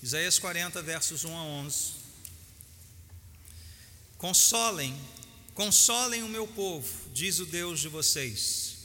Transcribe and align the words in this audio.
Isaías 0.00 0.38
40, 0.38 0.80
versos 0.80 1.24
1 1.24 1.36
a 1.36 1.42
11. 1.42 1.92
Consolem, 4.16 4.96
consolem 5.54 6.22
o 6.22 6.28
meu 6.28 6.46
povo, 6.46 6.88
diz 7.12 7.40
o 7.40 7.46
Deus 7.46 7.80
de 7.80 7.88
vocês. 7.88 8.76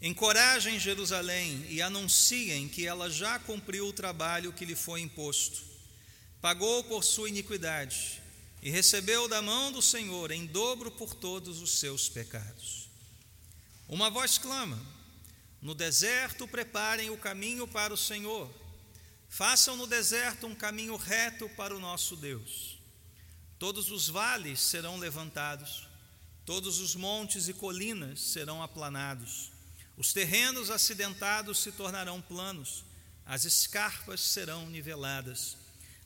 Encorajem 0.00 0.78
Jerusalém 0.78 1.66
e 1.68 1.82
anunciem 1.82 2.68
que 2.68 2.86
ela 2.86 3.10
já 3.10 3.40
cumpriu 3.40 3.88
o 3.88 3.92
trabalho 3.92 4.52
que 4.52 4.64
lhe 4.64 4.76
foi 4.76 5.00
imposto. 5.00 5.64
Pagou 6.40 6.84
por 6.84 7.02
sua 7.02 7.28
iniquidade 7.28 8.22
e 8.62 8.70
recebeu 8.70 9.26
da 9.26 9.42
mão 9.42 9.72
do 9.72 9.82
Senhor 9.82 10.30
em 10.30 10.46
dobro 10.46 10.92
por 10.92 11.12
todos 11.12 11.60
os 11.60 11.80
seus 11.80 12.08
pecados. 12.08 12.88
Uma 13.88 14.10
voz 14.10 14.38
clama: 14.38 14.80
No 15.60 15.74
deserto 15.74 16.46
preparem 16.46 17.10
o 17.10 17.18
caminho 17.18 17.66
para 17.66 17.92
o 17.92 17.96
Senhor 17.96 18.48
Façam 19.28 19.76
no 19.76 19.86
deserto 19.86 20.46
um 20.46 20.54
caminho 20.54 20.96
reto 20.96 21.48
para 21.50 21.76
o 21.76 21.80
nosso 21.80 22.16
Deus. 22.16 22.78
Todos 23.58 23.90
os 23.90 24.08
vales 24.08 24.60
serão 24.60 24.98
levantados, 24.98 25.88
todos 26.44 26.78
os 26.78 26.94
montes 26.94 27.48
e 27.48 27.54
colinas 27.54 28.20
serão 28.20 28.62
aplanados, 28.62 29.50
os 29.96 30.12
terrenos 30.12 30.70
acidentados 30.70 31.60
se 31.60 31.72
tornarão 31.72 32.20
planos, 32.20 32.84
as 33.24 33.44
escarpas 33.44 34.20
serão 34.20 34.68
niveladas, 34.68 35.56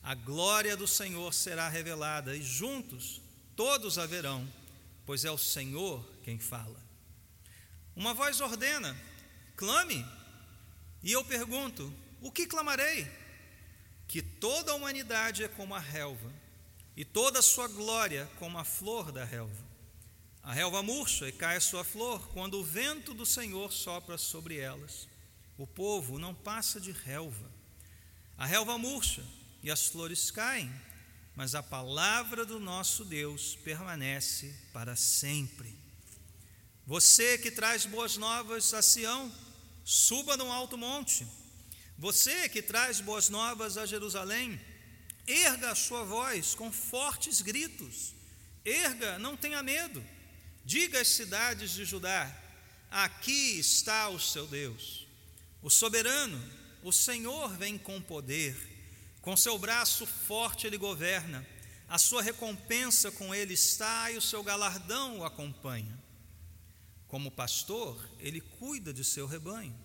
a 0.01 0.15
glória 0.15 0.77
do 0.77 0.87
Senhor 0.87 1.33
será 1.33 1.67
revelada 1.67 2.35
e 2.35 2.41
juntos 2.41 3.21
todos 3.55 3.97
a 3.99 4.05
verão, 4.05 4.47
pois 5.05 5.25
é 5.25 5.29
o 5.29 5.37
Senhor 5.37 6.03
quem 6.23 6.39
fala. 6.39 6.79
Uma 7.95 8.13
voz 8.13 8.39
ordena: 8.39 8.97
clame, 9.55 10.05
e 11.03 11.11
eu 11.11 11.23
pergunto: 11.25 11.93
o 12.21 12.31
que 12.31 12.47
clamarei? 12.47 13.07
que 14.11 14.21
toda 14.21 14.73
a 14.73 14.75
humanidade 14.75 15.41
é 15.41 15.47
como 15.47 15.73
a 15.73 15.79
relva, 15.79 16.33
e 16.97 17.05
toda 17.05 17.39
a 17.39 17.41
sua 17.41 17.69
glória 17.69 18.29
como 18.37 18.57
a 18.57 18.65
flor 18.65 19.09
da 19.09 19.23
relva. 19.23 19.63
A 20.43 20.51
relva 20.51 20.83
murcha 20.83 21.29
e 21.29 21.31
cai 21.31 21.55
a 21.55 21.61
sua 21.61 21.85
flor 21.85 22.27
quando 22.33 22.59
o 22.59 22.63
vento 22.63 23.13
do 23.13 23.25
Senhor 23.25 23.71
sopra 23.71 24.17
sobre 24.17 24.57
elas. 24.57 25.07
O 25.57 25.65
povo 25.65 26.19
não 26.19 26.35
passa 26.35 26.77
de 26.77 26.91
relva. 26.91 27.49
A 28.37 28.45
relva 28.45 28.77
murcha 28.77 29.23
e 29.63 29.71
as 29.71 29.87
flores 29.87 30.29
caem, 30.29 30.69
mas 31.33 31.55
a 31.55 31.63
palavra 31.63 32.45
do 32.45 32.59
nosso 32.59 33.05
Deus 33.05 33.55
permanece 33.63 34.53
para 34.73 34.97
sempre. 34.97 35.73
Você 36.85 37.37
que 37.37 37.49
traz 37.49 37.85
boas 37.85 38.17
novas 38.17 38.73
a 38.73 38.81
Sião, 38.81 39.31
suba 39.85 40.35
num 40.35 40.51
alto 40.51 40.77
monte 40.77 41.25
você 42.01 42.49
que 42.49 42.63
traz 42.63 42.99
boas 42.99 43.29
novas 43.29 43.77
a 43.77 43.85
Jerusalém, 43.85 44.59
erga 45.27 45.69
a 45.69 45.75
sua 45.75 46.03
voz 46.03 46.55
com 46.55 46.71
fortes 46.71 47.41
gritos. 47.41 48.15
Erga, 48.65 49.19
não 49.19 49.37
tenha 49.37 49.61
medo. 49.61 50.03
Diga 50.65 50.99
às 50.99 51.09
cidades 51.09 51.69
de 51.69 51.85
Judá: 51.85 52.35
aqui 52.89 53.59
está 53.59 54.09
o 54.09 54.19
seu 54.19 54.47
Deus. 54.47 55.05
O 55.61 55.69
soberano, 55.69 56.43
o 56.81 56.91
Senhor 56.91 57.55
vem 57.55 57.77
com 57.77 58.01
poder. 58.01 58.57
Com 59.21 59.37
seu 59.37 59.59
braço 59.59 60.07
forte 60.07 60.65
ele 60.65 60.77
governa. 60.79 61.47
A 61.87 61.99
sua 61.99 62.23
recompensa 62.23 63.11
com 63.11 63.35
ele 63.35 63.53
está 63.53 64.09
e 64.09 64.17
o 64.17 64.21
seu 64.23 64.41
galardão 64.41 65.19
o 65.19 65.23
acompanha. 65.23 65.95
Como 67.07 67.29
pastor, 67.29 68.03
ele 68.17 68.41
cuida 68.41 68.91
de 68.91 69.05
seu 69.05 69.27
rebanho. 69.27 69.77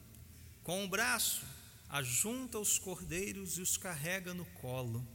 Com 0.62 0.82
o 0.82 0.88
braço, 0.88 1.44
ajunta 1.88 2.58
os 2.58 2.78
cordeiros 2.78 3.58
e 3.58 3.62
os 3.62 3.76
carrega 3.76 4.34
no 4.34 4.44
colo, 4.46 5.06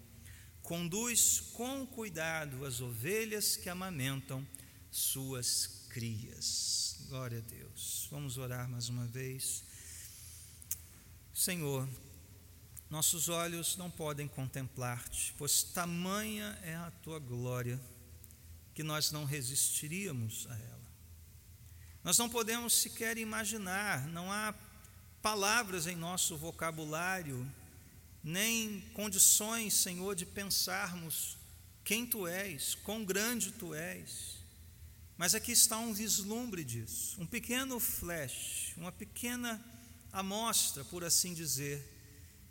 conduz 0.61 1.39
com 1.53 1.86
cuidado 1.86 2.66
as 2.66 2.81
ovelhas 2.81 3.55
que 3.55 3.69
amamentam 3.69 4.45
suas 4.89 5.88
crias. 5.89 7.05
Glória 7.10 7.39
a 7.39 7.42
Deus. 7.42 8.08
Vamos 8.10 8.37
orar 8.37 8.70
mais 8.70 8.89
uma 8.89 9.05
vez. 9.05 9.64
Senhor, 11.33 11.87
nossos 12.89 13.30
olhos 13.30 13.77
não 13.77 13.89
podem 13.89 14.27
contemplar-te, 14.27 15.33
pois 15.37 15.64
tamanha 15.64 16.60
é 16.61 16.76
a 16.76 16.92
tua 17.02 17.20
glória 17.20 17.80
que 18.73 18.83
nós 18.83 19.11
não 19.11 19.26
resistiríamos 19.26 20.48
a 20.49 20.55
ela. 20.58 20.92
Nós 22.04 22.17
não 22.17 22.30
podemos 22.30 22.73
sequer 22.73 23.17
imaginar, 23.17 24.08
não 24.08 24.31
há 24.31 24.54
palavras 25.21 25.87
em 25.87 25.95
nosso 25.95 26.36
vocabulário, 26.36 27.49
nem 28.23 28.82
condições, 28.93 29.73
Senhor, 29.76 30.15
de 30.15 30.26
pensarmos 30.26 31.37
quem 31.83 32.05
tu 32.05 32.27
és, 32.27 32.76
quão 32.76 33.04
grande 33.04 33.52
tu 33.52 33.73
és. 33.73 34.39
Mas 35.17 35.36
aqui 35.36 35.52
está 35.52 35.77
um 35.77 35.93
vislumbre 35.93 36.64
disso, 36.64 37.21
um 37.21 37.26
pequeno 37.26 37.80
flash, 37.80 38.73
uma 38.77 38.92
pequena 38.92 39.64
amostra, 40.11 40.83
por 40.86 41.04
assim 41.04 41.33
dizer, 41.33 41.87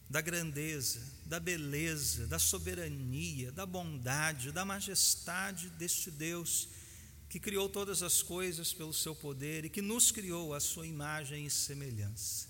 da 0.08 0.20
grandeza, 0.20 1.00
da 1.24 1.38
beleza, 1.38 2.26
da 2.26 2.38
soberania, 2.38 3.52
da 3.52 3.64
bondade, 3.64 4.52
da 4.52 4.64
majestade 4.64 5.68
deste 5.70 6.10
Deus 6.10 6.68
que 7.28 7.38
criou 7.38 7.68
todas 7.68 8.02
as 8.02 8.22
coisas 8.22 8.72
pelo 8.72 8.92
seu 8.92 9.14
poder 9.14 9.64
e 9.64 9.70
que 9.70 9.80
nos 9.80 10.10
criou 10.10 10.52
à 10.52 10.58
sua 10.58 10.84
imagem 10.84 11.46
e 11.46 11.50
semelhança. 11.50 12.49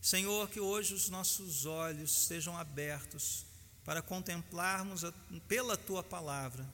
Senhor, 0.00 0.48
que 0.48 0.60
hoje 0.60 0.94
os 0.94 1.08
nossos 1.08 1.66
olhos 1.66 2.22
estejam 2.22 2.56
abertos 2.56 3.44
para 3.84 4.00
contemplarmos 4.00 5.04
a, 5.04 5.12
pela 5.46 5.76
tua 5.76 6.02
palavra 6.02 6.66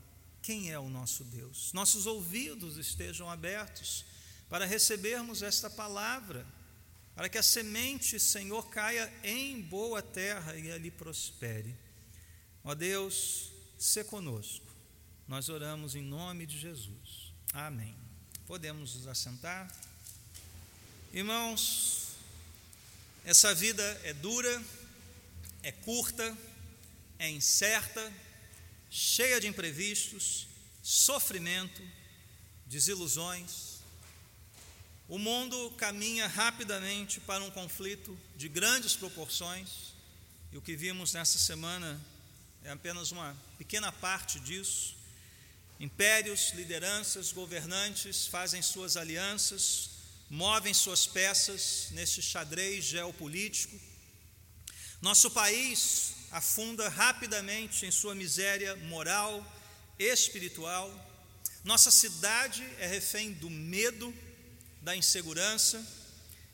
quem 0.42 0.70
é 0.70 0.78
o 0.78 0.88
nosso 0.88 1.24
Deus. 1.24 1.72
Nossos 1.72 2.06
ouvidos 2.06 2.76
estejam 2.76 3.28
abertos 3.28 4.04
para 4.48 4.64
recebermos 4.64 5.42
esta 5.42 5.68
palavra, 5.68 6.46
para 7.16 7.28
que 7.28 7.36
a 7.36 7.42
semente, 7.42 8.20
Senhor, 8.20 8.68
caia 8.68 9.12
em 9.24 9.60
boa 9.60 10.00
terra 10.00 10.54
e 10.56 10.70
ali 10.70 10.88
prospere. 10.88 11.74
Ó 12.62 12.76
Deus, 12.76 13.50
se 13.76 14.04
conosco. 14.04 14.66
Nós 15.26 15.48
oramos 15.48 15.96
em 15.96 16.02
nome 16.02 16.46
de 16.46 16.56
Jesus. 16.56 17.32
Amém. 17.52 17.96
Podemos 18.46 18.94
nos 18.94 19.08
assentar? 19.08 19.68
Irmãos, 21.12 22.05
essa 23.26 23.52
vida 23.52 23.82
é 24.04 24.12
dura, 24.12 24.62
é 25.64 25.72
curta, 25.72 26.38
é 27.18 27.28
incerta, 27.28 28.12
cheia 28.88 29.40
de 29.40 29.48
imprevistos, 29.48 30.46
sofrimento, 30.80 31.82
desilusões. 32.66 33.80
O 35.08 35.18
mundo 35.18 35.72
caminha 35.72 36.28
rapidamente 36.28 37.18
para 37.18 37.42
um 37.42 37.50
conflito 37.50 38.16
de 38.36 38.48
grandes 38.48 38.94
proporções, 38.94 39.92
e 40.52 40.56
o 40.56 40.62
que 40.62 40.76
vimos 40.76 41.12
nessa 41.12 41.36
semana 41.36 42.00
é 42.62 42.70
apenas 42.70 43.10
uma 43.10 43.36
pequena 43.58 43.90
parte 43.90 44.38
disso. 44.38 44.94
Impérios, 45.80 46.52
lideranças, 46.54 47.32
governantes 47.32 48.28
fazem 48.28 48.62
suas 48.62 48.96
alianças, 48.96 49.95
movem 50.28 50.74
suas 50.74 51.06
peças 51.06 51.88
nesse 51.92 52.20
xadrez 52.20 52.84
geopolítico. 52.84 53.78
Nosso 55.00 55.30
país 55.30 56.14
afunda 56.30 56.88
rapidamente 56.88 57.86
em 57.86 57.90
sua 57.90 58.14
miséria 58.14 58.74
moral, 58.76 59.44
espiritual. 59.98 60.90
Nossa 61.64 61.90
cidade 61.90 62.62
é 62.78 62.86
refém 62.86 63.32
do 63.32 63.48
medo, 63.48 64.12
da 64.82 64.96
insegurança. 64.96 65.84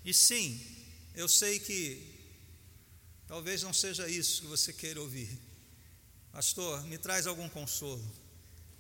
E 0.05 0.13
sim, 0.13 0.61
eu 1.15 1.29
sei 1.29 1.59
que 1.59 2.03
talvez 3.27 3.63
não 3.63 3.73
seja 3.73 4.09
isso 4.09 4.43
que 4.43 4.47
você 4.49 4.73
queira 4.73 5.01
ouvir. 5.01 5.31
Pastor, 6.33 6.83
me 6.85 6.99
traz 6.99 7.27
algum 7.27 7.49
consolo. 7.49 8.03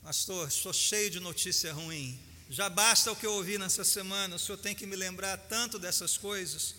Pastor, 0.03 0.49
estou 0.49 0.73
cheio 0.73 1.11
de 1.11 1.21
notícia 1.21 1.73
ruim. 1.73 2.19
Já 2.53 2.69
basta 2.69 3.11
o 3.11 3.17
que 3.17 3.25
eu 3.25 3.33
ouvi 3.33 3.57
nessa 3.57 3.83
semana, 3.83 4.37
o 4.37 4.39
senhor 4.39 4.59
tem 4.59 4.75
que 4.75 4.85
me 4.85 4.95
lembrar 4.95 5.39
tanto 5.39 5.79
dessas 5.79 6.19
coisas. 6.19 6.75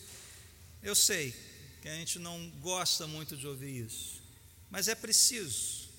Eu 0.84 0.94
sei 0.94 1.34
que 1.81 1.90
a 1.90 1.96
gente 1.96 2.20
não 2.20 2.48
gosta 2.62 3.08
muito 3.08 3.36
de 3.36 3.48
ouvir 3.48 3.88
isso, 3.88 4.22
mas 4.70 4.88
é 4.88 4.94
preciso. 4.94 5.90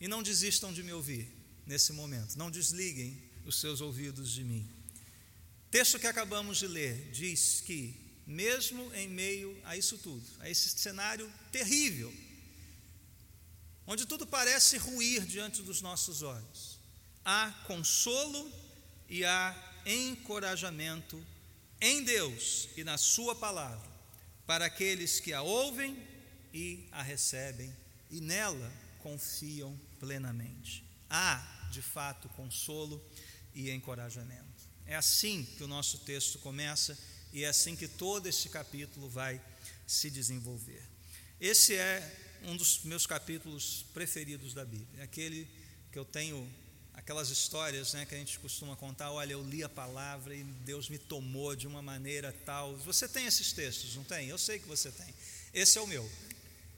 E 0.00 0.08
não 0.08 0.22
desistam 0.22 0.72
de 0.72 0.82
me 0.82 0.94
ouvir 0.94 1.30
nesse 1.66 1.92
momento, 1.92 2.38
não 2.38 2.50
desliguem 2.50 3.22
os 3.44 3.60
seus 3.60 3.82
ouvidos 3.82 4.30
de 4.30 4.42
mim. 4.42 4.66
Texto 5.70 5.98
que 5.98 6.06
acabamos 6.06 6.56
de 6.56 6.66
ler 6.66 7.10
diz 7.12 7.62
que, 7.66 8.00
mesmo 8.26 8.90
em 8.94 9.08
meio 9.08 9.54
a 9.64 9.76
isso 9.76 9.98
tudo, 9.98 10.24
a 10.40 10.48
esse 10.48 10.70
cenário 10.70 11.30
terrível, 11.52 12.10
onde 13.86 14.06
tudo 14.06 14.26
parece 14.26 14.78
ruir 14.78 15.26
diante 15.26 15.60
dos 15.60 15.82
nossos 15.82 16.22
olhos, 16.22 16.78
há 17.22 17.50
consolo 17.66 18.67
e 19.08 19.24
há 19.24 19.54
encorajamento 19.86 21.24
em 21.80 22.02
Deus 22.02 22.68
e 22.76 22.84
na 22.84 22.98
Sua 22.98 23.34
palavra 23.34 23.88
para 24.46 24.66
aqueles 24.66 25.20
que 25.20 25.32
a 25.32 25.42
ouvem 25.42 25.96
e 26.52 26.88
a 26.92 27.02
recebem 27.02 27.74
e 28.10 28.20
nela 28.20 28.72
confiam 29.00 29.78
plenamente. 30.00 30.84
Há, 31.08 31.68
de 31.70 31.82
fato, 31.82 32.28
consolo 32.30 33.02
e 33.54 33.70
encorajamento. 33.70 34.68
É 34.86 34.96
assim 34.96 35.44
que 35.56 35.62
o 35.62 35.68
nosso 35.68 35.98
texto 35.98 36.38
começa 36.38 36.98
e 37.32 37.44
é 37.44 37.48
assim 37.48 37.76
que 37.76 37.86
todo 37.86 38.26
esse 38.26 38.48
capítulo 38.48 39.08
vai 39.08 39.40
se 39.86 40.10
desenvolver. 40.10 40.82
Esse 41.40 41.74
é 41.74 42.38
um 42.42 42.56
dos 42.56 42.82
meus 42.84 43.06
capítulos 43.06 43.84
preferidos 43.92 44.54
da 44.54 44.64
Bíblia, 44.64 45.04
aquele 45.04 45.48
que 45.92 45.98
eu 45.98 46.04
tenho 46.04 46.48
aquelas 47.08 47.30
histórias 47.30 47.94
né, 47.94 48.04
que 48.04 48.14
a 48.14 48.18
gente 48.18 48.38
costuma 48.38 48.76
contar, 48.76 49.10
olha, 49.10 49.32
eu 49.32 49.42
li 49.42 49.64
a 49.64 49.68
palavra 49.68 50.34
e 50.34 50.44
Deus 50.44 50.90
me 50.90 50.98
tomou 50.98 51.56
de 51.56 51.66
uma 51.66 51.80
maneira 51.80 52.36
tal. 52.44 52.76
Você 52.84 53.08
tem 53.08 53.24
esses 53.24 53.50
textos, 53.50 53.96
não 53.96 54.04
tem? 54.04 54.28
Eu 54.28 54.36
sei 54.36 54.58
que 54.58 54.68
você 54.68 54.90
tem. 54.90 55.06
Esse 55.54 55.78
é 55.78 55.80
o 55.80 55.86
meu. 55.86 56.06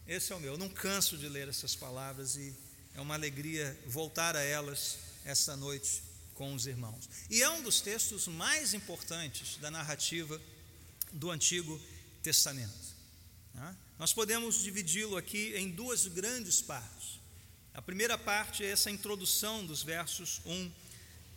Esse 0.06 0.32
é 0.32 0.36
o 0.36 0.38
meu. 0.38 0.52
Eu 0.52 0.58
não 0.58 0.68
canso 0.68 1.18
de 1.18 1.28
ler 1.28 1.48
essas 1.48 1.74
palavras 1.74 2.36
e 2.36 2.54
é 2.94 3.00
uma 3.00 3.14
alegria 3.14 3.76
voltar 3.88 4.36
a 4.36 4.40
elas 4.40 4.98
esta 5.24 5.56
noite 5.56 6.00
com 6.34 6.54
os 6.54 6.64
irmãos. 6.64 7.10
E 7.28 7.42
é 7.42 7.50
um 7.50 7.64
dos 7.64 7.80
textos 7.80 8.28
mais 8.28 8.72
importantes 8.72 9.56
da 9.56 9.68
narrativa 9.68 10.40
do 11.12 11.28
Antigo 11.32 11.80
Testamento. 12.22 12.94
Né? 13.52 13.76
Nós 13.98 14.12
podemos 14.12 14.62
dividi-lo 14.62 15.16
aqui 15.16 15.56
em 15.56 15.72
duas 15.72 16.06
grandes 16.06 16.62
partes. 16.62 17.19
A 17.80 17.82
primeira 17.82 18.18
parte 18.18 18.62
é 18.62 18.70
essa 18.70 18.90
introdução 18.90 19.64
dos 19.64 19.82
versos 19.82 20.42
1 20.44 20.70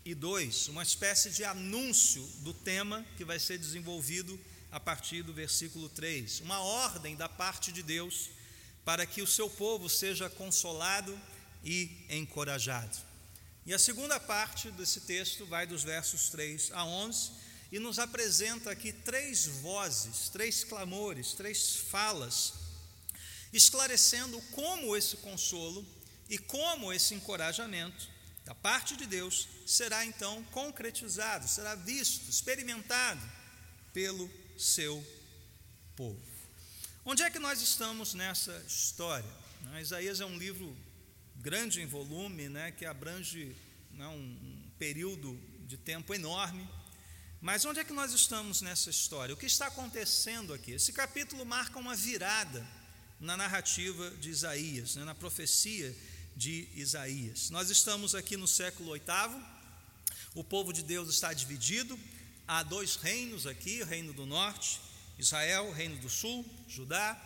e 0.04 0.14
2, 0.14 0.68
uma 0.68 0.84
espécie 0.84 1.30
de 1.30 1.46
anúncio 1.46 2.22
do 2.40 2.54
tema 2.54 3.06
que 3.16 3.24
vai 3.24 3.40
ser 3.40 3.58
desenvolvido 3.58 4.38
a 4.70 4.78
partir 4.78 5.24
do 5.24 5.32
versículo 5.34 5.88
3, 5.88 6.42
uma 6.42 6.60
ordem 6.60 7.16
da 7.16 7.30
parte 7.30 7.72
de 7.72 7.82
Deus 7.82 8.30
para 8.84 9.06
que 9.06 9.22
o 9.22 9.26
seu 9.26 9.50
povo 9.50 9.88
seja 9.88 10.30
consolado 10.30 11.18
e 11.64 11.90
encorajado. 12.10 12.98
E 13.66 13.74
a 13.74 13.80
segunda 13.80 14.20
parte 14.20 14.70
desse 14.72 15.00
texto 15.00 15.46
vai 15.46 15.66
dos 15.66 15.86
versos 15.86 16.28
3 16.28 16.72
a 16.74 16.84
11 16.84 17.32
e 17.72 17.80
nos 17.80 18.00
apresenta 18.00 18.70
aqui 18.70 18.92
três 18.92 19.46
vozes, 19.46 20.28
três 20.28 20.66
clamores, 20.66 21.32
três 21.32 21.78
falas, 21.78 22.54
esclarecendo 23.54 24.42
como 24.52 24.94
esse 24.94 25.16
consolo 25.16 25.88
e 26.30 26.38
como 26.38 26.92
esse 26.92 27.14
encorajamento 27.14 28.10
da 28.46 28.54
parte 28.54 28.96
de 28.96 29.06
Deus 29.06 29.48
será 29.66 30.06
então 30.06 30.44
concretizado, 30.46 31.48
será 31.48 31.76
visto, 31.76 32.30
experimentado 32.30 33.22
pelo 33.94 34.30
seu 34.58 35.06
povo. 35.96 36.22
Onde 37.06 37.24
é 37.24 37.30
que 37.30 37.40
nós 37.40 37.62
estamos 37.62 38.14
nessa 38.14 38.64
história? 38.68 39.30
Isaías 39.80 40.20
é 40.20 40.26
um 40.26 40.38
livro 40.38 40.76
grande 41.36 41.82
em 41.82 41.86
volume, 41.86 42.50
né, 42.50 42.72
que 42.72 42.86
abrange 42.86 43.56
né, 43.92 44.08
um, 44.08 44.14
um 44.14 44.72
período 44.78 45.40
de 45.68 45.78
tempo 45.78 46.14
enorme. 46.14 46.68
Mas 47.42 47.66
onde 47.66 47.80
é 47.80 47.84
que 47.84 47.92
nós 47.92 48.14
estamos 48.14 48.62
nessa 48.62 48.90
história? 48.90 49.34
O 49.34 49.38
que 49.38 49.46
está 49.46 49.68
acontecendo 49.68 50.54
aqui? 50.54 50.72
Esse 50.72 50.94
capítulo 50.94 51.46
marca 51.46 51.78
uma 51.78 51.96
virada 51.96 52.66
na 53.20 53.36
narrativa 53.36 54.12
de 54.12 54.30
Isaías, 54.30 54.96
né, 54.96 55.04
na 55.04 55.16
profecia 55.16 55.96
de 56.36 56.68
Isaías. 56.74 57.50
Nós 57.50 57.70
estamos 57.70 58.16
aqui 58.16 58.36
no 58.36 58.48
século 58.48 58.94
VIII, 58.94 59.42
o 60.36 60.44
povo 60.44 60.74
de 60.74 60.84
Deus 60.84 61.10
está 61.10 61.32
dividido, 61.34 62.00
há 62.48 62.64
dois 62.64 62.96
reinos 62.96 63.46
aqui: 63.46 63.82
o 63.82 63.86
reino 63.86 64.14
do 64.14 64.26
norte, 64.26 64.80
Israel, 65.18 65.68
o 65.68 65.72
reino 65.72 65.98
do 65.98 66.10
sul, 66.10 66.46
Judá. 66.68 67.20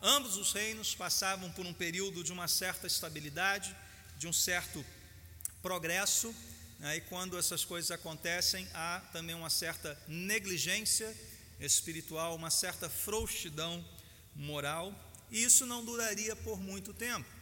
Ambos 0.00 0.36
os 0.36 0.52
reinos 0.52 0.94
passavam 0.94 1.50
por 1.52 1.66
um 1.66 1.72
período 1.72 2.22
de 2.22 2.32
uma 2.32 2.46
certa 2.46 2.86
estabilidade, 2.86 3.74
de 4.16 4.28
um 4.28 4.32
certo 4.32 4.84
progresso, 5.60 6.34
né, 6.78 6.96
e 6.96 7.00
quando 7.02 7.36
essas 7.36 7.64
coisas 7.64 7.90
acontecem, 7.90 8.68
há 8.72 9.00
também 9.12 9.34
uma 9.34 9.50
certa 9.50 10.00
negligência 10.06 11.12
espiritual, 11.58 12.36
uma 12.36 12.50
certa 12.50 12.88
frouxidão 12.88 13.84
moral, 14.36 14.94
e 15.30 15.42
isso 15.42 15.66
não 15.66 15.84
duraria 15.84 16.36
por 16.36 16.60
muito 16.60 16.94
tempo. 16.94 17.37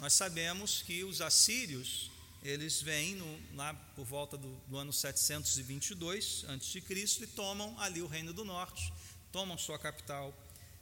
Nós 0.00 0.14
sabemos 0.14 0.80
que 0.80 1.04
os 1.04 1.20
assírios, 1.20 2.10
eles 2.42 2.80
vêm 2.80 3.16
no, 3.16 3.40
lá 3.54 3.74
por 3.94 4.06
volta 4.06 4.34
do, 4.34 4.50
do 4.66 4.78
ano 4.78 4.94
722 4.94 6.46
a.C. 6.48 6.82
e 7.22 7.26
tomam 7.26 7.78
ali 7.78 8.00
o 8.00 8.06
reino 8.06 8.32
do 8.32 8.42
norte, 8.42 8.90
tomam 9.30 9.58
sua 9.58 9.78
capital 9.78 10.34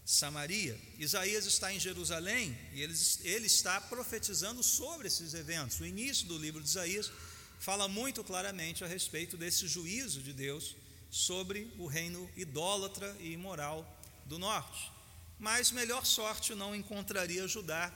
Samaria. 0.04 0.80
Isaías 1.00 1.46
está 1.46 1.74
em 1.74 1.80
Jerusalém 1.80 2.56
e 2.72 2.80
ele, 2.80 2.94
ele 3.24 3.46
está 3.46 3.80
profetizando 3.80 4.62
sobre 4.62 5.08
esses 5.08 5.34
eventos. 5.34 5.80
O 5.80 5.84
início 5.84 6.28
do 6.28 6.38
livro 6.38 6.62
de 6.62 6.68
Isaías 6.68 7.10
fala 7.58 7.88
muito 7.88 8.22
claramente 8.22 8.84
a 8.84 8.86
respeito 8.86 9.36
desse 9.36 9.66
juízo 9.66 10.22
de 10.22 10.32
Deus 10.32 10.76
sobre 11.10 11.72
o 11.76 11.88
reino 11.88 12.30
idólatra 12.36 13.16
e 13.18 13.32
imoral 13.32 13.84
do 14.26 14.38
norte. 14.38 14.92
Mas 15.40 15.72
melhor 15.72 16.06
sorte 16.06 16.54
não 16.54 16.72
encontraria 16.72 17.48
Judá 17.48 17.92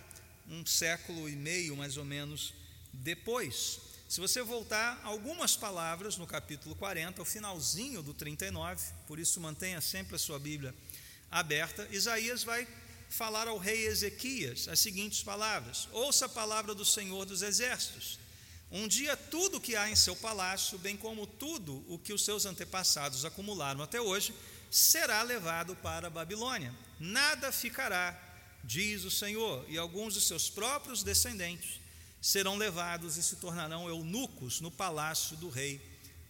um 0.49 0.65
século 0.67 1.29
e 1.29 1.37
meio 1.37 1.77
mais 1.77 1.97
ou 1.97 2.05
menos 2.05 2.55
depois. 2.93 3.81
Se 4.09 4.21
você 4.21 4.43
voltar 4.43 5.01
algumas 5.05 5.57
palavras 5.57 6.17
no 6.17 6.27
capítulo 6.27 6.75
40, 6.75 7.23
o 7.23 7.25
finalzinho 7.25 8.03
do 8.03 8.13
39, 8.13 8.85
por 9.07 9.19
isso 9.19 9.41
mantenha 9.41 9.81
sempre 9.81 10.17
a 10.17 10.19
sua 10.19 10.39
Bíblia 10.39 10.75
aberta, 11.31 11.89
Isaías 11.91 12.45
vai 12.45 12.69
falar 13.09 13.49
ao 13.49 13.59
rei 13.59 13.87
Ezequias 13.87 14.69
as 14.69 14.81
seguintes 14.81 15.23
palavras: 15.23 15.89
Ouça 15.93 16.27
a 16.27 16.29
palavra 16.29 16.75
do 16.75 16.85
Senhor 16.85 17.25
dos 17.25 17.43
Exércitos. 17.43 18.19
Um 18.71 18.89
dia 18.89 19.17
tudo 19.17 19.61
que 19.61 19.77
há 19.77 19.91
em 19.91 19.97
seu 19.97 20.17
palácio, 20.17 20.79
bem 20.79 20.97
como 20.97 21.27
tudo 21.27 21.85
o 21.89 21.99
que 21.99 22.13
os 22.13 22.25
seus 22.25 22.47
antepassados 22.47 23.25
acumularam 23.25 23.83
até 23.83 24.01
hoje, 24.01 24.35
será 24.71 25.23
levado 25.23 25.77
para 25.77 26.07
a 26.07 26.11
Babilônia. 26.11 26.75
Nada 26.99 27.53
ficará, 27.53 28.19
diz 28.65 29.05
o 29.05 29.11
Senhor, 29.11 29.65
e 29.69 29.77
alguns 29.77 30.15
de 30.15 30.21
seus 30.21 30.49
próprios 30.49 31.03
descendentes 31.03 31.81
serão 32.21 32.57
levados 32.57 33.17
e 33.17 33.23
se 33.23 33.37
tornarão 33.37 33.89
eunucos 33.89 34.61
no 34.61 34.71
palácio 34.71 35.37
do 35.37 35.49
rei 35.49 35.81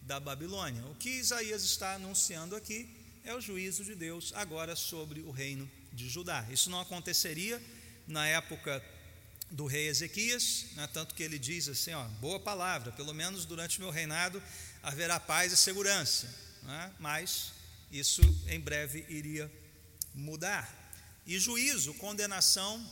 da 0.01 0.19
Babilônia. 0.19 0.83
O 0.87 0.95
que 0.95 1.09
Isaías 1.09 1.63
está 1.63 1.93
anunciando 1.95 2.55
aqui 2.55 2.89
é 3.23 3.33
o 3.33 3.39
juízo 3.39 3.83
de 3.83 3.95
Deus 3.95 4.33
agora 4.35 4.75
sobre 4.75 5.21
o 5.21 5.31
reino 5.31 5.69
de 5.93 6.09
Judá. 6.09 6.45
Isso 6.49 6.69
não 6.69 6.81
aconteceria 6.81 7.61
na 8.07 8.27
época 8.27 8.83
do 9.51 9.65
rei 9.65 9.87
Ezequias, 9.87 10.65
né, 10.75 10.89
tanto 10.91 11.13
que 11.13 11.21
ele 11.21 11.37
diz 11.37 11.67
assim: 11.67 11.93
ó, 11.93 12.03
boa 12.19 12.39
palavra, 12.39 12.91
pelo 12.91 13.13
menos 13.13 13.45
durante 13.45 13.79
meu 13.79 13.91
reinado 13.91 14.41
haverá 14.81 15.19
paz 15.19 15.53
e 15.53 15.57
segurança, 15.57 16.27
né, 16.63 16.91
mas 16.99 17.53
isso 17.91 18.21
em 18.47 18.59
breve 18.59 19.05
iria 19.07 19.49
mudar. 20.13 20.82
E 21.25 21.39
juízo, 21.39 21.93
condenação 21.95 22.85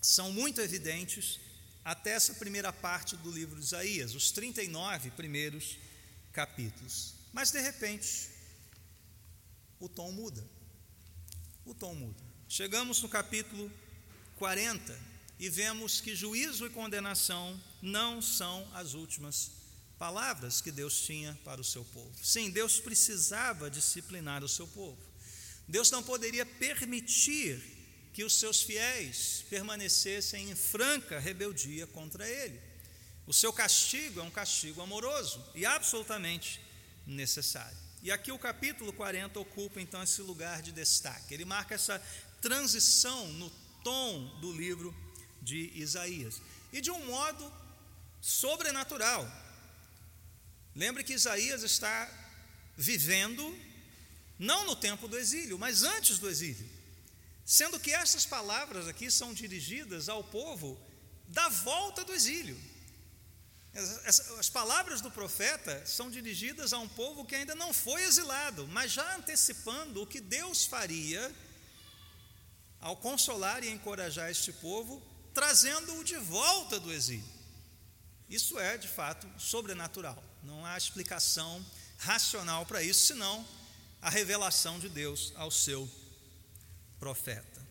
são 0.00 0.32
muito 0.32 0.60
evidentes 0.60 1.40
até 1.84 2.10
essa 2.10 2.34
primeira 2.34 2.72
parte 2.72 3.16
do 3.16 3.30
livro 3.30 3.58
de 3.58 3.64
Isaías, 3.64 4.14
os 4.14 4.30
39 4.30 5.10
primeiros 5.12 5.78
capítulos. 6.32 7.14
Mas 7.32 7.50
de 7.50 7.60
repente, 7.60 8.28
o 9.80 9.88
tom 9.88 10.12
muda. 10.12 10.46
O 11.64 11.74
tom 11.74 11.94
muda. 11.94 12.22
Chegamos 12.48 13.00
no 13.02 13.08
capítulo 13.08 13.70
40 14.36 14.98
e 15.38 15.48
vemos 15.48 16.00
que 16.00 16.14
juízo 16.14 16.66
e 16.66 16.70
condenação 16.70 17.58
não 17.80 18.20
são 18.20 18.68
as 18.74 18.94
últimas 18.94 19.50
palavras 19.98 20.60
que 20.60 20.70
Deus 20.70 21.00
tinha 21.02 21.38
para 21.44 21.60
o 21.60 21.64
seu 21.64 21.84
povo. 21.86 22.12
Sim, 22.22 22.50
Deus 22.50 22.80
precisava 22.80 23.70
disciplinar 23.70 24.44
o 24.44 24.48
seu 24.48 24.66
povo. 24.68 25.11
Deus 25.68 25.90
não 25.90 26.02
poderia 26.02 26.44
permitir 26.44 27.62
que 28.12 28.24
os 28.24 28.38
seus 28.38 28.62
fiéis 28.62 29.44
permanecessem 29.48 30.50
em 30.50 30.54
franca 30.54 31.18
rebeldia 31.18 31.86
contra 31.86 32.28
ele. 32.28 32.60
O 33.26 33.32
seu 33.32 33.52
castigo 33.52 34.20
é 34.20 34.22
um 34.22 34.30
castigo 34.30 34.82
amoroso 34.82 35.44
e 35.54 35.64
absolutamente 35.64 36.60
necessário. 37.06 37.76
E 38.02 38.10
aqui 38.10 38.32
o 38.32 38.38
capítulo 38.38 38.92
40 38.92 39.38
ocupa 39.38 39.80
então 39.80 40.02
esse 40.02 40.20
lugar 40.22 40.60
de 40.60 40.72
destaque. 40.72 41.32
Ele 41.32 41.44
marca 41.44 41.74
essa 41.74 42.02
transição 42.40 43.28
no 43.34 43.48
tom 43.84 44.38
do 44.40 44.52
livro 44.52 44.94
de 45.40 45.70
Isaías 45.74 46.42
e 46.72 46.80
de 46.80 46.90
um 46.90 47.06
modo 47.06 47.52
sobrenatural. 48.20 49.30
Lembre 50.74 51.04
que 51.04 51.12
Isaías 51.12 51.62
está 51.62 52.10
vivendo 52.76 53.56
não 54.42 54.66
no 54.66 54.74
tempo 54.74 55.06
do 55.06 55.16
exílio, 55.16 55.56
mas 55.56 55.84
antes 55.84 56.18
do 56.18 56.28
exílio. 56.28 56.68
Sendo 57.44 57.78
que 57.78 57.92
essas 57.92 58.26
palavras 58.26 58.88
aqui 58.88 59.08
são 59.08 59.32
dirigidas 59.32 60.08
ao 60.08 60.24
povo 60.24 60.78
da 61.28 61.48
volta 61.48 62.04
do 62.04 62.12
exílio. 62.12 62.60
As 64.38 64.50
palavras 64.50 65.00
do 65.00 65.10
profeta 65.10 65.86
são 65.86 66.10
dirigidas 66.10 66.72
a 66.72 66.78
um 66.78 66.88
povo 66.88 67.24
que 67.24 67.36
ainda 67.36 67.54
não 67.54 67.72
foi 67.72 68.02
exilado, 68.02 68.66
mas 68.66 68.90
já 68.90 69.16
antecipando 69.16 70.02
o 70.02 70.06
que 70.06 70.20
Deus 70.20 70.66
faria 70.66 71.32
ao 72.80 72.96
consolar 72.96 73.62
e 73.62 73.70
encorajar 73.70 74.28
este 74.28 74.52
povo 74.52 75.00
trazendo-o 75.32 76.02
de 76.02 76.16
volta 76.16 76.80
do 76.80 76.92
exílio. 76.92 77.24
Isso 78.28 78.58
é, 78.58 78.76
de 78.76 78.88
fato, 78.88 79.26
sobrenatural. 79.38 80.22
Não 80.42 80.66
há 80.66 80.76
explicação 80.76 81.64
racional 81.96 82.66
para 82.66 82.82
isso, 82.82 83.06
senão 83.06 83.46
a 84.02 84.10
revelação 84.10 84.80
de 84.80 84.88
Deus 84.88 85.32
ao 85.36 85.50
seu 85.50 85.88
profeta. 86.98 87.62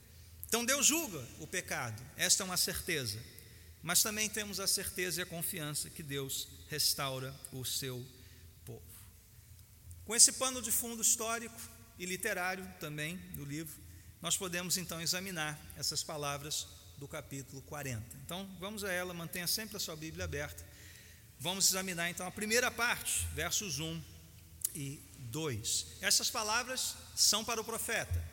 Então 0.47 0.65
Deus 0.65 0.85
julga 0.85 1.23
o 1.39 1.45
pecado, 1.45 2.01
esta 2.15 2.43
é 2.43 2.45
uma 2.45 2.57
certeza. 2.57 3.19
Mas 3.83 4.01
também 4.01 4.29
temos 4.29 4.59
a 4.59 4.67
certeza 4.67 5.19
e 5.19 5.23
a 5.23 5.25
confiança 5.25 5.89
que 5.89 6.03
Deus 6.03 6.47
restaura 6.69 7.35
o 7.51 7.65
seu 7.65 8.05
povo. 8.63 8.81
Com 10.05 10.15
esse 10.15 10.33
pano 10.33 10.61
de 10.61 10.71
fundo 10.71 11.01
histórico 11.01 11.59
e 11.97 12.05
literário 12.05 12.67
também 12.79 13.17
do 13.33 13.43
livro, 13.43 13.75
nós 14.21 14.37
podemos 14.37 14.77
então 14.77 15.01
examinar 15.01 15.59
essas 15.75 16.03
palavras 16.03 16.67
do 16.97 17.07
capítulo 17.07 17.61
40. 17.63 18.05
Então, 18.23 18.47
vamos 18.59 18.83
a 18.83 18.91
ela, 18.91 19.13
mantenha 19.13 19.47
sempre 19.47 19.77
a 19.77 19.79
sua 19.79 19.95
Bíblia 19.95 20.25
aberta. 20.25 20.63
Vamos 21.39 21.67
examinar 21.67 22.11
então 22.11 22.27
a 22.27 22.31
primeira 22.31 22.69
parte, 22.69 23.25
versos 23.33 23.79
1 23.79 24.03
e 24.75 25.01
2. 25.31 25.85
Essas 26.01 26.29
palavras 26.29 26.95
são 27.15 27.43
para 27.43 27.61
o 27.61 27.63
profeta. 27.63 28.23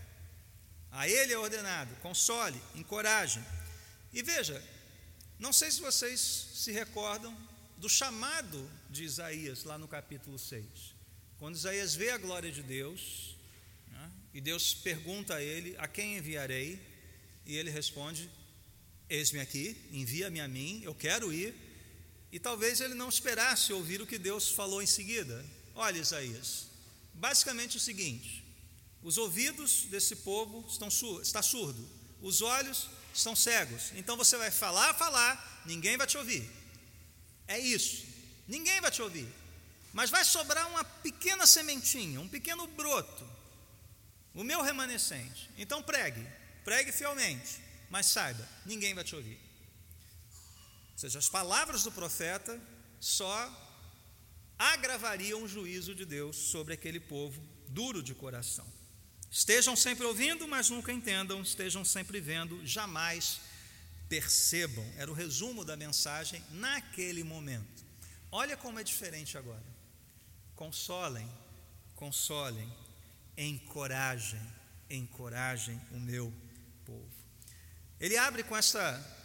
A 0.91 1.09
ele 1.09 1.33
é 1.33 1.39
ordenado: 1.39 1.95
console, 1.97 2.61
encoraje. 2.75 3.41
E 4.13 4.23
veja, 4.23 4.63
não 5.39 5.53
sei 5.53 5.71
se 5.71 5.81
vocês 5.81 6.21
se 6.55 6.73
recordam 6.73 7.35
do 7.77 7.89
chamado 7.89 8.69
de 8.91 9.05
Isaías 9.05 9.65
lá 9.65 9.79
no 9.79 9.87
capítulo 9.87 10.39
6. 10.39 10.67
Quando 11.39 11.55
Isaías 11.55 11.95
vê 11.95 12.11
a 12.11 12.19
glória 12.19 12.51
de 12.51 12.63
Deus, 12.63 13.37
né, 13.87 14.13
e 14.35 14.41
Deus 14.41 14.75
pergunta 14.75 15.37
a 15.37 15.43
ele: 15.43 15.77
A 15.79 15.87
quem 15.87 16.19
enviarei? 16.19 16.81
E 17.47 17.57
ele 17.57 17.71
responde: 17.71 18.29
Eis-me 19.09 19.39
aqui, 19.39 19.77
envia-me 19.93 20.41
a 20.41 20.49
mim, 20.49 20.83
eu 20.83 20.95
quero 20.95 21.33
ir. 21.33 21.55
E 22.31 22.39
talvez 22.39 22.81
ele 22.81 22.93
não 22.93 23.09
esperasse 23.09 23.73
ouvir 23.73 24.03
o 24.03 24.07
que 24.07 24.19
Deus 24.19 24.51
falou 24.51 24.83
em 24.83 24.87
seguida. 24.87 25.43
Olha, 25.75 25.99
Isaías, 25.99 26.68
basicamente 27.19 27.77
o 27.77 27.81
seguinte: 27.81 28.45
os 29.03 29.19
ouvidos 29.19 29.85
desse 29.91 30.17
povo 30.17 30.65
estão 30.69 30.91
sur 30.91 31.21
está 31.21 31.43
surdo, 31.43 31.89
os 32.23 32.41
olhos 32.43 32.89
estão 33.13 33.37
cegos. 33.37 33.93
Então 33.95 34.17
você 34.17 34.37
vai 34.37 34.51
falar, 34.51 34.95
falar, 34.95 35.63
ninguém 35.67 35.97
vai 35.97 36.07
te 36.07 36.17
ouvir. 36.17 36.49
É 37.47 37.59
isso. 37.59 38.07
Ninguém 38.47 38.81
vai 38.81 38.91
te 38.91 39.03
ouvir. 39.03 39.29
Mas 39.93 40.11
vai 40.11 40.25
sobrar 40.25 40.69
uma 40.69 40.85
pequena 40.85 41.47
sementinha, 41.47 42.21
um 42.21 42.29
pequeno 42.29 42.67
broto. 42.67 43.29
O 44.35 44.45
meu 44.45 44.63
remanescente. 44.63 45.51
Então 45.59 45.83
pregue, 45.83 46.25
pregue 46.65 46.93
fielmente 46.93 47.69
mas 47.91 48.07
saiba, 48.07 48.47
ninguém 48.67 48.95
vai 48.95 49.05
te 49.05 49.17
ouvir. 49.17 49.39
Ou 50.93 50.99
seja, 50.99 51.19
as 51.19 51.29
palavras 51.29 51.83
do 51.83 51.93
profeta 51.93 52.61
só 53.01 53.51
agravariam 54.59 55.43
o 55.43 55.49
juízo 55.49 55.95
de 55.95 56.05
Deus 56.05 56.37
sobre 56.37 56.75
aquele 56.75 56.99
povo 56.99 57.41
duro 57.69 58.03
de 58.03 58.15
coração. 58.15 58.67
Estejam 59.31 59.77
sempre 59.77 60.05
ouvindo, 60.07 60.49
mas 60.49 60.71
nunca 60.71 60.93
entendam, 60.93 61.43
estejam 61.43 61.85
sempre 61.85 62.21
vendo, 62.21 62.65
jamais 62.67 63.41
percebam. 64.09 64.85
Era 64.97 65.11
o 65.11 65.15
resumo 65.15 65.65
da 65.65 65.77
mensagem 65.77 66.43
naquele 66.51 67.23
momento. 67.23 67.85
Olha 68.33 68.57
como 68.57 68.79
é 68.79 68.85
diferente 68.85 69.37
agora. 69.37 69.65
Consolem, 70.57 71.29
consolem, 71.95 72.73
encorajem, 73.37 74.41
encorajem 74.91 75.81
o 75.93 76.01
meu 76.01 76.33
povo. 76.85 77.13
Ele 78.01 78.17
abre 78.17 78.43
com 78.43 78.57
essa 78.57 79.18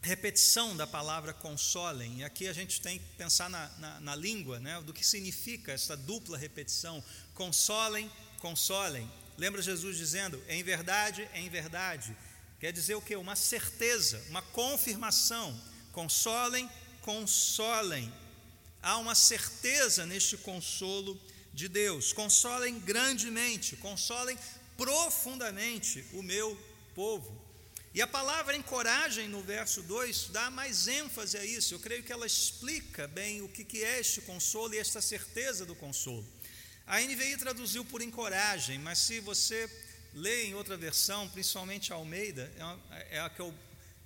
repetição 0.00 0.76
da 0.76 0.86
palavra 0.86 1.32
consolem, 1.32 2.18
e 2.18 2.24
aqui 2.24 2.46
a 2.48 2.52
gente 2.52 2.80
tem 2.80 2.98
que 2.98 3.04
pensar 3.16 3.50
na, 3.50 3.68
na, 3.78 4.00
na 4.00 4.14
língua, 4.16 4.60
né, 4.60 4.80
do 4.82 4.92
que 4.92 5.04
significa 5.04 5.72
essa 5.72 5.96
dupla 5.96 6.38
repetição: 6.38 7.02
consolem, 7.34 8.10
consolem. 8.38 9.10
Lembra 9.36 9.62
Jesus 9.62 9.96
dizendo, 9.96 10.42
em 10.48 10.62
verdade, 10.62 11.28
em 11.34 11.48
verdade. 11.48 12.16
Quer 12.58 12.72
dizer 12.72 12.96
o 12.96 13.02
que? 13.02 13.14
Uma 13.14 13.36
certeza, 13.36 14.20
uma 14.28 14.42
confirmação. 14.42 15.58
Consolem, 15.92 16.68
consolem. 17.02 18.12
Há 18.82 18.96
uma 18.98 19.14
certeza 19.14 20.04
neste 20.04 20.36
consolo 20.36 21.20
de 21.52 21.68
Deus. 21.68 22.12
Consolem 22.12 22.80
grandemente, 22.80 23.76
consolem 23.76 24.36
profundamente 24.76 26.04
o 26.12 26.22
meu 26.22 26.56
povo. 26.94 27.37
E 27.94 28.02
a 28.02 28.06
palavra 28.06 28.54
encoragem 28.54 29.28
no 29.28 29.42
verso 29.42 29.82
2 29.82 30.28
dá 30.28 30.50
mais 30.50 30.86
ênfase 30.86 31.38
a 31.38 31.44
isso. 31.44 31.74
Eu 31.74 31.80
creio 31.80 32.02
que 32.02 32.12
ela 32.12 32.26
explica 32.26 33.08
bem 33.08 33.40
o 33.40 33.48
que 33.48 33.82
é 33.82 33.98
este 34.00 34.20
consolo 34.20 34.74
e 34.74 34.78
esta 34.78 35.00
certeza 35.00 35.64
do 35.64 35.74
consolo. 35.74 36.26
A 36.86 37.00
NVI 37.00 37.36
traduziu 37.36 37.84
por 37.84 38.00
encoragem, 38.00 38.78
mas 38.78 38.98
se 38.98 39.20
você 39.20 39.68
lê 40.14 40.46
em 40.46 40.54
outra 40.54 40.76
versão, 40.76 41.28
principalmente 41.28 41.92
a 41.92 41.96
Almeida, 41.96 42.50
é, 42.90 43.16
é 43.16 43.20
a 43.20 43.28
que 43.28 43.40
eu 43.40 43.54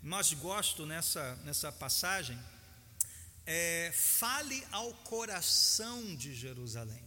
mais 0.03 0.33
gosto 0.33 0.85
nessa, 0.85 1.37
nessa 1.45 1.71
passagem, 1.71 2.39
é, 3.47 3.93
fale 3.95 4.65
ao 4.73 4.93
coração 4.95 6.17
de 6.17 6.35
Jerusalém. 6.35 7.03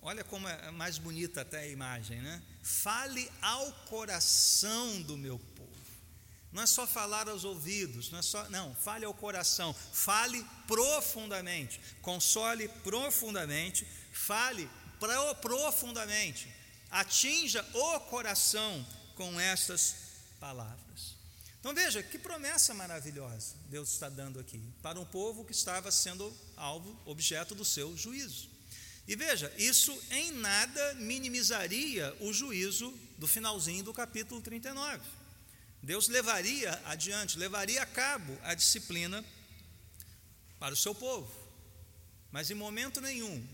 Olha 0.00 0.24
como 0.24 0.48
é 0.48 0.70
mais 0.72 0.98
bonita 0.98 1.42
até 1.42 1.60
a 1.60 1.68
imagem, 1.68 2.20
né? 2.20 2.42
Fale 2.62 3.30
ao 3.40 3.72
coração 3.86 5.00
do 5.02 5.16
meu 5.16 5.38
não 6.52 6.62
é 6.62 6.66
só 6.66 6.86
falar 6.86 7.28
aos 7.28 7.44
ouvidos, 7.44 8.10
não 8.10 8.18
é 8.18 8.22
só, 8.22 8.48
não, 8.50 8.74
fale 8.74 9.04
ao 9.04 9.14
coração, 9.14 9.74
fale 9.92 10.44
profundamente, 10.66 11.80
console 12.02 12.68
profundamente, 12.84 13.86
fale 14.12 14.68
pro, 15.00 15.34
profundamente, 15.36 16.48
atinja 16.90 17.66
o 17.72 18.00
coração 18.00 18.86
com 19.14 19.40
estas 19.40 19.96
palavras. 20.38 21.16
Então 21.58 21.72
veja 21.72 22.02
que 22.02 22.18
promessa 22.18 22.74
maravilhosa 22.74 23.54
Deus 23.68 23.92
está 23.92 24.08
dando 24.08 24.40
aqui 24.40 24.60
para 24.82 24.98
um 24.98 25.04
povo 25.04 25.44
que 25.44 25.52
estava 25.52 25.90
sendo 25.90 26.36
alvo, 26.56 27.00
objeto 27.06 27.54
do 27.54 27.64
seu 27.64 27.96
juízo. 27.96 28.50
E 29.06 29.16
veja, 29.16 29.52
isso 29.56 29.96
em 30.10 30.32
nada 30.32 30.94
minimizaria 30.94 32.14
o 32.20 32.32
juízo 32.32 32.92
do 33.16 33.26
finalzinho 33.26 33.84
do 33.84 33.94
capítulo 33.94 34.40
39. 34.40 35.00
Deus 35.82 36.06
levaria 36.06 36.80
adiante, 36.84 37.36
levaria 37.36 37.82
a 37.82 37.86
cabo 37.86 38.38
a 38.44 38.54
disciplina 38.54 39.24
para 40.58 40.74
o 40.74 40.76
seu 40.76 40.94
povo, 40.94 41.28
mas 42.30 42.50
em 42.50 42.54
momento 42.54 43.00
nenhum 43.00 43.44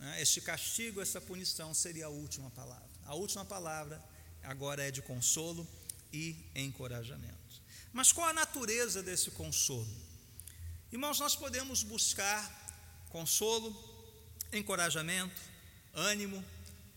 né, 0.00 0.20
este 0.20 0.40
castigo, 0.40 1.00
essa 1.00 1.20
punição 1.20 1.72
seria 1.72 2.06
a 2.06 2.08
última 2.08 2.50
palavra. 2.50 2.90
A 3.06 3.14
última 3.14 3.44
palavra 3.44 4.02
agora 4.42 4.82
é 4.82 4.90
de 4.90 5.00
consolo 5.00 5.66
e 6.12 6.36
encorajamento. 6.56 7.62
Mas 7.92 8.10
qual 8.10 8.28
a 8.28 8.32
natureza 8.32 9.00
desse 9.00 9.30
consolo? 9.30 9.86
Irmãos, 10.90 11.20
nós 11.20 11.36
podemos 11.36 11.84
buscar 11.84 12.42
consolo, 13.10 13.72
encorajamento, 14.52 15.40
ânimo, 15.92 16.44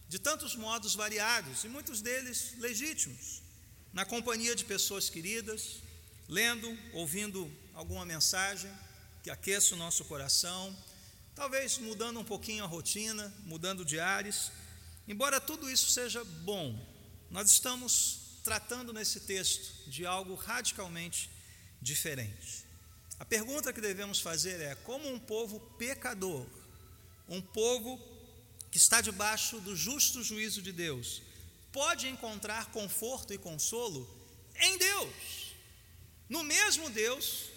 de 0.09 0.17
tantos 0.17 0.55
modos 0.55 0.95
variados 0.95 1.63
e 1.63 1.69
muitos 1.69 2.01
deles 2.01 2.55
legítimos 2.57 3.46
na 3.97 4.05
companhia 4.05 4.55
de 4.55 4.63
pessoas 4.63 5.09
queridas, 5.09 5.77
lendo, 6.29 6.77
ouvindo 6.93 7.51
alguma 7.73 8.05
mensagem 8.05 8.71
que 9.23 9.29
aqueça 9.31 9.73
o 9.73 9.77
nosso 9.77 10.05
coração, 10.05 10.77
talvez 11.33 11.79
mudando 11.79 12.19
um 12.19 12.23
pouquinho 12.23 12.63
a 12.63 12.67
rotina, 12.67 13.33
mudando 13.43 13.83
diários. 13.83 14.51
Embora 15.07 15.41
tudo 15.41 15.67
isso 15.67 15.89
seja 15.89 16.23
bom, 16.23 16.79
nós 17.31 17.49
estamos 17.49 18.19
tratando 18.43 18.93
nesse 18.93 19.21
texto 19.21 19.89
de 19.89 20.05
algo 20.05 20.35
radicalmente 20.35 21.27
diferente. 21.81 22.67
A 23.19 23.25
pergunta 23.25 23.73
que 23.73 23.81
devemos 23.81 24.19
fazer 24.19 24.61
é: 24.61 24.75
como 24.75 25.11
um 25.11 25.17
povo 25.17 25.59
pecador, 25.79 26.45
um 27.27 27.41
povo 27.41 27.99
que 28.69 28.77
está 28.77 29.01
debaixo 29.01 29.59
do 29.59 29.75
justo 29.75 30.21
juízo 30.21 30.61
de 30.61 30.71
Deus, 30.71 31.23
pode 31.77 32.07
encontrar 32.07 32.71
conforto 32.71 33.31
e 33.35 33.37
consolo 33.37 34.09
em 34.59 34.79
Deus, 34.79 35.53
no 36.27 36.43
mesmo 36.43 36.89
Deus 36.89 37.51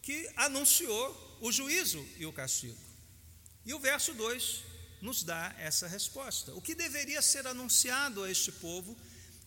que 0.00 0.30
anunciou 0.36 1.38
o 1.40 1.50
juízo 1.50 2.06
e 2.18 2.24
o 2.24 2.32
castigo. 2.32 2.78
E 3.66 3.74
o 3.74 3.80
verso 3.80 4.14
2 4.14 4.62
nos 5.02 5.24
dá 5.24 5.52
essa 5.58 5.88
resposta. 5.88 6.54
O 6.54 6.62
que 6.62 6.72
deveria 6.72 7.20
ser 7.20 7.48
anunciado 7.48 8.22
a 8.22 8.30
este 8.30 8.52
povo 8.52 8.96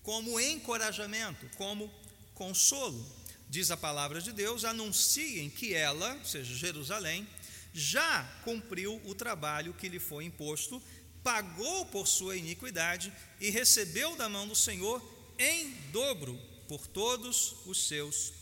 como 0.03 0.41
encorajamento, 0.41 1.49
como 1.55 1.89
consolo? 2.33 3.01
Diz 3.47 3.71
a 3.71 3.77
palavra 3.77 4.19
de 4.21 4.33
Deus: 4.33 4.65
anunciem 4.65 5.49
que 5.49 5.73
ela, 5.73 6.15
ou 6.15 6.25
seja, 6.25 6.53
Jerusalém, 6.53 7.25
já 7.73 8.23
cumpriu 8.43 9.01
o 9.05 9.15
trabalho 9.15 9.73
que 9.73 9.87
lhe 9.87 9.99
foi 9.99 10.25
imposto 10.25 10.83
pagou 11.23 11.85
por 11.85 12.07
sua 12.07 12.35
iniquidade 12.35 13.13
e 13.39 13.49
recebeu 13.49 14.15
da 14.15 14.27
mão 14.27 14.47
do 14.47 14.55
Senhor 14.55 15.01
em 15.37 15.71
dobro 15.91 16.39
por 16.67 16.87
todos 16.87 17.55
os 17.65 17.87
seus 17.87 18.33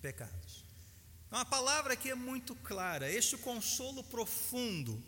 pecados. 0.00 0.64
Então 1.26 1.38
a 1.38 1.44
palavra 1.44 1.94
aqui 1.94 2.10
é 2.10 2.14
muito 2.14 2.54
clara, 2.56 3.10
este 3.10 3.36
consolo 3.38 4.04
profundo 4.04 5.02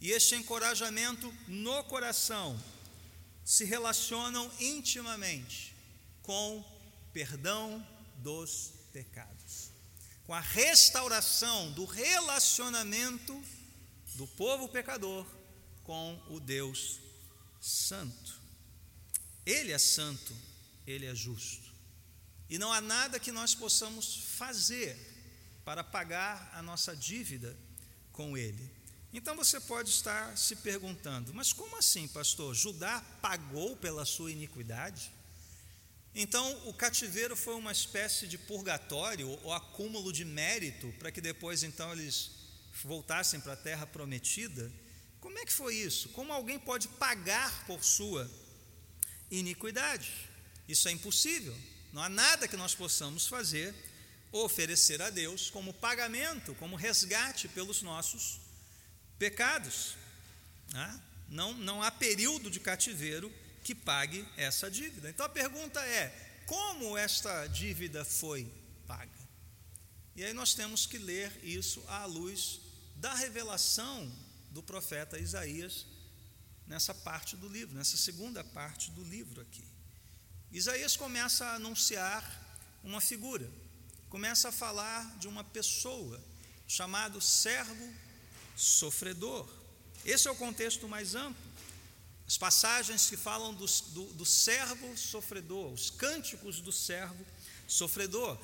e 0.00 0.10
este 0.10 0.34
encorajamento 0.34 1.32
no 1.46 1.84
coração 1.84 2.58
se 3.44 3.64
relacionam 3.64 4.50
intimamente 4.58 5.74
com 6.22 6.64
perdão 7.12 7.86
dos 8.16 8.72
pecados, 8.92 9.70
com 10.26 10.34
a 10.34 10.40
restauração 10.40 11.70
do 11.72 11.84
relacionamento 11.84 13.40
do 14.14 14.26
povo 14.26 14.68
pecador 14.68 15.26
com 15.86 16.20
o 16.28 16.40
Deus 16.40 17.00
Santo. 17.60 18.40
Ele 19.46 19.70
é 19.70 19.78
santo, 19.78 20.34
ele 20.86 21.06
é 21.06 21.14
justo. 21.14 21.72
E 22.50 22.58
não 22.58 22.72
há 22.72 22.80
nada 22.80 23.20
que 23.20 23.32
nós 23.32 23.54
possamos 23.54 24.16
fazer 24.36 24.96
para 25.64 25.82
pagar 25.82 26.50
a 26.52 26.60
nossa 26.60 26.94
dívida 26.94 27.56
com 28.12 28.36
ele. 28.36 28.70
Então 29.12 29.36
você 29.36 29.60
pode 29.60 29.90
estar 29.90 30.36
se 30.36 30.56
perguntando: 30.56 31.32
mas 31.32 31.52
como 31.52 31.76
assim, 31.76 32.08
pastor? 32.08 32.54
Judá 32.54 33.00
pagou 33.22 33.76
pela 33.76 34.04
sua 34.04 34.30
iniquidade? 34.30 35.12
Então 36.14 36.68
o 36.68 36.72
cativeiro 36.72 37.36
foi 37.36 37.54
uma 37.54 37.72
espécie 37.72 38.26
de 38.26 38.38
purgatório 38.38 39.28
ou 39.42 39.52
acúmulo 39.52 40.12
de 40.12 40.24
mérito 40.24 40.92
para 40.98 41.12
que 41.12 41.20
depois 41.20 41.62
então 41.62 41.92
eles 41.92 42.30
voltassem 42.82 43.40
para 43.40 43.52
a 43.52 43.56
terra 43.56 43.86
prometida? 43.86 44.72
Como 45.26 45.40
é 45.40 45.44
que 45.44 45.52
foi 45.52 45.74
isso? 45.74 46.08
Como 46.10 46.32
alguém 46.32 46.56
pode 46.56 46.86
pagar 46.86 47.66
por 47.66 47.82
sua 47.82 48.30
iniquidade? 49.28 50.08
Isso 50.68 50.88
é 50.88 50.92
impossível. 50.92 51.52
Não 51.92 52.00
há 52.00 52.08
nada 52.08 52.46
que 52.46 52.56
nós 52.56 52.76
possamos 52.76 53.26
fazer 53.26 53.74
oferecer 54.30 55.02
a 55.02 55.10
Deus 55.10 55.50
como 55.50 55.74
pagamento, 55.74 56.54
como 56.54 56.76
resgate 56.76 57.48
pelos 57.48 57.82
nossos 57.82 58.38
pecados. 59.18 59.96
Né? 60.72 61.02
Não, 61.28 61.52
não 61.54 61.82
há 61.82 61.90
período 61.90 62.48
de 62.48 62.60
cativeiro 62.60 63.28
que 63.64 63.74
pague 63.74 64.24
essa 64.36 64.70
dívida. 64.70 65.10
Então 65.10 65.26
a 65.26 65.28
pergunta 65.28 65.84
é: 65.84 66.44
como 66.46 66.96
esta 66.96 67.48
dívida 67.48 68.04
foi 68.04 68.48
paga? 68.86 69.10
E 70.14 70.24
aí 70.24 70.32
nós 70.32 70.54
temos 70.54 70.86
que 70.86 70.98
ler 70.98 71.32
isso 71.42 71.82
à 71.88 72.04
luz 72.04 72.60
da 72.94 73.12
revelação 73.12 74.08
do 74.56 74.62
profeta 74.62 75.18
Isaías 75.18 75.84
nessa 76.66 76.94
parte 76.94 77.36
do 77.36 77.46
livro, 77.46 77.76
nessa 77.76 77.98
segunda 77.98 78.42
parte 78.42 78.90
do 78.92 79.04
livro 79.04 79.42
aqui. 79.42 79.62
Isaías 80.50 80.96
começa 80.96 81.44
a 81.44 81.56
anunciar 81.56 82.24
uma 82.82 82.98
figura, 82.98 83.46
começa 84.08 84.48
a 84.48 84.52
falar 84.52 85.18
de 85.18 85.28
uma 85.28 85.44
pessoa 85.44 86.18
chamado 86.66 87.20
servo 87.20 87.86
sofredor. 88.56 89.46
Esse 90.06 90.26
é 90.26 90.30
o 90.30 90.36
contexto 90.36 90.88
mais 90.88 91.14
amplo. 91.14 91.44
As 92.26 92.38
passagens 92.38 93.10
que 93.10 93.16
falam 93.16 93.52
do, 93.52 93.66
do, 93.66 94.04
do 94.14 94.24
servo 94.24 94.96
sofredor, 94.96 95.70
os 95.70 95.90
cânticos 95.90 96.60
do 96.62 96.72
servo 96.72 97.26
sofredor. 97.68 98.38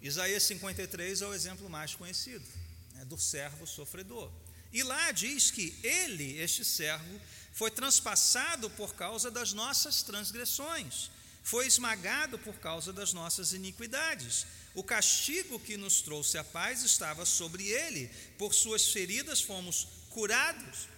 Isaías 0.00 0.44
53 0.44 1.20
é 1.20 1.26
o 1.26 1.34
exemplo 1.34 1.68
mais 1.68 1.96
conhecido, 1.96 2.46
né, 2.94 3.04
do 3.04 3.18
servo 3.18 3.66
sofredor. 3.66 4.30
E 4.72 4.82
lá 4.82 5.10
diz 5.12 5.50
que 5.50 5.78
ele, 5.82 6.38
este 6.38 6.64
servo, 6.64 7.20
foi 7.52 7.70
transpassado 7.70 8.68
por 8.70 8.94
causa 8.94 9.30
das 9.30 9.52
nossas 9.52 10.02
transgressões, 10.02 11.10
foi 11.42 11.66
esmagado 11.66 12.38
por 12.38 12.54
causa 12.56 12.92
das 12.92 13.12
nossas 13.12 13.52
iniquidades. 13.52 14.46
O 14.74 14.84
castigo 14.84 15.58
que 15.58 15.76
nos 15.76 16.02
trouxe 16.02 16.36
a 16.36 16.44
paz 16.44 16.82
estava 16.82 17.24
sobre 17.24 17.66
ele, 17.66 18.08
por 18.36 18.52
suas 18.52 18.88
feridas 18.92 19.40
fomos 19.40 19.88
curados. 20.10 20.88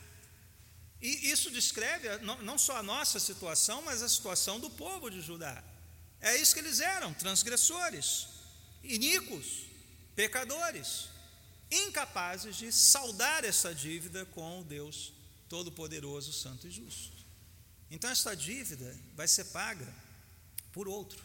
E 1.00 1.30
isso 1.30 1.50
descreve 1.50 2.08
não 2.18 2.58
só 2.58 2.76
a 2.76 2.82
nossa 2.82 3.18
situação, 3.18 3.80
mas 3.82 4.02
a 4.02 4.08
situação 4.08 4.60
do 4.60 4.68
povo 4.68 5.08
de 5.08 5.20
Judá. 5.20 5.62
É 6.20 6.36
isso 6.36 6.52
que 6.52 6.60
eles 6.60 6.80
eram: 6.80 7.14
transgressores, 7.14 8.26
iníquos, 8.82 9.66
pecadores, 10.14 11.08
incapazes 11.70 12.56
de 12.56 12.72
saldar 12.72 13.44
essa 13.44 13.74
dívida 13.74 14.24
com 14.26 14.60
o 14.60 14.64
Deus 14.64 15.12
Todo-Poderoso, 15.48 16.32
Santo 16.32 16.66
e 16.66 16.70
Justo. 16.70 17.16
Então, 17.90 18.10
esta 18.10 18.34
dívida 18.34 18.96
vai 19.14 19.26
ser 19.26 19.44
paga 19.46 19.86
por 20.72 20.88
outro. 20.88 21.22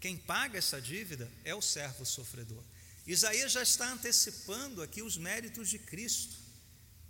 Quem 0.00 0.16
paga 0.16 0.58
essa 0.58 0.80
dívida 0.80 1.30
é 1.44 1.54
o 1.54 1.62
servo 1.62 2.04
sofredor. 2.04 2.62
Isaías 3.06 3.52
já 3.52 3.62
está 3.62 3.92
antecipando 3.92 4.82
aqui 4.82 5.02
os 5.02 5.16
méritos 5.16 5.68
de 5.68 5.78
Cristo, 5.78 6.36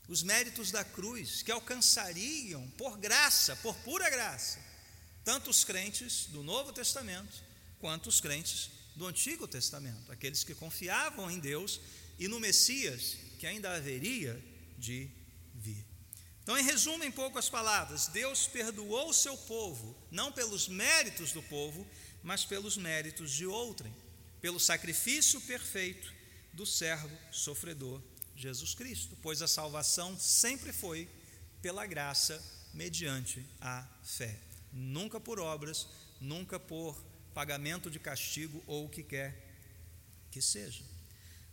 os 0.08 0.22
méritos 0.22 0.70
da 0.70 0.84
cruz, 0.84 1.42
que 1.42 1.52
alcançariam 1.52 2.68
por 2.70 2.98
graça, 2.98 3.54
por 3.56 3.74
pura 3.76 4.10
graça, 4.10 4.58
tanto 5.24 5.50
os 5.50 5.64
crentes 5.64 6.26
do 6.26 6.42
Novo 6.42 6.72
Testamento 6.72 7.42
quanto 7.78 8.08
os 8.08 8.20
crentes 8.20 8.70
do 8.96 9.06
Antigo 9.06 9.46
Testamento, 9.48 10.10
aqueles 10.10 10.44
que 10.44 10.54
confiavam 10.54 11.30
em 11.30 11.38
Deus 11.38 11.80
e 12.22 12.28
no 12.28 12.38
Messias 12.38 13.16
que 13.36 13.46
ainda 13.48 13.74
haveria 13.74 14.40
de 14.78 15.10
vir. 15.52 15.84
Então, 16.40 16.56
em 16.56 16.62
resumo, 16.62 17.02
em 17.02 17.10
poucas 17.10 17.48
palavras, 17.48 18.06
Deus 18.06 18.46
perdoou 18.46 19.08
o 19.08 19.14
seu 19.14 19.36
povo, 19.36 19.96
não 20.08 20.30
pelos 20.30 20.68
méritos 20.68 21.32
do 21.32 21.42
povo, 21.42 21.84
mas 22.22 22.44
pelos 22.44 22.76
méritos 22.76 23.32
de 23.32 23.44
outrem, 23.44 23.92
pelo 24.40 24.60
sacrifício 24.60 25.40
perfeito 25.40 26.14
do 26.52 26.64
servo 26.64 27.10
sofredor 27.32 28.00
Jesus 28.36 28.72
Cristo, 28.72 29.18
pois 29.20 29.42
a 29.42 29.48
salvação 29.48 30.16
sempre 30.16 30.72
foi 30.72 31.08
pela 31.60 31.86
graça 31.86 32.40
mediante 32.72 33.44
a 33.60 33.84
fé, 34.04 34.38
nunca 34.72 35.18
por 35.18 35.40
obras, 35.40 35.88
nunca 36.20 36.60
por 36.60 36.96
pagamento 37.34 37.90
de 37.90 37.98
castigo 37.98 38.62
ou 38.66 38.86
o 38.86 38.88
que 38.88 39.02
quer 39.02 39.36
que 40.30 40.40
seja. 40.40 40.92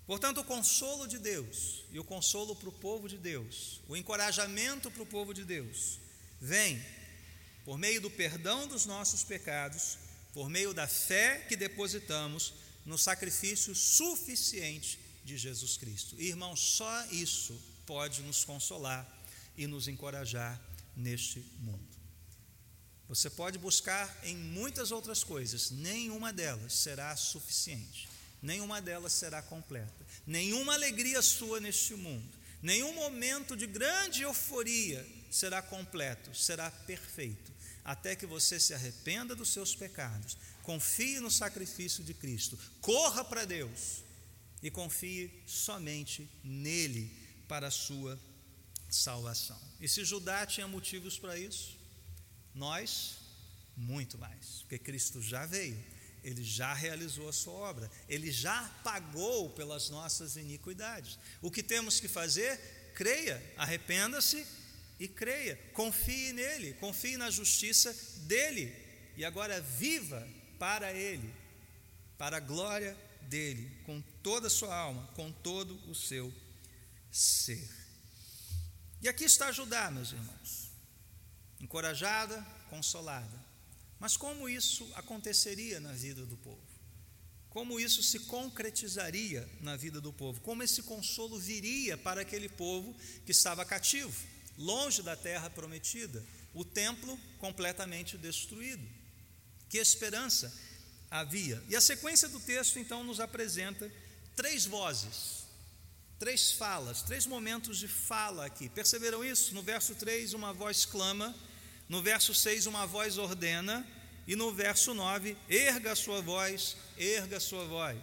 Portanto, 0.10 0.42
o 0.42 0.44
consolo 0.44 1.08
de 1.08 1.20
Deus 1.20 1.84
e 1.92 2.00
o 2.00 2.04
consolo 2.04 2.56
para 2.56 2.68
o 2.68 2.72
povo 2.72 3.08
de 3.08 3.16
Deus, 3.16 3.80
o 3.88 3.96
encorajamento 3.96 4.90
para 4.90 5.04
o 5.04 5.06
povo 5.06 5.36
de 5.36 5.46
Deus, 5.46 6.00
vem 6.42 6.84
por 7.64 7.78
meio 7.78 8.02
do 8.02 8.10
perdão 8.10 8.68
dos 8.68 8.88
nossos 8.88 9.24
pecados 9.24 10.00
por 10.34 10.50
meio 10.50 10.74
da 10.74 10.88
fé 10.88 11.46
que 11.48 11.56
depositamos 11.56 12.56
no 12.88 12.98
sacrifício 12.98 13.76
suficiente 13.76 15.00
de 15.24 15.38
Jesus 15.38 15.78
Cristo. 15.78 16.20
Irmão, 16.20 16.56
só 16.56 17.06
isso 17.12 17.56
pode 17.86 18.24
nos 18.24 18.44
consolar 18.44 19.08
e 19.56 19.68
nos 19.68 19.88
encorajar 19.88 20.60
neste 20.96 21.40
mundo. 21.60 21.88
Você 23.08 23.30
pode 23.30 23.60
buscar 23.60 24.22
em 24.24 24.36
muitas 24.36 24.92
outras 24.92 25.24
coisas, 25.24 25.70
nenhuma 25.70 26.34
delas 26.34 26.74
será 26.74 27.16
suficiente, 27.16 28.10
nenhuma 28.42 28.82
delas 28.82 29.14
será 29.14 29.42
completa, 29.42 30.06
nenhuma 30.26 30.74
alegria 30.74 31.22
sua 31.22 31.60
neste 31.60 31.96
mundo, 31.96 32.30
nenhum 32.62 32.94
momento 32.94 33.56
de 33.56 33.68
grande 33.68 34.24
euforia 34.24 35.06
será 35.32 35.62
completo, 35.62 36.36
será 36.36 36.70
perfeito 36.72 37.60
até 37.84 38.16
que 38.16 38.26
você 38.26 38.60
se 38.60 38.74
arrependa 38.74 39.36
dos 39.36 39.50
seus 39.50 39.76
pecados, 39.76 40.38
confie 40.62 41.20
no 41.20 41.32
sacrifício 41.32 42.04
de 42.04 42.14
Cristo, 42.14 42.58
corra 42.82 43.24
para 43.24 43.46
Deus 43.46 44.04
e 44.62 44.70
confie 44.70 45.32
somente 45.48 46.30
nele 46.44 47.12
para 47.48 47.68
a 47.68 47.72
sua 47.72 48.20
salvação. 48.90 49.60
E 49.80 49.88
se 49.88 50.04
Judá 50.04 50.46
tinha 50.46 50.68
motivos 50.68 51.18
para 51.18 51.38
isso, 51.38 51.80
nós, 52.54 53.18
muito 53.76 54.18
mais, 54.18 54.62
porque 54.62 54.78
Cristo 54.78 55.22
já 55.22 55.46
veio, 55.46 55.84
ele 56.30 56.44
já 56.44 56.74
realizou 56.74 57.28
a 57.28 57.34
sua 57.34 57.54
obra, 57.54 57.90
ele 58.08 58.32
já 58.32 58.64
pagou 58.84 59.50
pelas 59.50 59.90
nossas 59.90 60.36
iniquidades. 60.36 61.18
O 61.42 61.50
que 61.50 61.64
temos 61.64 62.00
que 62.00 62.08
fazer? 62.08 62.58
Creia, 62.94 63.42
arrependa-se 63.58 64.46
e 65.00 65.08
creia, 65.08 65.58
confie 65.74 66.34
nele, 66.34 66.74
confie 66.74 67.18
na 67.18 67.32
justiça 67.32 67.96
dele 68.28 68.74
e 69.18 69.26
agora 69.26 69.60
viva 69.60 70.28
para 70.60 70.94
ele, 70.94 71.34
para 72.18 72.38
a 72.38 72.42
glória 72.42 72.96
dele, 73.24 73.72
com 73.86 74.02
toda 74.22 74.48
a 74.48 74.52
sua 74.52 74.76
alma, 74.76 75.08
com 75.16 75.32
todo 75.32 75.74
o 75.90 75.96
seu 75.96 76.34
ser. 77.12 77.68
E 79.02 79.08
aqui 79.08 79.24
está 79.24 79.52
Judá, 79.52 79.90
meus 79.90 80.12
irmãos, 80.12 80.70
encorajada, 81.60 82.46
consolada. 82.70 83.39
Mas 84.00 84.16
como 84.16 84.48
isso 84.48 84.90
aconteceria 84.96 85.80
na 85.80 85.94
vida 85.94 86.26
do 86.26 86.38
povo? 86.38 86.62
Como 87.50 87.80
isso 87.80 88.02
se 88.04 88.20
concretizaria 88.22 89.50
na 89.62 89.76
vida 89.76 90.00
do 90.00 90.14
povo? 90.14 90.40
Como 90.42 90.64
esse 90.64 90.84
consolo 90.84 91.40
viria 91.40 91.98
para 91.98 92.22
aquele 92.22 92.48
povo 92.48 92.96
que 93.26 93.32
estava 93.32 93.66
cativo? 93.66 94.16
longe 94.60 95.02
da 95.02 95.16
terra 95.16 95.50
prometida, 95.50 96.24
o 96.54 96.66
templo 96.66 97.18
completamente 97.40 98.18
destruído. 98.18 98.86
Que 99.70 99.78
esperança 99.78 100.54
havia. 101.10 101.64
E 101.70 101.76
a 101.76 101.82
sequência 101.82 102.28
do 102.28 102.40
texto 102.40 102.78
então 102.78 103.04
nos 103.04 103.20
apresenta 103.20 103.90
três 104.36 104.66
vozes, 104.66 105.46
três 106.20 106.52
falas, 106.52 107.02
três 107.02 107.26
momentos 107.26 107.78
de 107.78 107.88
fala 107.88 108.46
aqui. 108.46 108.68
Perceberam 108.68 109.24
isso? 109.24 109.54
No 109.54 109.64
verso 109.64 109.96
3, 109.96 110.34
uma 110.34 110.52
voz 110.52 110.86
clama, 110.86 111.34
no 111.90 112.04
verso 112.04 112.36
6, 112.36 112.68
uma 112.68 112.86
voz 112.86 113.18
ordena, 113.18 113.86
e 114.28 114.36
no 114.36 114.54
verso 114.54 114.94
9, 114.94 115.36
erga 115.50 115.94
a 115.94 115.96
sua 115.96 116.22
voz, 116.22 116.78
erga 116.96 117.38
a 117.38 117.40
sua 117.40 117.66
voz. 117.66 117.98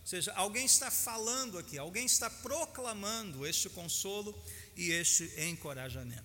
Ou 0.00 0.06
seja, 0.06 0.32
alguém 0.32 0.66
está 0.66 0.90
falando 0.90 1.56
aqui, 1.56 1.78
alguém 1.78 2.04
está 2.04 2.28
proclamando 2.28 3.46
este 3.46 3.68
consolo 3.68 4.36
e 4.76 4.90
este 4.90 5.32
encorajamento. 5.40 6.24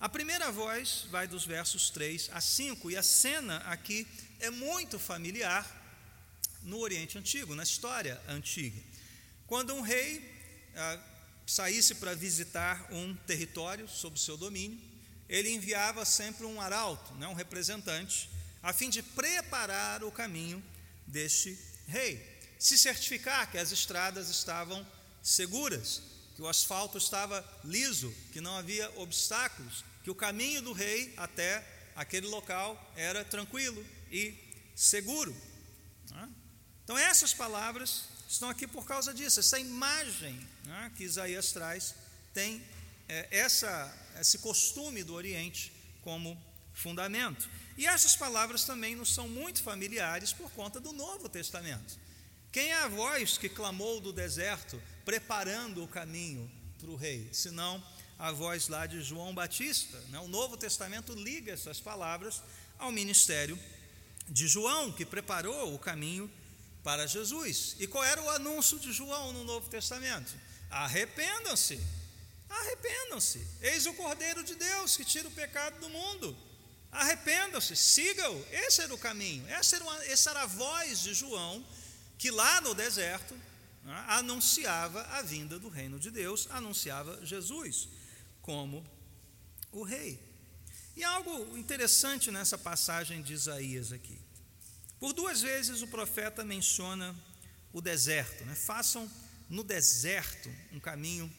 A 0.00 0.08
primeira 0.08 0.50
voz 0.50 1.06
vai 1.10 1.28
dos 1.28 1.44
versos 1.44 1.88
3 1.90 2.30
a 2.32 2.40
5, 2.40 2.90
e 2.90 2.96
a 2.96 3.02
cena 3.02 3.58
aqui 3.58 4.04
é 4.40 4.50
muito 4.50 4.98
familiar 4.98 5.64
no 6.62 6.78
Oriente 6.78 7.16
Antigo, 7.16 7.54
na 7.54 7.62
história 7.62 8.20
antiga. 8.26 8.80
Quando 9.46 9.72
um 9.72 9.82
rei 9.82 10.20
ah, 10.74 10.98
saísse 11.46 11.94
para 11.96 12.14
visitar 12.14 12.88
um 12.90 13.14
território 13.14 13.88
sob 13.88 14.18
seu 14.18 14.36
domínio, 14.36 14.89
ele 15.30 15.52
enviava 15.52 16.04
sempre 16.04 16.44
um 16.44 16.60
arauto, 16.60 17.14
né, 17.14 17.28
um 17.28 17.34
representante, 17.34 18.28
a 18.60 18.72
fim 18.72 18.90
de 18.90 19.00
preparar 19.00 20.02
o 20.02 20.10
caminho 20.10 20.62
deste 21.06 21.56
rei, 21.86 22.20
se 22.58 22.76
certificar 22.76 23.48
que 23.48 23.56
as 23.56 23.70
estradas 23.70 24.28
estavam 24.28 24.84
seguras, 25.22 26.02
que 26.34 26.42
o 26.42 26.48
asfalto 26.48 26.98
estava 26.98 27.46
liso, 27.64 28.12
que 28.32 28.40
não 28.40 28.56
havia 28.56 28.90
obstáculos, 28.98 29.84
que 30.02 30.10
o 30.10 30.14
caminho 30.16 30.62
do 30.62 30.72
rei 30.72 31.14
até 31.16 31.64
aquele 31.94 32.26
local 32.26 32.92
era 32.96 33.24
tranquilo 33.24 33.86
e 34.10 34.34
seguro. 34.74 35.34
Né? 36.10 36.28
Então, 36.82 36.98
essas 36.98 37.32
palavras 37.32 38.06
estão 38.28 38.50
aqui 38.50 38.66
por 38.66 38.84
causa 38.84 39.14
disso. 39.14 39.38
Essa 39.38 39.60
imagem 39.60 40.48
né, 40.64 40.90
que 40.96 41.04
Isaías 41.04 41.52
traz 41.52 41.94
tem 42.34 42.60
é, 43.10 43.26
essa, 43.32 43.92
esse 44.20 44.38
costume 44.38 45.02
do 45.02 45.14
Oriente 45.14 45.72
como 46.02 46.40
fundamento. 46.72 47.50
E 47.76 47.86
essas 47.86 48.14
palavras 48.14 48.64
também 48.64 48.94
nos 48.94 49.12
são 49.12 49.28
muito 49.28 49.62
familiares 49.62 50.32
por 50.32 50.48
conta 50.52 50.78
do 50.78 50.92
Novo 50.92 51.28
Testamento. 51.28 51.98
Quem 52.52 52.70
é 52.70 52.82
a 52.82 52.88
voz 52.88 53.36
que 53.36 53.48
clamou 53.48 54.00
do 54.00 54.12
deserto, 54.12 54.80
preparando 55.04 55.82
o 55.82 55.88
caminho 55.88 56.48
para 56.78 56.90
o 56.90 56.96
rei, 56.96 57.28
senão 57.32 57.82
a 58.16 58.30
voz 58.30 58.68
lá 58.68 58.86
de 58.86 59.02
João 59.02 59.34
Batista. 59.34 59.98
Né? 60.08 60.20
O 60.20 60.28
Novo 60.28 60.56
Testamento 60.56 61.12
liga 61.12 61.52
essas 61.52 61.80
palavras 61.80 62.40
ao 62.78 62.92
ministério 62.92 63.58
de 64.28 64.46
João, 64.46 64.92
que 64.92 65.04
preparou 65.04 65.74
o 65.74 65.78
caminho 65.78 66.30
para 66.84 67.06
Jesus. 67.06 67.74
E 67.80 67.86
qual 67.88 68.04
era 68.04 68.22
o 68.22 68.30
anúncio 68.30 68.78
de 68.78 68.92
João 68.92 69.32
no 69.32 69.42
Novo 69.42 69.68
Testamento? 69.68 70.32
Arrependam-se, 70.70 71.80
arrependam-se. 72.50 73.46
Eis 73.60 73.86
o 73.86 73.94
Cordeiro 73.94 74.42
de 74.42 74.54
Deus 74.54 74.96
que 74.96 75.04
tira 75.04 75.28
o 75.28 75.30
pecado 75.30 75.78
do 75.80 75.88
mundo. 75.88 76.36
Arrependam-se, 76.90 77.76
sigam. 77.76 78.44
Esse 78.50 78.82
era 78.82 78.92
o 78.92 78.98
caminho, 78.98 79.46
essa 79.48 79.76
era, 79.76 79.84
uma, 79.84 80.04
essa 80.06 80.30
era 80.30 80.42
a 80.42 80.46
voz 80.46 81.00
de 81.00 81.14
João, 81.14 81.64
que 82.18 82.30
lá 82.30 82.60
no 82.60 82.74
deserto 82.74 83.34
né, 83.84 84.04
anunciava 84.08 85.02
a 85.02 85.22
vinda 85.22 85.58
do 85.58 85.68
reino 85.68 85.98
de 85.98 86.10
Deus, 86.10 86.48
anunciava 86.50 87.24
Jesus 87.24 87.88
como 88.42 88.84
o 89.70 89.82
rei. 89.82 90.18
E 90.96 91.04
algo 91.04 91.56
interessante 91.56 92.30
nessa 92.30 92.58
passagem 92.58 93.22
de 93.22 93.32
Isaías 93.32 93.92
aqui. 93.92 94.18
Por 94.98 95.12
duas 95.12 95.40
vezes 95.40 95.80
o 95.80 95.86
profeta 95.86 96.44
menciona 96.44 97.14
o 97.72 97.80
deserto. 97.80 98.44
Né? 98.44 98.54
Façam 98.54 99.10
no 99.48 99.62
deserto 99.62 100.50
um 100.72 100.80
caminho 100.80 101.32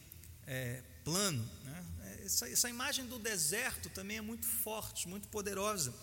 é, 0.46 0.82
plano. 1.04 1.48
Né? 1.64 1.86
Essa, 2.24 2.48
essa 2.48 2.68
imagem 2.68 3.06
do 3.06 3.18
deserto 3.18 3.90
também 3.90 4.18
é 4.18 4.20
muito 4.20 4.46
forte, 4.46 5.08
muito 5.08 5.28
poderosa. 5.28 5.94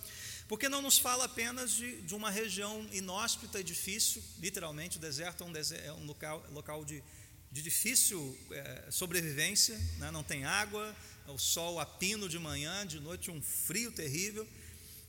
Porque 0.47 0.67
não 0.67 0.81
nos 0.81 0.97
fala 0.97 1.25
apenas 1.25 1.71
de, 1.71 2.01
de 2.01 2.15
uma 2.15 2.31
região 2.31 2.87
inóspita 2.91 3.59
e 3.59 3.63
difícil, 3.63 4.23
literalmente, 4.39 4.97
o 4.97 4.99
deserto 4.99 5.43
é 5.43 5.45
um, 5.45 5.51
deserto, 5.53 5.85
é 5.85 5.93
um 5.93 6.05
local, 6.05 6.43
local 6.51 6.83
de, 6.83 7.03
de 7.51 7.61
difícil 7.61 8.35
é, 8.49 8.87
sobrevivência, 8.89 9.77
né? 9.99 10.09
não 10.09 10.23
tem 10.23 10.45
água, 10.45 10.95
o 11.27 11.37
sol 11.37 11.79
a 11.79 11.85
pino 11.85 12.27
de 12.27 12.39
manhã, 12.39 12.85
de 12.85 12.99
noite 12.99 13.29
um 13.29 13.41
frio 13.41 13.91
terrível. 13.91 14.47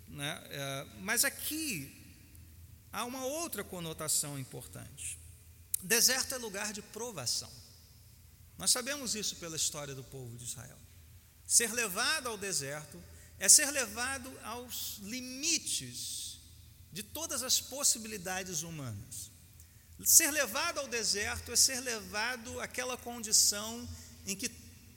Né? 0.08 0.42
É, 0.50 0.86
mas 1.00 1.24
aqui 1.24 1.90
há 2.92 3.04
uma 3.06 3.24
outra 3.24 3.64
conotação 3.64 4.38
importante. 4.38 5.18
Deserto 5.82 6.34
é 6.34 6.38
lugar 6.38 6.72
de 6.74 6.82
provação. 6.82 7.50
Nós 8.60 8.72
sabemos 8.72 9.14
isso 9.14 9.36
pela 9.36 9.56
história 9.56 9.94
do 9.94 10.04
povo 10.04 10.36
de 10.36 10.44
Israel. 10.44 10.76
Ser 11.46 11.72
levado 11.72 12.28
ao 12.28 12.36
deserto 12.36 13.02
é 13.38 13.48
ser 13.48 13.70
levado 13.70 14.30
aos 14.44 14.98
limites 14.98 16.38
de 16.92 17.02
todas 17.02 17.42
as 17.42 17.58
possibilidades 17.58 18.60
humanas. 18.60 19.30
Ser 20.04 20.30
levado 20.30 20.78
ao 20.78 20.86
deserto 20.88 21.50
é 21.50 21.56
ser 21.56 21.80
levado 21.80 22.60
àquela 22.60 22.98
condição 22.98 23.88
em 24.26 24.36
que 24.36 24.50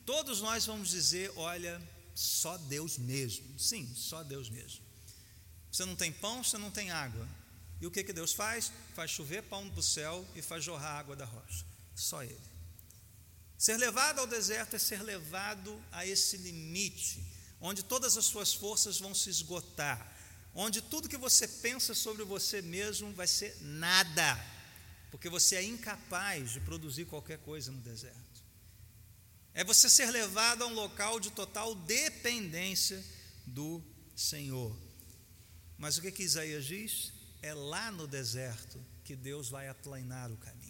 todos 0.05 0.41
nós 0.41 0.65
vamos 0.65 0.89
dizer: 0.89 1.31
olha, 1.37 1.81
só 2.13 2.57
Deus 2.57 2.97
mesmo. 2.97 3.57
Sim, 3.57 3.89
só 3.95 4.25
Deus 4.25 4.49
mesmo. 4.49 4.83
Você 5.71 5.85
não 5.85 5.95
tem 5.95 6.11
pão, 6.11 6.43
você 6.43 6.57
não 6.57 6.69
tem 6.69 6.91
água. 6.91 7.25
E 7.79 7.87
o 7.87 7.91
que, 7.91 8.03
que 8.03 8.11
Deus 8.11 8.33
faz? 8.33 8.73
Faz 8.93 9.09
chover 9.09 9.41
pão 9.43 9.69
do 9.69 9.81
céu 9.81 10.27
e 10.35 10.41
faz 10.41 10.65
jorrar 10.65 10.99
água 10.99 11.15
da 11.15 11.23
rocha. 11.23 11.65
Só 11.95 12.21
Ele. 12.21 12.52
Ser 13.65 13.77
levado 13.77 14.19
ao 14.19 14.27
deserto 14.27 14.75
é 14.75 14.79
ser 14.79 15.01
levado 15.01 15.71
a 15.91 16.05
esse 16.05 16.35
limite, 16.37 17.23
onde 17.61 17.81
todas 17.83 18.17
as 18.17 18.25
suas 18.25 18.53
forças 18.53 18.99
vão 18.99 19.13
se 19.15 19.29
esgotar, 19.29 19.99
onde 20.53 20.81
tudo 20.81 21.07
que 21.07 21.23
você 21.27 21.47
pensa 21.47 21.93
sobre 21.93 22.23
você 22.23 22.61
mesmo 22.61 23.13
vai 23.13 23.27
ser 23.27 23.55
nada 23.61 24.53
porque 25.13 25.29
você 25.29 25.57
é 25.57 25.63
incapaz 25.63 26.53
de 26.53 26.59
produzir 26.61 27.05
qualquer 27.05 27.37
coisa 27.37 27.71
no 27.71 27.79
deserto. 27.81 28.43
É 29.53 29.63
você 29.63 29.87
ser 29.87 30.09
levado 30.09 30.63
a 30.63 30.65
um 30.65 30.73
local 30.73 31.19
de 31.19 31.29
total 31.29 31.75
dependência 31.75 33.05
do 33.45 33.79
Senhor. 34.15 34.75
Mas 35.77 35.99
o 35.99 36.01
que, 36.01 36.11
que 36.11 36.23
Isaías 36.23 36.65
diz? 36.65 37.13
É 37.43 37.53
lá 37.53 37.91
no 37.91 38.07
deserto 38.07 38.83
que 39.03 39.15
Deus 39.15 39.49
vai 39.49 39.69
aplainar 39.69 40.31
o 40.31 40.37
caminho. 40.37 40.62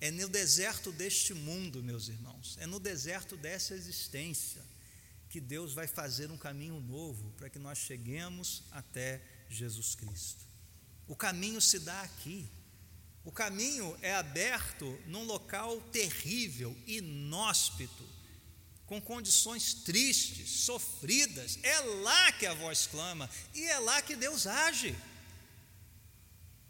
É 0.00 0.10
no 0.10 0.28
deserto 0.28 0.90
deste 0.90 1.34
mundo, 1.34 1.82
meus 1.82 2.08
irmãos, 2.08 2.56
é 2.60 2.66
no 2.66 2.80
deserto 2.80 3.36
dessa 3.36 3.74
existência 3.74 4.62
que 5.28 5.40
Deus 5.40 5.72
vai 5.72 5.86
fazer 5.86 6.30
um 6.30 6.36
caminho 6.36 6.80
novo 6.80 7.32
para 7.36 7.50
que 7.50 7.58
nós 7.58 7.78
cheguemos 7.78 8.64
até 8.72 9.20
Jesus 9.48 9.94
Cristo. 9.94 10.44
O 11.06 11.14
caminho 11.14 11.60
se 11.60 11.78
dá 11.78 12.02
aqui. 12.02 12.48
O 13.24 13.30
caminho 13.30 13.96
é 14.00 14.14
aberto 14.14 14.98
num 15.06 15.24
local 15.24 15.80
terrível, 15.92 16.76
inóspito, 16.86 18.08
com 18.86 19.00
condições 19.00 19.74
tristes, 19.74 20.50
sofridas. 20.50 21.58
É 21.62 21.78
lá 21.80 22.32
que 22.32 22.46
a 22.46 22.54
voz 22.54 22.86
clama 22.86 23.28
e 23.54 23.62
é 23.64 23.78
lá 23.78 24.00
que 24.00 24.16
Deus 24.16 24.46
age. 24.46 24.96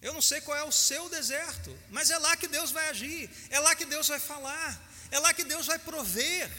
Eu 0.03 0.13
não 0.13 0.23
sei 0.23 0.41
qual 0.41 0.57
é 0.57 0.65
o 0.65 0.73
seu 0.73 1.09
deserto, 1.09 1.77
mas 1.91 2.11
é 2.11 2.19
lá 2.19 2.37
que 2.37 2.49
Deus 2.49 2.71
vai 2.71 2.89
agir, 2.89 3.31
é 3.51 3.59
lá 3.61 3.75
que 3.75 3.85
Deus 3.85 4.09
vai 4.09 4.19
falar, 4.19 4.81
é 5.11 5.19
lá 5.19 5.35
que 5.35 5.45
Deus 5.45 5.67
vai 5.67 5.79
prover, 5.79 6.51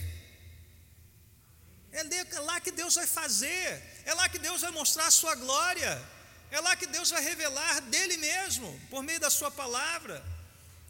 é 1.91 2.39
lá 2.39 2.59
que 2.59 2.71
Deus 2.71 2.95
vai 2.95 3.07
fazer, 3.07 3.81
é 4.05 4.13
lá 4.13 4.29
que 4.29 4.39
Deus 4.39 4.61
vai 4.61 4.71
mostrar 4.71 5.07
a 5.07 5.11
sua 5.11 5.35
glória. 5.35 6.01
É 6.49 6.59
lá 6.59 6.75
que 6.75 6.85
Deus 6.85 7.09
vai 7.09 7.23
revelar 7.23 7.79
dele 7.83 8.17
mesmo, 8.17 8.79
por 8.89 9.01
meio 9.01 9.19
da 9.19 9.29
sua 9.29 9.49
palavra. 9.49 10.21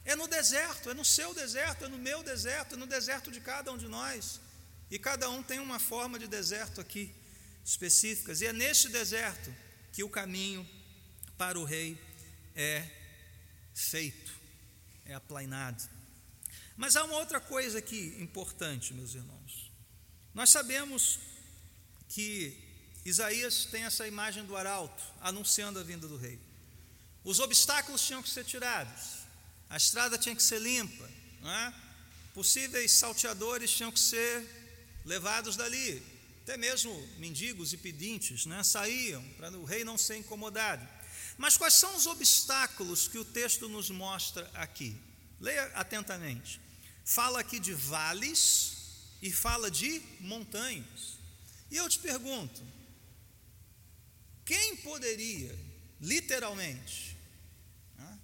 É 0.04 0.16
no 0.16 0.28
deserto, 0.28 0.90
é 0.90 0.94
no 0.96 1.06
seu 1.06 1.36
deserto, 1.36 1.86
é 1.86 1.88
no 1.88 2.00
meu 2.00 2.24
deserto, 2.24 2.74
é 2.74 2.78
no 2.78 2.88
deserto 2.88 3.32
de 3.32 3.40
cada 3.40 3.72
um 3.72 3.78
de 3.78 3.88
nós. 3.88 4.42
E 4.90 4.98
cada 4.98 5.30
um 5.30 5.44
tem 5.44 5.60
uma 5.60 5.80
forma 5.80 6.18
de 6.18 6.28
deserto 6.28 6.82
aqui 6.82 7.14
específicas. 7.64 8.42
E 8.42 8.48
é 8.48 8.54
neste 8.54 8.90
deserto 8.90 9.56
que 9.94 10.04
o 10.04 10.10
caminho 10.10 10.68
para 11.38 11.60
o 11.60 11.64
rei 11.64 11.96
é 12.56 12.88
feito, 13.74 14.32
é 15.06 15.14
aplainado. 15.14 15.90
Mas 16.76 16.96
há 16.96 17.04
uma 17.04 17.18
outra 17.18 17.40
coisa 17.40 17.80
aqui 17.80 18.16
importante, 18.20 18.94
meus 18.94 19.14
irmãos. 19.14 19.72
Nós 20.34 20.50
sabemos 20.50 21.20
que 22.10 22.58
Isaías 23.06 23.66
tem 23.66 23.84
essa 23.84 24.08
imagem 24.08 24.46
do 24.46 24.56
arauto 24.56 25.04
anunciando 25.22 25.80
a 25.80 25.84
vinda 25.84 26.08
do 26.08 26.18
rei. 26.18 26.40
Os 27.24 27.40
obstáculos 27.40 28.06
tinham 28.06 28.24
que 28.24 28.30
ser 28.30 28.44
tirados, 28.44 29.20
a 29.70 29.78
estrada 29.78 30.18
tinha 30.18 30.36
que 30.36 30.44
ser 30.44 30.60
limpa, 30.60 31.10
é? 31.44 31.74
possíveis 32.34 32.92
salteadores 32.94 33.72
tinham 33.72 33.92
que 33.92 34.00
ser 34.00 34.44
levados 35.06 35.56
dali, 35.56 36.02
até 36.44 36.58
mesmo 36.58 36.92
mendigos 37.18 37.74
e 37.74 37.78
pedintes 37.78 38.46
né? 38.46 38.64
saíam 38.64 39.24
para 39.38 39.52
o 39.52 39.64
rei 39.64 39.84
não 39.84 39.98
ser 39.98 40.18
incomodado. 40.18 40.88
Mas 41.42 41.58
quais 41.58 41.74
são 41.74 41.96
os 41.96 42.06
obstáculos 42.06 43.08
que 43.08 43.18
o 43.18 43.26
texto 43.26 43.68
nos 43.68 43.90
mostra 43.90 44.48
aqui? 44.54 44.96
Leia 45.40 45.66
atentamente. 45.74 46.62
Fala 47.04 47.40
aqui 47.40 47.60
de 47.60 47.74
vales 47.74 48.74
e 49.24 49.32
fala 49.32 49.72
de 49.72 50.04
montanhas. 50.20 51.18
E 51.72 51.78
eu 51.78 51.90
te 51.90 51.98
pergunto: 51.98 52.62
quem 54.46 54.76
poderia, 54.78 55.58
literalmente, 56.00 57.18
né, 57.98 58.20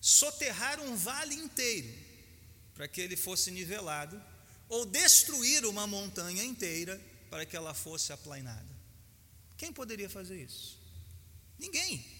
soterrar 0.00 0.80
um 0.80 0.96
vale 0.96 1.34
inteiro 1.34 1.92
para 2.74 2.88
que 2.88 3.02
ele 3.02 3.18
fosse 3.18 3.50
nivelado, 3.50 4.18
ou 4.66 4.86
destruir 4.86 5.66
uma 5.66 5.86
montanha 5.86 6.42
inteira 6.42 6.98
para 7.28 7.44
que 7.44 7.54
ela 7.54 7.74
fosse 7.74 8.14
aplainada? 8.14 8.74
Quem 9.58 9.70
poderia 9.74 10.08
fazer 10.08 10.42
isso? 10.42 10.80
Ninguém. 11.58 12.15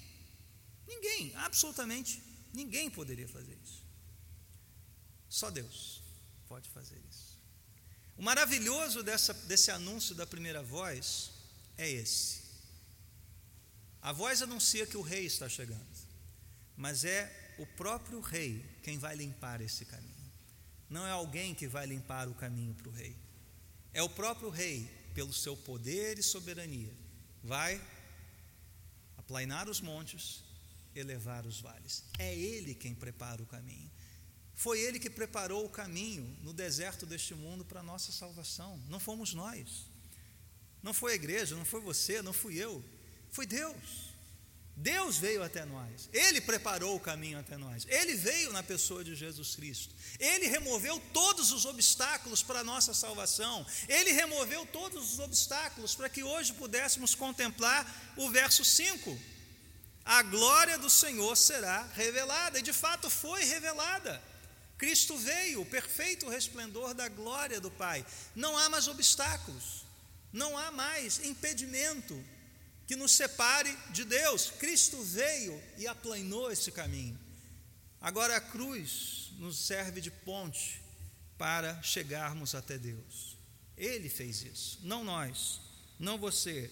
Ninguém, 0.87 1.35
absolutamente 1.37 2.22
ninguém 2.53 2.88
poderia 2.88 3.29
fazer 3.29 3.59
isso. 3.62 3.85
Só 5.29 5.51
Deus 5.51 6.03
pode 6.49 6.68
fazer 6.70 7.01
isso. 7.11 7.37
O 8.16 8.22
maravilhoso 8.22 9.03
dessa, 9.03 9.35
desse 9.35 9.70
anúncio 9.70 10.14
da 10.14 10.27
primeira 10.27 10.62
voz 10.62 11.31
é 11.77 11.90
esse. 11.90 12.46
A 14.01 14.12
voz 14.12 14.40
anuncia 14.40 14.87
que 14.87 14.96
o 14.96 15.03
rei 15.03 15.27
está 15.27 15.49
chegando, 15.49 15.85
mas 16.77 17.05
é 17.05 17.55
o 17.59 17.66
próprio 17.66 18.20
rei 18.20 18.64
quem 18.83 18.99
vai 18.99 19.16
limpar 19.16 19.61
esse 19.61 19.85
caminho. 19.85 20.14
Não 20.88 21.07
é 21.07 21.11
alguém 21.11 21.55
que 21.55 21.66
vai 21.66 21.87
limpar 21.87 22.29
o 22.29 22.35
caminho 22.35 22.75
para 22.75 22.88
o 22.88 22.92
rei. 22.92 23.16
É 23.92 24.03
o 24.03 24.09
próprio 24.09 24.49
rei, 24.49 24.88
pelo 25.14 25.33
seu 25.33 25.57
poder 25.57 26.18
e 26.18 26.22
soberania, 26.22 26.92
vai 27.42 27.83
aplainar 29.18 29.68
os 29.68 29.81
montes, 29.81 30.44
elevar 30.98 31.46
os 31.46 31.61
vales. 31.61 32.04
É 32.18 32.35
Ele 32.35 32.74
quem 32.74 32.94
prepara 32.94 33.42
o 33.42 33.46
caminho. 33.46 33.90
Foi 34.54 34.80
Ele 34.80 34.98
que 34.98 35.11
preparou 35.11 35.64
o 35.64 35.68
caminho 35.68 36.24
no 36.42 36.52
deserto 36.52 37.04
deste 37.04 37.35
mundo 37.35 37.64
para 37.64 37.80
a 37.80 37.82
nossa 37.82 38.11
salvação. 38.12 38.80
Não 38.88 38.98
fomos 38.98 39.35
nós. 39.35 39.87
Não 40.82 40.94
foi 40.94 41.12
a 41.12 41.16
igreja, 41.16 41.56
não 41.56 41.64
foi 41.64 41.80
você, 41.80 42.22
não 42.22 42.32
fui 42.32 42.56
eu. 42.56 42.82
Foi 43.30 43.46
Deus. 43.46 44.06
Deus 44.78 45.16
veio 45.16 45.42
até 45.42 45.64
nós, 45.64 46.06
Ele 46.12 46.38
preparou 46.38 46.94
o 46.94 47.00
caminho 47.00 47.38
até 47.38 47.56
nós, 47.56 47.87
Ele 47.88 48.14
veio 48.14 48.52
na 48.52 48.62
pessoa 48.62 49.02
de 49.02 49.14
Jesus 49.14 49.56
Cristo, 49.56 49.94
Ele 50.20 50.48
removeu 50.48 51.00
todos 51.14 51.50
os 51.50 51.64
obstáculos 51.64 52.42
para 52.42 52.61
a 52.61 52.64
nossa 52.64 52.92
salvação, 52.92 53.66
Ele 53.88 54.12
removeu 54.12 54.66
todos 54.66 55.14
os 55.14 55.18
obstáculos 55.18 55.94
para 55.94 56.11
que 56.11 56.22
hoje 56.22 56.52
pudéssemos 56.52 57.14
contemplar 57.14 58.14
o 58.18 58.28
verso 58.28 58.62
5. 58.66 59.18
A 60.07 60.23
glória 60.23 60.79
do 60.79 60.88
Senhor 60.88 61.37
será 61.37 61.83
revelada, 61.95 62.61
e 62.61 62.62
de 62.62 62.73
fato 62.73 63.11
foi 63.11 63.42
revelada. 63.42 64.23
Cristo 64.79 65.16
veio, 65.19 65.62
o 65.62 65.66
perfeito 65.66 66.29
resplendor 66.29 66.95
da 66.95 67.09
glória 67.09 67.61
do 67.61 67.73
Pai. 67.73 68.07
Não 68.33 68.57
há 68.57 68.69
mais 68.69 68.87
obstáculos, 68.87 69.85
não 70.33 70.57
há 70.57 70.71
mais 70.71 71.19
impedimento 71.25 72.25
que 72.87 72.95
nos 72.95 73.12
separe 73.16 73.77
de 73.90 74.05
Deus. 74.05 74.53
Cristo 74.61 75.03
veio 75.03 75.61
e 75.77 75.88
aplanou 75.88 76.53
esse 76.53 76.71
caminho. 76.71 77.19
Agora 78.01 78.37
a 78.37 78.40
cruz 78.40 79.33
nos 79.38 79.59
serve 79.59 80.01
de 80.01 80.12
ponte 80.12 80.81
para 81.37 81.83
chegarmos 81.83 82.55
até 82.55 82.79
Deus. 82.79 83.37
Ele 83.77 84.09
fez 84.09 84.42
isso, 84.42 84.79
não 84.83 85.03
nós, 85.03 85.61
não 85.99 86.16
você, 86.16 86.71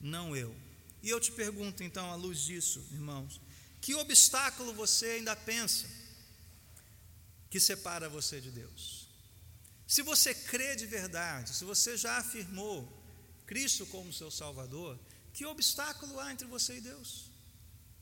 não 0.00 0.34
eu. 0.34 0.56
E 1.02 1.08
eu 1.10 1.20
te 1.20 1.32
pergunto 1.32 1.82
então, 1.82 2.10
à 2.10 2.14
luz 2.14 2.40
disso, 2.40 2.86
irmãos, 2.92 3.40
que 3.80 3.94
obstáculo 3.94 4.74
você 4.74 5.06
ainda 5.06 5.34
pensa 5.34 5.86
que 7.48 7.58
separa 7.58 8.08
você 8.08 8.40
de 8.40 8.50
Deus? 8.50 9.08
Se 9.86 10.02
você 10.02 10.34
crê 10.34 10.76
de 10.76 10.86
verdade, 10.86 11.54
se 11.54 11.64
você 11.64 11.96
já 11.96 12.18
afirmou 12.18 12.88
Cristo 13.46 13.86
como 13.86 14.12
seu 14.12 14.30
Salvador, 14.30 14.98
que 15.32 15.44
obstáculo 15.46 16.20
há 16.20 16.30
entre 16.30 16.46
você 16.46 16.76
e 16.76 16.80
Deus? 16.80 17.30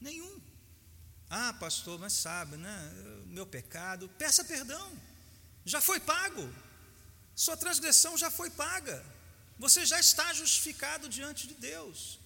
Nenhum. 0.01 0.41
Ah, 1.31 1.53
pastor, 1.55 1.99
mas 1.99 2.13
sabe, 2.13 2.57
né? 2.57 2.93
Meu 3.27 3.47
pecado, 3.47 4.09
peça 4.19 4.45
perdão. 4.45 4.93
Já 5.65 5.81
foi 5.81 6.01
pago. 6.01 6.53
Sua 7.35 7.57
transgressão 7.57 8.19
já 8.19 8.31
foi 8.31 8.51
paga. 8.51 9.05
Você 9.59 9.87
já 9.87 9.99
está 10.01 10.33
justificado 10.33 11.09
diante 11.09 11.47
de 11.47 11.55
Deus. 11.55 12.19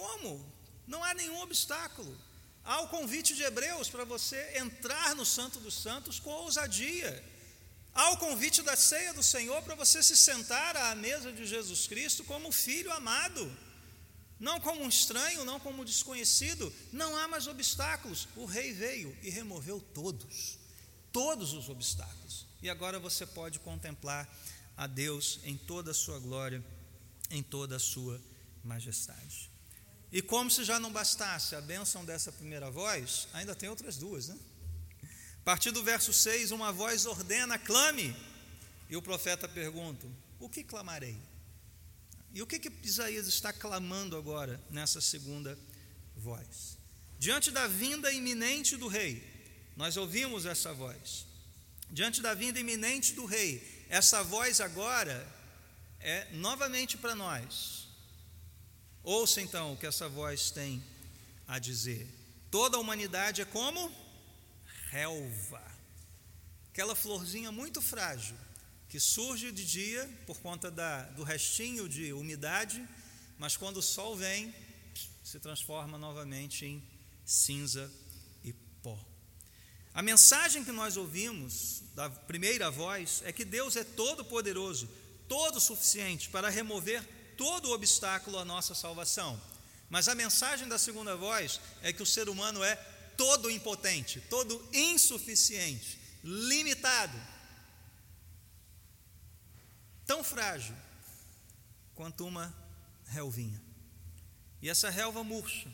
Como? 0.00 0.30
Não 0.86 1.02
há 1.02 1.12
nenhum 1.14 1.40
obstáculo. 1.40 2.12
Há 2.62 2.80
o 2.82 2.88
convite 2.88 3.34
de 3.34 3.42
Hebreus 3.42 3.88
para 3.88 4.04
você 4.04 4.58
entrar 4.58 5.14
no 5.14 5.24
Santo 5.24 5.58
dos 5.60 5.74
Santos 5.74 6.20
com 6.20 6.30
ousadia. 6.30 7.12
Há 7.94 8.10
o 8.10 8.18
convite 8.18 8.60
da 8.62 8.76
ceia 8.76 9.12
do 9.14 9.22
Senhor 9.22 9.60
para 9.62 9.74
você 9.74 10.02
se 10.02 10.16
sentar 10.16 10.76
à 10.76 10.94
mesa 10.94 11.32
de 11.32 11.44
Jesus 11.46 11.86
Cristo 11.86 12.24
como 12.24 12.52
filho 12.52 12.92
amado 12.92 13.44
não 14.38 14.60
como 14.60 14.82
um 14.82 14.88
estranho, 14.88 15.44
não 15.44 15.58
como 15.58 15.82
um 15.82 15.84
desconhecido, 15.84 16.72
não 16.92 17.16
há 17.16 17.26
mais 17.26 17.46
obstáculos. 17.46 18.28
O 18.36 18.44
rei 18.44 18.72
veio 18.72 19.16
e 19.22 19.30
removeu 19.30 19.80
todos, 19.80 20.58
todos 21.10 21.52
os 21.54 21.68
obstáculos. 21.68 22.46
E 22.62 22.68
agora 22.68 22.98
você 22.98 23.26
pode 23.26 23.58
contemplar 23.60 24.28
a 24.76 24.86
Deus 24.86 25.40
em 25.44 25.56
toda 25.56 25.90
a 25.90 25.94
sua 25.94 26.18
glória, 26.18 26.62
em 27.30 27.42
toda 27.42 27.76
a 27.76 27.80
sua 27.80 28.20
majestade. 28.62 29.50
E 30.12 30.22
como 30.22 30.50
se 30.50 30.64
já 30.64 30.78
não 30.78 30.92
bastasse 30.92 31.54
a 31.54 31.60
bênção 31.60 32.04
dessa 32.04 32.30
primeira 32.30 32.70
voz, 32.70 33.28
ainda 33.32 33.54
tem 33.54 33.68
outras 33.68 33.96
duas, 33.96 34.28
né? 34.28 34.38
A 35.40 35.44
partir 35.44 35.70
do 35.70 35.82
verso 35.82 36.12
6, 36.12 36.50
uma 36.50 36.72
voz 36.72 37.06
ordena: 37.06 37.58
clame. 37.58 38.14
E 38.88 38.96
o 38.96 39.02
profeta 39.02 39.48
pergunta: 39.48 40.06
O 40.38 40.48
que 40.48 40.62
clamarei? 40.62 41.20
E 42.32 42.42
o 42.42 42.46
que, 42.46 42.58
que 42.58 42.70
Isaías 42.82 43.26
está 43.26 43.52
clamando 43.52 44.16
agora 44.16 44.60
nessa 44.70 45.00
segunda 45.00 45.58
voz? 46.14 46.76
Diante 47.18 47.50
da 47.50 47.66
vinda 47.66 48.12
iminente 48.12 48.76
do 48.76 48.88
rei, 48.88 49.24
nós 49.76 49.96
ouvimos 49.96 50.44
essa 50.44 50.72
voz. 50.72 51.26
Diante 51.90 52.20
da 52.20 52.34
vinda 52.34 52.60
iminente 52.60 53.14
do 53.14 53.24
rei, 53.24 53.86
essa 53.88 54.22
voz 54.22 54.60
agora 54.60 55.26
é 56.00 56.28
novamente 56.32 56.96
para 56.96 57.14
nós. 57.14 57.85
Ouça 59.06 59.40
então 59.40 59.72
o 59.72 59.76
que 59.76 59.86
essa 59.86 60.08
voz 60.08 60.50
tem 60.50 60.82
a 61.46 61.60
dizer. 61.60 62.12
Toda 62.50 62.76
a 62.76 62.80
humanidade 62.80 63.40
é 63.40 63.44
como 63.44 63.88
relva, 64.90 65.62
aquela 66.72 66.96
florzinha 66.96 67.52
muito 67.52 67.80
frágil, 67.80 68.36
que 68.88 68.98
surge 68.98 69.52
de 69.52 69.64
dia 69.64 70.10
por 70.26 70.40
conta 70.40 70.72
da, 70.72 71.02
do 71.10 71.22
restinho 71.22 71.88
de 71.88 72.12
umidade, 72.12 72.84
mas 73.38 73.56
quando 73.56 73.76
o 73.76 73.82
sol 73.82 74.16
vem, 74.16 74.52
se 75.22 75.38
transforma 75.38 75.96
novamente 75.96 76.66
em 76.66 76.82
cinza 77.24 77.88
e 78.42 78.52
pó. 78.82 78.98
A 79.94 80.02
mensagem 80.02 80.64
que 80.64 80.72
nós 80.72 80.96
ouvimos 80.96 81.84
da 81.94 82.10
primeira 82.10 82.72
voz 82.72 83.22
é 83.24 83.32
que 83.32 83.44
Deus 83.44 83.76
é 83.76 83.84
todo 83.84 84.24
poderoso, 84.24 84.90
todo 85.28 85.60
suficiente 85.60 86.28
para 86.28 86.50
remover 86.50 87.14
todo 87.36 87.72
obstáculo 87.72 88.38
à 88.38 88.44
nossa 88.44 88.74
salvação. 88.74 89.40
Mas 89.88 90.08
a 90.08 90.14
mensagem 90.14 90.66
da 90.66 90.78
segunda 90.78 91.16
voz 91.16 91.60
é 91.82 91.92
que 91.92 92.02
o 92.02 92.06
ser 92.06 92.28
humano 92.28 92.62
é 92.62 92.74
todo 93.16 93.50
impotente, 93.50 94.20
todo 94.22 94.68
insuficiente, 94.72 95.98
limitado 96.24 97.16
tão 100.06 100.22
frágil 100.22 100.74
quanto 101.94 102.24
uma 102.24 102.54
relvinha. 103.06 103.60
E 104.62 104.70
essa 104.70 104.88
relva 104.88 105.22
murcha, 105.24 105.70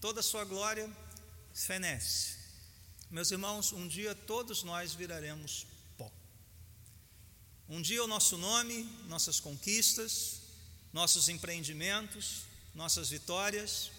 toda 0.00 0.20
a 0.20 0.22
sua 0.22 0.44
glória 0.44 0.90
fenece. 1.52 2.38
Meus 3.10 3.30
irmãos, 3.30 3.72
um 3.72 3.86
dia 3.86 4.14
todos 4.14 4.62
nós 4.62 4.94
viraremos 4.94 5.66
pó. 5.96 6.10
Um 7.68 7.80
dia 7.80 8.02
o 8.02 8.08
nosso 8.08 8.36
nome, 8.38 8.84
nossas 9.06 9.38
conquistas, 9.38 10.40
nossos 10.94 11.28
empreendimentos, 11.28 12.44
nossas 12.72 13.10
vitórias 13.10 13.90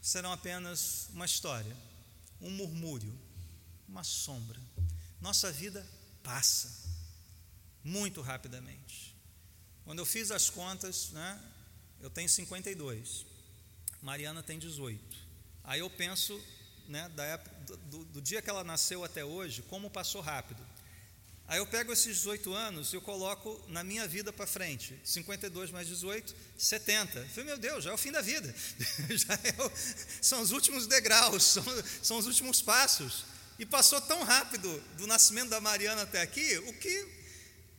serão 0.00 0.32
apenas 0.32 1.10
uma 1.12 1.26
história, 1.26 1.76
um 2.40 2.50
murmúrio, 2.50 3.14
uma 3.86 4.02
sombra. 4.02 4.58
Nossa 5.20 5.52
vida 5.52 5.86
passa 6.22 6.72
muito 7.84 8.22
rapidamente. 8.22 9.14
Quando 9.84 9.98
eu 9.98 10.06
fiz 10.06 10.30
as 10.30 10.48
contas, 10.48 11.10
né, 11.10 11.38
eu 12.00 12.08
tenho 12.08 12.28
52, 12.28 13.26
Mariana 14.00 14.42
tem 14.42 14.58
18. 14.58 15.18
Aí 15.62 15.80
eu 15.80 15.90
penso, 15.90 16.42
né, 16.88 17.10
da 17.10 17.24
época, 17.24 17.76
do, 17.90 18.02
do 18.06 18.22
dia 18.22 18.40
que 18.40 18.48
ela 18.48 18.64
nasceu 18.64 19.04
até 19.04 19.22
hoje, 19.22 19.60
como 19.60 19.90
passou 19.90 20.22
rápido. 20.22 20.66
Aí 21.50 21.58
eu 21.58 21.66
pego 21.66 21.92
esses 21.92 22.18
18 22.18 22.54
anos 22.54 22.92
e 22.92 22.96
eu 22.96 23.00
coloco 23.00 23.60
na 23.66 23.82
minha 23.82 24.06
vida 24.06 24.32
para 24.32 24.46
frente. 24.46 24.96
52 25.02 25.72
mais 25.72 25.88
18, 25.88 26.32
70. 26.56 27.18
Eu 27.18 27.26
falei, 27.26 27.44
meu 27.44 27.58
Deus, 27.58 27.82
já 27.82 27.90
é 27.90 27.92
o 27.92 27.98
fim 27.98 28.12
da 28.12 28.20
vida. 28.20 28.54
já 29.10 29.34
é 29.34 29.60
o, 29.60 29.72
são 30.22 30.42
os 30.42 30.52
últimos 30.52 30.86
degraus, 30.86 31.42
são, 31.42 31.64
são 32.00 32.18
os 32.18 32.26
últimos 32.26 32.62
passos. 32.62 33.24
E 33.58 33.66
passou 33.66 34.00
tão 34.00 34.22
rápido 34.22 34.80
do 34.96 35.08
nascimento 35.08 35.48
da 35.48 35.60
Mariana 35.60 36.02
até 36.02 36.20
aqui, 36.20 36.56
o 36.68 36.72
que, 36.74 37.08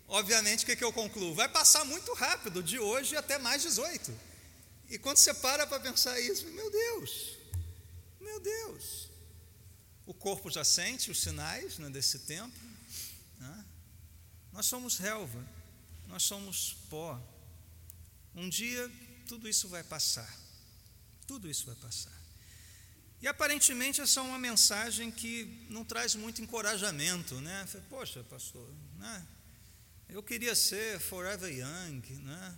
obviamente, 0.09 0.63
o 0.63 0.65
que, 0.65 0.75
que 0.75 0.83
eu 0.83 0.91
concluo? 0.91 1.33
Vai 1.33 1.47
passar 1.47 1.85
muito 1.85 2.13
rápido, 2.13 2.61
de 2.61 2.77
hoje 2.77 3.15
até 3.15 3.37
mais 3.37 3.61
18. 3.61 4.13
E 4.89 4.97
quando 4.97 5.15
você 5.15 5.33
para 5.33 5.65
para 5.65 5.79
pensar 5.79 6.19
isso, 6.19 6.45
meu 6.47 6.69
Deus, 6.69 7.37
meu 8.19 8.37
Deus. 8.41 9.09
O 10.05 10.13
corpo 10.13 10.51
já 10.51 10.65
sente 10.65 11.09
os 11.09 11.21
sinais 11.21 11.77
né, 11.77 11.89
desse 11.89 12.19
tempo. 12.19 12.70
Nós 14.53 14.65
somos 14.65 14.97
relva, 14.97 15.45
nós 16.07 16.23
somos 16.23 16.73
pó. 16.89 17.21
Um 18.35 18.49
dia 18.49 18.89
tudo 19.27 19.47
isso 19.47 19.67
vai 19.67 19.83
passar. 19.83 20.29
Tudo 21.27 21.49
isso 21.49 21.65
vai 21.65 21.75
passar. 21.75 22.11
E 23.21 23.27
aparentemente 23.27 24.01
essa 24.01 24.19
é 24.19 24.23
uma 24.23 24.39
mensagem 24.39 25.11
que 25.11 25.65
não 25.69 25.85
traz 25.85 26.15
muito 26.15 26.41
encorajamento, 26.41 27.39
né? 27.39 27.67
Poxa, 27.89 28.23
pastor, 28.23 28.67
né? 28.97 29.25
Eu 30.09 30.23
queria 30.23 30.55
ser 30.55 30.99
forever 30.99 31.49
young, 31.49 32.01
né? 32.23 32.57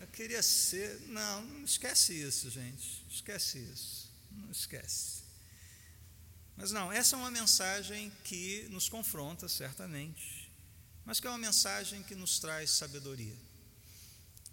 Eu 0.00 0.06
queria 0.06 0.42
ser. 0.42 1.00
Não, 1.08 1.42
não 1.42 1.64
esquece 1.64 2.14
isso, 2.14 2.48
gente. 2.48 3.04
Esquece 3.10 3.58
isso. 3.58 4.08
Não 4.30 4.50
esquece. 4.50 5.24
Mas 6.56 6.70
não, 6.70 6.90
essa 6.90 7.16
é 7.16 7.18
uma 7.18 7.30
mensagem 7.30 8.10
que 8.24 8.66
nos 8.70 8.88
confronta, 8.88 9.48
certamente, 9.48 10.37
mas 11.08 11.18
que 11.18 11.26
é 11.26 11.30
uma 11.30 11.38
mensagem 11.38 12.02
que 12.02 12.14
nos 12.14 12.38
traz 12.38 12.68
sabedoria. 12.68 13.34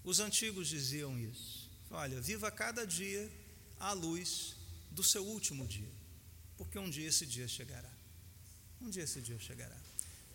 Os 0.06 0.22
antigos 0.22 0.70
diziam 0.70 1.20
isso. 1.20 1.70
Olha, 1.92 2.22
viva 2.22 2.50
cada 2.50 2.88
dia 2.88 3.30
à 3.78 3.92
luz 3.92 4.56
do 4.90 5.04
seu 5.04 5.26
último 5.26 5.68
dia, 5.68 5.92
porque 6.56 6.80
um 6.80 6.90
dia 6.90 7.10
esse 7.10 7.26
dia 7.26 7.46
chegará. 7.46 7.92
Um 8.80 8.90
dia 8.90 9.04
esse 9.04 9.22
dia 9.22 9.38
chegará. 9.38 9.76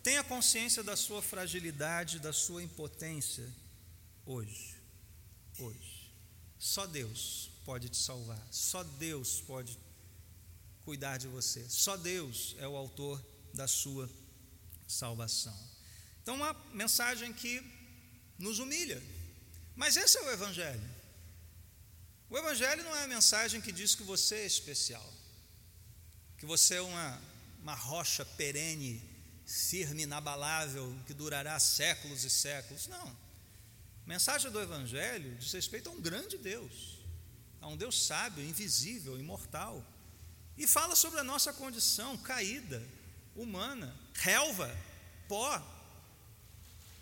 Tenha 0.03 0.23
consciência 0.23 0.83
da 0.83 0.95
sua 0.95 1.23
fragilidade, 1.23 2.19
da 2.19 2.31
sua 2.31 2.61
impotência 2.61 3.51
hoje. 4.23 4.75
Hoje. 5.57 6.13
Só 6.59 6.85
Deus 6.85 7.49
pode 7.65 7.89
te 7.89 7.97
salvar. 7.97 8.47
Só 8.51 8.83
Deus 8.83 9.41
pode 9.41 9.75
cuidar 10.85 11.17
de 11.17 11.27
você. 11.27 11.67
Só 11.67 11.97
Deus 11.97 12.55
é 12.59 12.67
o 12.67 12.75
autor 12.75 13.19
da 13.55 13.67
sua 13.67 14.07
salvação. 14.87 15.70
Então, 16.21 16.35
uma 16.35 16.53
mensagem 16.73 17.33
que 17.33 17.63
nos 18.37 18.59
humilha. 18.59 19.01
Mas 19.75 19.97
esse 19.97 20.17
é 20.17 20.21
o 20.21 20.31
Evangelho. 20.31 20.89
O 22.29 22.37
Evangelho 22.37 22.83
não 22.83 22.95
é 22.95 23.03
a 23.03 23.07
mensagem 23.07 23.59
que 23.59 23.71
diz 23.71 23.93
que 23.93 24.03
você 24.03 24.35
é 24.35 24.45
especial, 24.45 25.13
que 26.37 26.45
você 26.45 26.75
é 26.75 26.81
uma, 26.81 27.21
uma 27.61 27.75
rocha 27.75 28.23
perene, 28.23 29.03
firme, 29.45 30.03
inabalável, 30.03 30.95
que 31.05 31.13
durará 31.13 31.59
séculos 31.59 32.23
e 32.23 32.29
séculos. 32.29 32.87
Não. 32.87 33.07
A 33.07 34.07
mensagem 34.07 34.49
do 34.49 34.61
Evangelho 34.61 35.35
diz 35.35 35.51
respeito 35.51 35.89
a 35.89 35.91
um 35.91 35.99
grande 35.99 36.37
Deus, 36.37 36.99
a 37.59 37.67
um 37.67 37.75
Deus 37.75 38.05
sábio, 38.05 38.43
invisível, 38.43 39.19
imortal, 39.19 39.85
e 40.57 40.65
fala 40.65 40.95
sobre 40.95 41.19
a 41.19 41.23
nossa 41.23 41.51
condição 41.51 42.17
caída, 42.17 42.81
humana, 43.35 43.93
relva, 44.13 44.73
pó. 45.27 45.79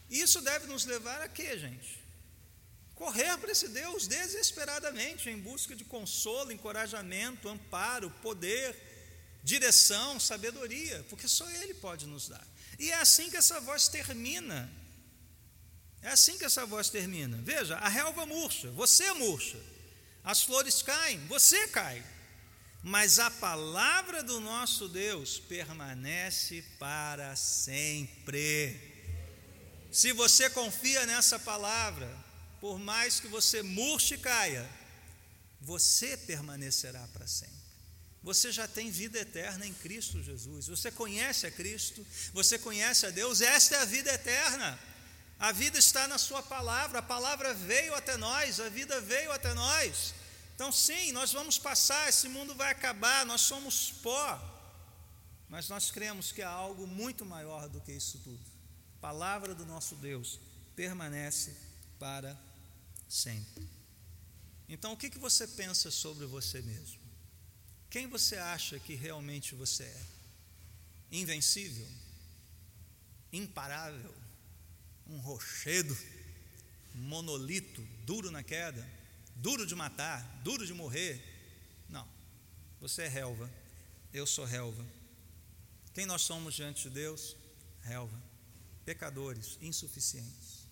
Isso 0.10 0.42
deve 0.42 0.68
nos 0.68 0.86
levar 0.86 1.22
a 1.22 1.28
quê, 1.28 1.58
gente? 1.58 2.00
correr 3.00 3.38
para 3.38 3.54
esse 3.54 3.70
Deus 3.70 4.08
desesperadamente 4.08 5.30
em 5.30 5.40
busca 5.40 5.74
de 5.74 5.86
consolo, 5.86 6.52
encorajamento, 6.52 7.48
amparo, 7.48 8.12
poder, 8.22 8.76
direção, 9.42 10.20
sabedoria, 10.20 11.06
porque 11.10 11.26
só 11.26 11.50
Ele 11.50 11.74
pode 11.74 12.06
nos 12.06 12.28
dar. 12.28 12.46
E 12.78 12.92
é 12.92 12.96
assim 12.96 13.30
que 13.30 13.38
essa 13.38 13.62
voz 13.62 13.88
termina. 13.88 14.70
É 16.02 16.10
assim 16.10 16.38
que 16.38 16.44
essa 16.44 16.66
voz 16.66 16.90
termina. 16.90 17.38
Veja, 17.42 17.78
a 17.78 17.88
relva 17.88 18.26
murcha, 18.26 18.70
você 18.72 19.10
murcha. 19.14 19.58
As 20.22 20.44
flores 20.44 20.82
caem, 20.82 21.26
você 21.28 21.70
cai. 21.70 22.04
Mas 22.84 23.18
a 23.18 23.32
palavra 23.32 24.22
do 24.22 24.42
nosso 24.42 24.90
Deus 24.90 25.40
permanece 25.40 26.64
para 26.78 27.34
sempre. 27.38 28.89
Se 29.92 30.12
você 30.14 30.50
confia 30.50 31.06
nessa 31.06 31.40
palavra, 31.40 32.08
por 32.62 32.78
mais 32.78 33.20
que 33.20 33.28
você 33.28 33.64
murche 33.64 34.16
e 34.16 34.20
caia, 34.20 34.70
você 35.60 36.16
permanecerá 36.16 37.08
para 37.14 37.26
sempre. 37.26 37.60
Você 38.22 38.52
já 38.52 38.68
tem 38.68 38.92
vida 38.92 39.18
eterna 39.20 39.66
em 39.66 39.74
Cristo 39.74 40.22
Jesus. 40.22 40.68
Você 40.68 40.92
conhece 40.92 41.48
a 41.48 41.52
Cristo, 41.52 42.06
você 42.34 42.60
conhece 42.60 43.06
a 43.06 43.10
Deus, 43.10 43.42
esta 43.42 43.76
é 43.78 43.80
a 43.80 43.86
vida 43.86 44.12
eterna. 44.12 44.78
A 45.40 45.54
vida 45.54 45.80
está 45.80 46.06
na 46.08 46.18
Sua 46.18 46.44
palavra, 46.44 47.00
a 47.00 47.02
palavra 47.02 47.54
veio 47.54 47.96
até 47.96 48.18
nós, 48.18 48.60
a 48.60 48.68
vida 48.68 49.00
veio 49.00 49.32
até 49.32 49.54
nós. 49.54 50.14
Então, 50.54 50.70
sim, 50.70 51.14
nós 51.14 51.32
vamos 51.32 51.58
passar, 51.58 52.10
esse 52.10 52.28
mundo 52.28 52.54
vai 52.54 52.72
acabar, 52.72 53.26
nós 53.26 53.42
somos 53.42 53.92
pó, 54.04 54.38
mas 55.48 55.70
nós 55.70 55.90
cremos 55.90 56.34
que 56.34 56.42
há 56.42 56.50
algo 56.50 56.86
muito 56.86 57.26
maior 57.26 57.70
do 57.70 57.80
que 57.80 57.94
isso 57.94 58.20
tudo. 58.20 58.59
Palavra 59.02 59.56
do 59.56 59.66
nosso 59.66 59.96
Deus 59.96 60.40
permanece 60.76 61.56
para 61.98 62.38
sempre. 63.08 63.68
Então, 64.68 64.94
o 64.94 64.98
que, 64.98 65.10
que 65.10 65.18
você 65.18 65.48
pensa 65.48 65.90
sobre 65.90 66.26
você 66.26 66.62
mesmo? 66.62 67.00
Quem 67.90 68.08
você 68.08 68.38
acha 68.38 68.80
que 68.80 68.94
realmente 68.94 69.56
você 69.56 69.84
é? 69.84 70.06
Invencível? 71.12 71.88
Imparável? 73.32 74.14
Um 75.08 75.18
rochedo? 75.18 75.98
monolito, 77.00 77.82
duro 78.06 78.32
na 78.32 78.44
queda? 78.44 78.88
Duro 79.36 79.66
de 79.66 79.76
matar? 79.76 80.22
Duro 80.44 80.66
de 80.66 80.74
morrer? 80.74 81.24
Não. 81.88 82.08
Você 82.82 83.04
é 83.04 83.08
relva. 83.08 83.50
Eu 84.14 84.26
sou 84.26 84.46
relva. 84.46 84.86
Quem 85.94 86.06
nós 86.06 86.22
somos 86.22 86.54
diante 86.54 86.84
de 86.84 86.90
Deus? 86.90 87.36
Relva. 87.82 88.29
Pecadores, 88.90 89.58
insuficientes. 89.62 90.68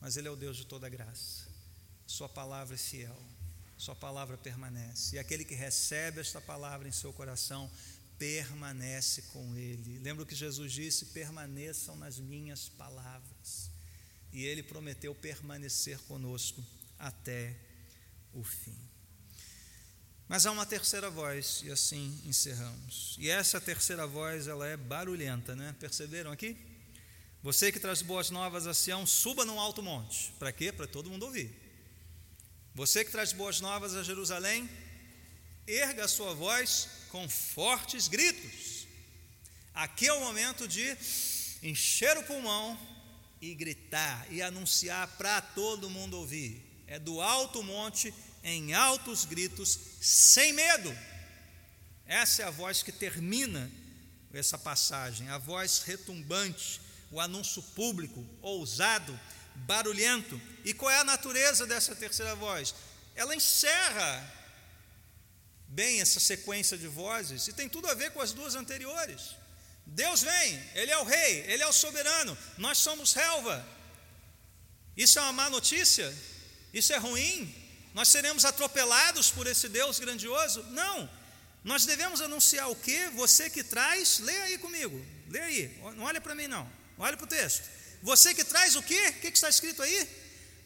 Mas 0.00 0.16
Ele 0.18 0.28
é 0.28 0.30
o 0.30 0.36
Deus 0.36 0.56
de 0.56 0.66
toda 0.66 0.88
graça 0.88 1.54
sua 2.06 2.28
palavra 2.28 2.74
é 2.74 2.78
fiel, 2.78 3.16
Sua 3.76 3.94
palavra 3.94 4.36
permanece. 4.38 5.16
E 5.16 5.18
aquele 5.18 5.44
que 5.44 5.54
recebe 5.54 6.20
esta 6.20 6.40
palavra 6.40 6.86
em 6.86 6.92
seu 6.92 7.12
coração 7.12 7.70
permanece 8.18 9.22
com 9.32 9.56
Ele. 9.56 9.98
Lembra 9.98 10.22
o 10.22 10.26
que 10.26 10.34
Jesus 10.34 10.72
disse? 10.72 11.06
Permaneçam 11.06 11.96
nas 11.96 12.20
minhas 12.20 12.68
palavras. 12.68 13.70
E 14.32 14.44
Ele 14.44 14.62
prometeu 14.62 15.14
permanecer 15.14 15.98
conosco 16.00 16.64
até 16.98 17.56
o 18.32 18.44
fim. 18.44 18.78
Mas 20.28 20.46
há 20.46 20.52
uma 20.52 20.64
terceira 20.64 21.10
voz, 21.10 21.62
e 21.64 21.70
assim 21.70 22.22
encerramos. 22.24 23.16
E 23.18 23.28
essa 23.28 23.60
terceira 23.60 24.06
voz, 24.06 24.46
ela 24.46 24.66
é 24.66 24.76
barulhenta, 24.76 25.56
né? 25.56 25.74
Perceberam 25.80 26.30
aqui? 26.30 26.56
Você 27.44 27.70
que 27.70 27.78
traz 27.78 28.00
boas 28.00 28.30
novas 28.30 28.66
a 28.66 28.72
Sião, 28.72 29.04
suba 29.04 29.44
num 29.44 29.60
alto 29.60 29.82
monte. 29.82 30.32
Para 30.38 30.50
quê? 30.50 30.72
Para 30.72 30.86
todo 30.86 31.10
mundo 31.10 31.26
ouvir. 31.26 31.54
Você 32.74 33.04
que 33.04 33.10
traz 33.10 33.34
boas 33.34 33.60
novas 33.60 33.94
a 33.94 34.02
Jerusalém, 34.02 34.66
erga 35.66 36.06
a 36.06 36.08
sua 36.08 36.32
voz 36.32 36.88
com 37.10 37.28
fortes 37.28 38.08
gritos. 38.08 38.86
Aqui 39.74 40.06
é 40.06 40.12
o 40.14 40.20
momento 40.20 40.66
de 40.66 40.96
encher 41.62 42.16
o 42.16 42.22
pulmão 42.22 42.80
e 43.42 43.54
gritar 43.54 44.26
e 44.30 44.40
anunciar 44.40 45.06
para 45.18 45.42
todo 45.42 45.90
mundo 45.90 46.16
ouvir. 46.16 46.64
É 46.86 46.98
do 46.98 47.20
alto 47.20 47.62
monte, 47.62 48.14
em 48.42 48.72
altos 48.72 49.26
gritos, 49.26 49.78
sem 50.00 50.54
medo. 50.54 50.96
Essa 52.06 52.40
é 52.40 52.46
a 52.46 52.50
voz 52.50 52.82
que 52.82 52.90
termina 52.90 53.70
essa 54.32 54.56
passagem, 54.56 55.28
a 55.28 55.36
voz 55.36 55.82
retumbante, 55.82 56.80
o 57.14 57.20
anúncio 57.20 57.62
público, 57.62 58.26
ousado, 58.42 59.18
barulhento. 59.54 60.40
E 60.64 60.74
qual 60.74 60.90
é 60.90 60.98
a 60.98 61.04
natureza 61.04 61.64
dessa 61.64 61.94
terceira 61.94 62.34
voz? 62.34 62.74
Ela 63.14 63.36
encerra 63.36 64.32
bem 65.68 66.00
essa 66.00 66.18
sequência 66.18 66.76
de 66.76 66.88
vozes 66.88 67.46
e 67.46 67.52
tem 67.52 67.68
tudo 67.68 67.88
a 67.88 67.94
ver 67.94 68.10
com 68.10 68.20
as 68.20 68.32
duas 68.32 68.56
anteriores. 68.56 69.36
Deus 69.86 70.22
vem, 70.22 70.60
Ele 70.74 70.90
é 70.90 70.98
o 70.98 71.04
rei, 71.04 71.44
Ele 71.46 71.62
é 71.62 71.66
o 71.68 71.72
soberano, 71.72 72.36
nós 72.58 72.78
somos 72.78 73.12
relva. 73.12 73.64
Isso 74.96 75.20
é 75.20 75.22
uma 75.22 75.32
má 75.32 75.48
notícia? 75.48 76.12
Isso 76.72 76.92
é 76.92 76.96
ruim? 76.96 77.54
Nós 77.94 78.08
seremos 78.08 78.44
atropelados 78.44 79.30
por 79.30 79.46
esse 79.46 79.68
Deus 79.68 80.00
grandioso? 80.00 80.64
Não. 80.70 81.08
Nós 81.62 81.86
devemos 81.86 82.20
anunciar 82.20 82.68
o 82.68 82.74
que? 82.74 83.08
Você 83.10 83.48
que 83.48 83.62
traz, 83.62 84.18
lê 84.18 84.36
aí 84.42 84.58
comigo, 84.58 85.00
lê 85.28 85.40
aí, 85.40 85.80
não 85.96 86.04
olha 86.04 86.20
para 86.20 86.34
mim 86.34 86.48
não. 86.48 86.68
Olha 86.98 87.16
para 87.16 87.24
o 87.24 87.28
texto. 87.28 87.68
Você 88.02 88.34
que 88.34 88.44
traz 88.44 88.76
o 88.76 88.82
quê? 88.82 89.08
O 89.08 89.20
que 89.20 89.28
está 89.28 89.48
escrito 89.48 89.82
aí? 89.82 90.08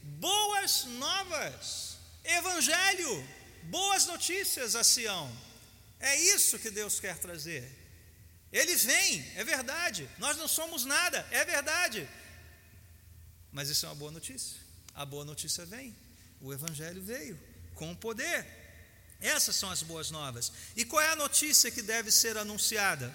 Boas 0.02 0.84
novas, 0.84 1.98
evangelho, 2.24 3.28
boas 3.64 4.06
notícias 4.06 4.74
a 4.74 4.82
Sião. 4.82 5.30
É 6.00 6.16
isso 6.20 6.58
que 6.58 6.70
Deus 6.70 6.98
quer 7.00 7.16
trazer. 7.18 7.70
Ele 8.52 8.74
vem, 8.76 9.32
é 9.36 9.44
verdade. 9.44 10.08
Nós 10.18 10.36
não 10.36 10.48
somos 10.48 10.84
nada, 10.84 11.26
é 11.30 11.44
verdade. 11.44 12.08
Mas 13.52 13.68
isso 13.68 13.86
é 13.86 13.88
uma 13.88 13.94
boa 13.94 14.10
notícia. 14.10 14.58
A 14.94 15.04
boa 15.04 15.24
notícia 15.24 15.64
vem. 15.66 15.96
O 16.40 16.52
Evangelho 16.52 17.02
veio 17.02 17.38
com 17.74 17.94
poder. 17.94 18.46
Essas 19.20 19.56
são 19.56 19.70
as 19.70 19.82
boas 19.82 20.10
novas. 20.10 20.52
E 20.76 20.84
qual 20.84 21.02
é 21.02 21.10
a 21.10 21.16
notícia 21.16 21.70
que 21.70 21.82
deve 21.82 22.10
ser 22.10 22.36
anunciada? 22.36 23.14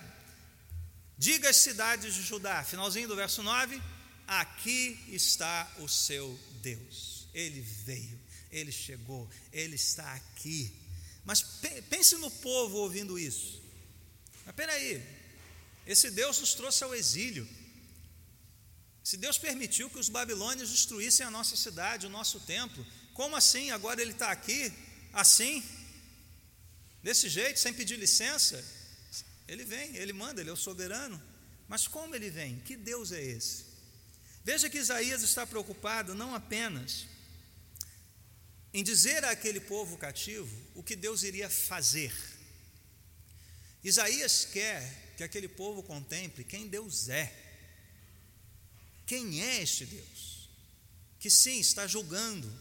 Diga 1.24 1.52
às 1.52 1.56
cidades 1.56 2.16
de 2.16 2.22
Judá, 2.22 2.66
finalzinho 2.66 3.08
do 3.08 3.16
verso 3.16 3.42
9: 3.42 3.82
Aqui 4.28 5.00
está 5.08 5.72
o 5.80 5.88
seu 5.88 6.38
Deus. 6.62 7.30
Ele 7.34 7.62
veio, 7.62 8.20
ele 8.52 8.74
chegou, 8.74 9.30
ele 9.54 9.78
está 9.78 10.16
aqui. 10.16 10.70
Mas 11.24 11.42
pense 11.90 12.18
no 12.18 12.30
povo 12.30 12.76
ouvindo 12.80 13.18
isso. 13.18 13.64
Mas 14.46 14.54
peraí, 14.54 15.02
esse 15.88 16.12
Deus 16.12 16.42
nos 16.42 16.56
trouxe 16.56 16.84
ao 16.84 16.94
exílio. 16.94 17.48
Se 19.02 19.16
Deus 19.16 19.38
permitiu 19.38 19.90
que 19.90 20.00
os 20.00 20.10
babilônios 20.10 20.72
destruíssem 20.72 21.26
a 21.26 21.32
nossa 21.32 21.56
cidade, 21.56 22.06
o 22.06 22.10
nosso 22.10 22.42
templo, 22.42 22.86
como 23.14 23.38
assim? 23.38 23.72
Agora 23.72 24.02
ele 24.02 24.12
está 24.12 24.30
aqui, 24.30 24.74
assim, 25.14 25.64
desse 27.02 27.30
jeito, 27.30 27.62
sem 27.62 27.74
pedir 27.74 27.98
licença? 27.98 28.83
Ele 29.48 29.64
vem, 29.64 29.96
ele 29.96 30.14
manda, 30.14 30.41
ele 30.41 30.50
é 30.50 30.54
o 30.54 30.58
soberano. 30.58 31.22
Mas 31.68 31.88
como 31.88 32.16
ele 32.16 32.30
vem? 32.30 32.60
Que 32.60 32.76
Deus 32.76 33.12
é 33.12 33.22
esse? 33.22 33.66
Veja 34.44 34.70
que 34.70 34.78
Isaías 34.78 35.22
está 35.24 35.48
preocupado 35.48 36.14
não 36.14 36.36
apenas 36.36 37.08
em 38.74 38.84
dizer 38.84 39.24
àquele 39.24 39.60
povo 39.60 39.98
cativo 39.98 40.54
o 40.74 40.84
que 40.84 40.96
Deus 40.96 41.24
iria 41.24 41.50
fazer. 41.50 42.14
Isaías 43.84 44.46
quer 44.46 45.14
que 45.16 45.24
aquele 45.24 45.48
povo 45.48 45.84
contemple 45.84 46.44
quem 46.44 46.68
Deus 46.68 47.08
é. 47.10 47.32
Quem 49.06 49.41
é 49.41 49.62
este 49.62 49.86
Deus? 49.86 50.50
Que 51.20 51.30
sim, 51.30 51.60
está 51.60 51.86
julgando, 51.86 52.52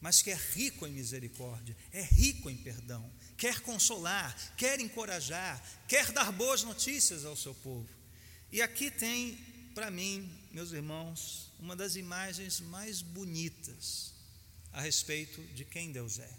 mas 0.00 0.20
que 0.22 0.30
é 0.30 0.34
rico 0.34 0.86
em 0.86 0.92
misericórdia, 0.92 1.76
é 1.92 2.02
rico 2.02 2.50
em 2.50 2.56
perdão, 2.56 3.10
quer 3.38 3.60
consolar, 3.60 4.36
quer 4.56 4.80
encorajar, 4.80 5.62
quer 5.86 6.10
dar 6.10 6.32
boas 6.32 6.64
notícias 6.64 7.24
ao 7.24 7.36
seu 7.36 7.54
povo. 7.54 7.88
E 8.50 8.60
aqui 8.60 8.90
tem, 8.90 9.36
para 9.74 9.90
mim, 9.92 10.28
meus 10.50 10.72
irmãos, 10.72 11.52
uma 11.60 11.76
das 11.76 11.94
imagens 11.94 12.60
mais 12.60 13.00
bonitas 13.00 14.12
a 14.72 14.80
respeito 14.80 15.40
de 15.54 15.64
quem 15.64 15.92
Deus 15.92 16.18
é. 16.18 16.30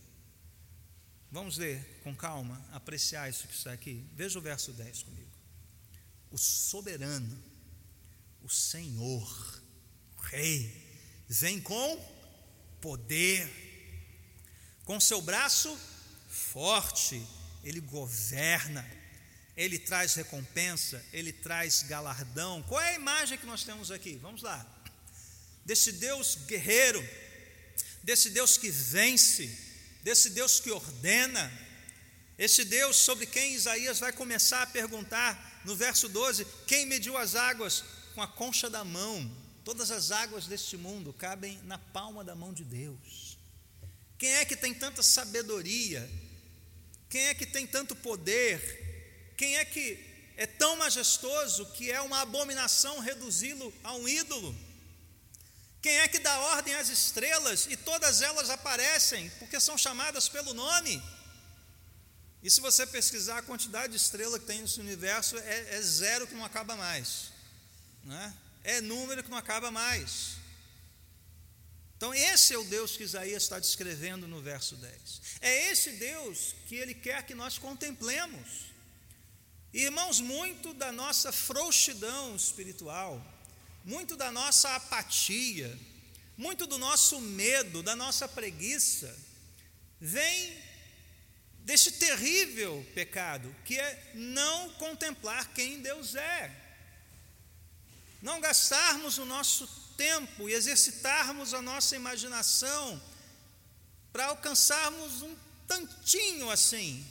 Vamos 1.32 1.58
ler 1.58 2.02
com 2.04 2.14
calma, 2.14 2.64
apreciar 2.72 3.30
isso 3.30 3.48
que 3.48 3.54
está 3.54 3.72
aqui. 3.72 4.06
Veja 4.14 4.38
o 4.38 4.42
verso 4.42 4.74
10 4.74 5.04
comigo. 5.04 5.30
O 6.32 6.38
soberano, 6.38 7.42
o 8.44 8.50
Senhor, 8.50 9.62
o 10.18 10.22
Rei, 10.22 11.24
vem 11.30 11.62
com 11.62 11.98
poder, 12.82 13.48
com 14.84 15.00
seu 15.00 15.22
braço 15.22 15.78
forte, 16.40 17.22
ele 17.64 17.82
governa, 17.82 18.86
ele 19.56 19.78
traz 19.78 20.16
recompensa, 20.16 21.04
ele 21.12 21.34
traz 21.34 21.84
galardão. 21.84 22.64
Qual 22.64 22.80
é 22.82 22.92
a 22.92 22.96
imagem 22.96 23.38
que 23.38 23.46
nós 23.46 23.64
temos 23.64 23.92
aqui? 23.92 24.18
Vamos 24.22 24.42
lá. 24.42 24.66
Desse 25.66 25.92
Deus 25.92 26.36
guerreiro, 26.48 27.06
desse 28.02 28.30
Deus 28.30 28.58
que 28.58 28.72
vence, 28.72 29.48
desse 30.02 30.30
Deus 30.30 30.60
que 30.60 30.72
ordena, 30.72 31.52
esse 32.38 32.64
Deus 32.64 32.96
sobre 32.96 33.26
quem 33.26 33.54
Isaías 33.54 34.00
vai 34.00 34.14
começar 34.14 34.64
a 34.64 34.68
perguntar 34.68 35.62
no 35.66 35.76
verso 35.76 36.08
12: 36.08 36.48
quem 36.66 36.86
mediu 36.86 37.18
as 37.18 37.36
águas 37.36 37.84
com 38.16 38.22
a 38.22 38.28
concha 38.28 38.70
da 38.70 38.86
mão? 38.86 39.30
Todas 39.66 39.92
as 39.92 40.10
águas 40.10 40.48
deste 40.48 40.78
mundo 40.78 41.12
cabem 41.12 41.60
na 41.66 41.78
palma 41.78 42.24
da 42.24 42.34
mão 42.34 42.54
de 42.54 42.64
Deus. 42.64 43.38
Quem 44.18 44.32
é 44.32 44.46
que 44.46 44.56
tem 44.56 44.74
tanta 44.74 45.04
sabedoria? 45.04 46.10
Quem 47.10 47.28
é 47.28 47.34
que 47.34 47.46
tem 47.46 47.66
tanto 47.66 47.96
poder? 47.96 49.34
Quem 49.36 49.58
é 49.58 49.66
que 49.66 49.98
é 50.38 50.46
tão 50.46 50.78
majestoso 50.78 51.66
que 51.74 51.92
é 51.92 52.00
uma 52.00 52.22
abominação 52.22 53.00
reduzi-lo 53.00 53.74
a 53.84 53.94
um 53.96 54.08
ídolo? 54.08 54.56
Quem 55.82 55.98
é 56.00 56.08
que 56.08 56.20
dá 56.20 56.38
ordem 56.40 56.76
às 56.76 56.90
estrelas 56.90 57.68
e 57.70 57.76
todas 57.76 58.22
elas 58.22 58.50
aparecem 58.50 59.30
porque 59.40 59.60
são 59.60 59.78
chamadas 59.78 60.30
pelo 60.30 60.54
nome? 60.54 61.02
E 62.44 62.50
se 62.50 62.62
você 62.62 62.86
pesquisar 62.86 63.40
a 63.40 63.42
quantidade 63.42 63.92
de 63.92 63.98
estrela 63.98 64.40
que 64.40 64.46
tem 64.46 64.62
nesse 64.62 64.80
universo, 64.80 65.38
é, 65.38 65.76
é 65.76 65.82
zero 65.82 66.28
que 66.28 66.36
não 66.36 66.46
acaba 66.46 66.76
mais. 66.76 67.32
Né? 68.04 68.34
É 68.64 68.82
número 68.82 69.24
que 69.24 69.30
não 69.30 69.38
acaba 69.38 69.72
mais. 69.72 70.39
Então, 72.00 72.14
esse 72.14 72.54
é 72.54 72.58
o 72.58 72.64
Deus 72.64 72.96
que 72.96 73.04
Isaías 73.04 73.44
está 73.44 73.60
descrevendo 73.60 74.26
no 74.26 74.42
verso 74.42 74.78
10. 74.78 75.22
É 75.42 75.70
esse 75.70 75.92
Deus 75.98 76.56
que 76.66 76.76
ele 76.76 76.94
quer 76.94 77.24
que 77.24 77.36
nós 77.36 77.58
contemplemos. 77.58 78.72
Irmãos, 79.74 80.22
muito 80.22 80.74
da 80.74 80.94
nossa 80.94 81.34
frouxidão 81.34 82.38
espiritual, 82.38 83.22
muito 83.84 84.16
da 84.16 84.32
nossa 84.32 84.78
apatia, 84.78 85.78
muito 86.38 86.66
do 86.66 86.78
nosso 86.78 87.20
medo, 87.20 87.84
da 87.84 87.98
nossa 87.98 88.30
preguiça, 88.30 89.14
vem 90.00 90.58
desse 91.66 91.92
terrível 91.92 92.82
pecado, 92.96 93.54
que 93.66 93.78
é 93.78 94.12
não 94.16 94.70
contemplar 94.76 95.50
quem 95.54 95.82
Deus 95.82 96.16
é, 96.16 96.50
não 98.22 98.40
gastarmos 98.40 99.18
o 99.18 99.26
nosso 99.26 99.89
tempo 100.00 100.50
e 100.50 100.54
exercitarmos 100.54 101.54
a 101.54 101.62
nossa 101.62 101.94
imaginação 101.94 103.02
para 104.14 104.28
alcançarmos 104.28 105.22
um 105.22 105.36
tantinho 105.68 106.50
assim 106.50 107.06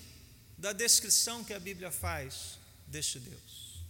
da 0.56 0.72
descrição 0.72 1.44
que 1.44 1.52
a 1.52 1.60
Bíblia 1.60 1.90
faz 1.90 2.58
deste 2.86 3.20
Deus. 3.20 3.84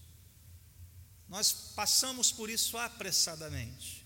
Nós 1.28 1.52
passamos 1.76 2.32
por 2.32 2.50
isso 2.50 2.76
apressadamente. 2.76 4.04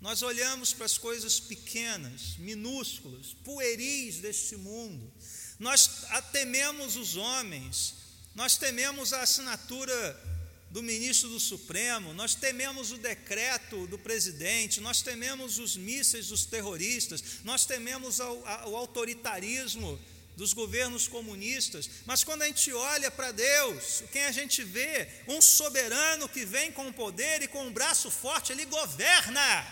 Nós 0.00 0.22
olhamos 0.22 0.72
para 0.72 0.86
as 0.86 0.96
coisas 0.96 1.38
pequenas, 1.38 2.38
minúsculas, 2.38 3.36
pueris 3.44 4.20
deste 4.20 4.56
mundo. 4.56 5.12
Nós 5.58 6.06
tememos 6.32 6.96
os 6.96 7.14
homens, 7.16 7.94
nós 8.34 8.56
tememos 8.56 9.12
a 9.12 9.20
assinatura 9.20 10.39
do 10.70 10.82
ministro 10.82 11.28
do 11.28 11.40
Supremo, 11.40 12.14
nós 12.14 12.34
tememos 12.34 12.92
o 12.92 12.96
decreto 12.96 13.88
do 13.88 13.98
presidente, 13.98 14.80
nós 14.80 15.02
tememos 15.02 15.58
os 15.58 15.76
mísseis 15.76 16.28
dos 16.28 16.44
terroristas, 16.44 17.22
nós 17.42 17.64
tememos 17.64 18.20
o, 18.20 18.76
autoritarismo 18.76 19.98
dos 20.36 20.52
governos 20.52 21.08
comunistas, 21.08 21.90
mas 22.06 22.22
quando 22.22 22.42
a 22.42 22.46
gente 22.46 22.72
olha 22.72 23.10
para 23.10 23.32
Deus, 23.32 24.04
quem 24.12 24.24
a 24.24 24.32
gente 24.32 24.62
vê? 24.62 25.08
Um 25.26 25.40
soberano 25.40 26.28
que 26.28 26.44
vem 26.44 26.70
com 26.70 26.92
poder 26.92 27.42
e 27.42 27.48
com 27.48 27.66
um 27.66 27.72
braço 27.72 28.10
forte, 28.10 28.52
ele 28.52 28.64
governa. 28.64 29.66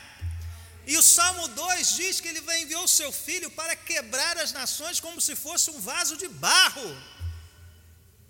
E 0.85 0.97
o 0.97 1.03
Salmo 1.03 1.47
2 1.49 1.97
diz 1.97 2.21
que 2.21 2.29
ele 2.29 2.43
enviar 2.61 2.83
o 2.83 2.89
seu 2.89 3.13
filho 3.13 3.51
para 3.53 3.77
quebrar 3.77 4.37
as 4.37 4.53
nações 4.53 4.99
como 4.99 5.21
se 5.21 5.37
fosse 5.37 5.71
um 5.71 5.81
vaso 5.81 6.17
de 6.17 6.27
barro. 6.29 7.18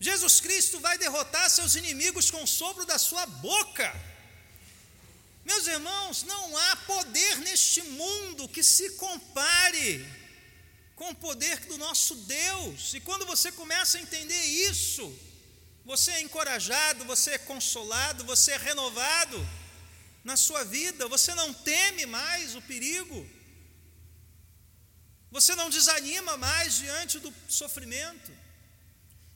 Jesus 0.00 0.40
Cristo 0.40 0.78
vai 0.78 0.96
derrotar 0.96 1.50
seus 1.50 1.74
inimigos 1.74 2.30
com 2.30 2.42
o 2.42 2.46
sopro 2.46 2.84
da 2.86 2.98
sua 2.98 3.26
boca. 3.26 3.88
Meus 5.44 5.66
irmãos, 5.66 6.22
não 6.22 6.56
há 6.56 6.76
poder 6.76 7.38
neste 7.38 7.82
mundo 7.82 8.48
que 8.48 8.62
se 8.62 8.90
compare 8.90 10.06
com 10.94 11.10
o 11.10 11.14
poder 11.14 11.58
do 11.66 11.78
nosso 11.78 12.14
Deus. 12.14 12.94
E 12.94 13.00
quando 13.00 13.26
você 13.26 13.50
começa 13.50 13.98
a 13.98 14.00
entender 14.00 14.42
isso, 14.70 15.04
você 15.84 16.10
é 16.12 16.20
encorajado, 16.20 17.04
você 17.04 17.32
é 17.32 17.38
consolado, 17.38 18.24
você 18.24 18.52
é 18.52 18.56
renovado 18.56 19.38
na 20.22 20.36
sua 20.36 20.64
vida, 20.64 21.08
você 21.08 21.34
não 21.34 21.52
teme 21.54 22.04
mais 22.04 22.54
o 22.54 22.62
perigo, 22.62 23.26
você 25.30 25.54
não 25.54 25.70
desanima 25.70 26.36
mais 26.36 26.76
diante 26.76 27.18
do 27.18 27.32
sofrimento. 27.48 28.30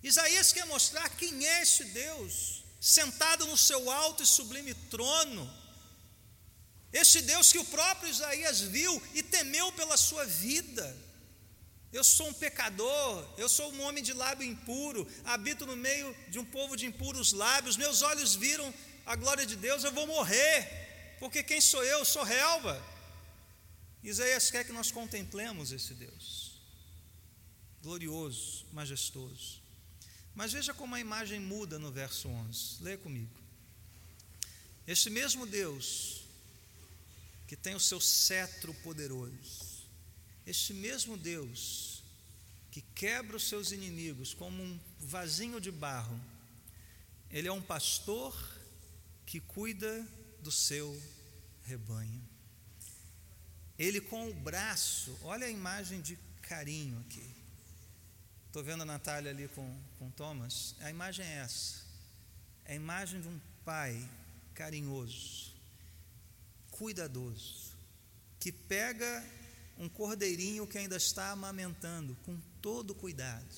Isaías 0.03 0.53
quer 0.53 0.66
mostrar 0.66 1.09
quem 1.11 1.46
é 1.46 1.62
este 1.62 1.84
Deus, 1.84 2.64
sentado 2.80 3.46
no 3.46 3.57
seu 3.57 3.90
alto 3.90 4.22
e 4.22 4.26
sublime 4.26 4.74
trono, 4.74 5.48
este 6.92 7.22
Deus 7.22 7.53
que 7.53 7.59
o 7.59 7.64
próprio 7.64 8.11
Isaías 8.11 8.61
viu 8.61 9.00
e 9.14 9.22
temeu 9.22 9.72
pela 9.72 9.96
sua 9.96 10.26
vida. 10.26 10.94
Eu 11.92 12.03
sou 12.03 12.28
um 12.28 12.34
pecador, 12.34 13.28
eu 13.38 13.48
sou 13.48 13.72
um 13.72 13.82
homem 13.82 14.03
de 14.03 14.12
lábio 14.12 14.46
impuro, 14.46 15.07
habito 15.24 15.66
no 15.66 15.76
meio 15.76 16.14
de 16.28 16.38
um 16.38 16.44
povo 16.44 16.76
de 16.76 16.86
impuros 16.86 17.32
lábios, 17.32 17.76
meus 17.76 18.03
olhos 18.03 18.34
viram 18.34 18.72
a 19.07 19.14
glória 19.14 19.46
de 19.46 19.57
Deus, 19.57 19.84
eu 19.84 19.92
vou 19.92 20.07
morrer, 20.07 21.16
porque 21.18 21.42
quem 21.42 21.61
sou? 21.61 21.84
Eu 21.84 22.05
sou 22.05 22.24
relva. 22.24 22.82
Isaías 24.03 24.50
quer 24.50 24.64
que 24.64 24.72
nós 24.72 24.90
contemplemos 24.90 25.70
esse 25.70 25.94
Deus, 25.94 26.61
glorioso, 27.80 28.66
majestoso. 28.72 29.62
Mas 30.35 30.53
veja 30.53 30.72
como 30.72 30.95
a 30.95 31.01
imagem 31.01 31.41
muda 31.41 31.78
no 31.78 31.91
verso 31.91 32.28
11, 32.28 32.83
leia 32.83 32.99
comigo. 32.99 33.30
Este 34.87 35.11
mesmo 35.11 35.47
Deus, 35.47 36.22
que 37.47 37.57
tem 37.57 37.74
o 37.74 37.80
seu 37.80 38.01
cetro 38.01 38.72
poderoso, 38.83 39.83
este 40.47 40.72
mesmo 40.72 41.16
Deus, 41.16 42.03
que 42.70 42.80
quebra 42.95 43.37
os 43.37 43.49
seus 43.49 43.70
inimigos 43.70 44.33
como 44.33 44.62
um 44.62 44.80
vasinho 44.99 45.61
de 45.61 45.70
barro, 45.70 46.18
ele 47.30 47.49
é 47.49 47.53
um 47.53 47.62
pastor 47.62 48.35
que 49.26 49.41
cuida 49.41 50.07
do 50.43 50.51
seu 50.51 51.01
rebanho. 51.64 52.22
Ele 53.78 54.01
com 54.01 54.28
o 54.28 54.35
braço, 54.35 55.16
olha 55.22 55.47
a 55.47 55.51
imagem 55.51 56.01
de 56.01 56.18
carinho 56.43 56.99
aqui. 57.01 57.32
Estou 58.53 58.62
vendo 58.62 58.82
a 58.82 58.84
Natália 58.84 59.30
ali 59.30 59.48
com, 59.48 59.74
com 59.98 60.11
Thomas. 60.11 60.76
A 60.80 60.90
imagem 60.90 61.24
é 61.24 61.38
essa. 61.38 61.86
É 62.66 62.74
a 62.74 62.76
imagem 62.76 63.22
de 63.22 63.26
um 63.26 63.40
pai 63.64 64.07
carinhoso, 64.53 65.55
cuidadoso, 66.70 67.72
que 68.38 68.53
pega 68.53 69.24
um 69.78 69.88
cordeirinho 69.88 70.66
que 70.66 70.76
ainda 70.76 70.98
está 70.98 71.30
amamentando 71.30 72.14
com 72.26 72.38
todo 72.61 72.94
cuidado, 72.94 73.48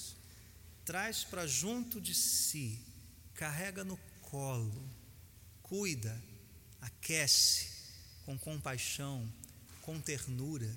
traz 0.84 1.24
para 1.24 1.44
junto 1.44 2.00
de 2.00 2.14
si, 2.14 2.80
carrega 3.34 3.82
no 3.82 3.96
colo, 4.22 4.88
cuida, 5.60 6.16
aquece 6.80 7.66
com 8.24 8.38
compaixão, 8.38 9.28
com 9.82 10.00
ternura, 10.00 10.72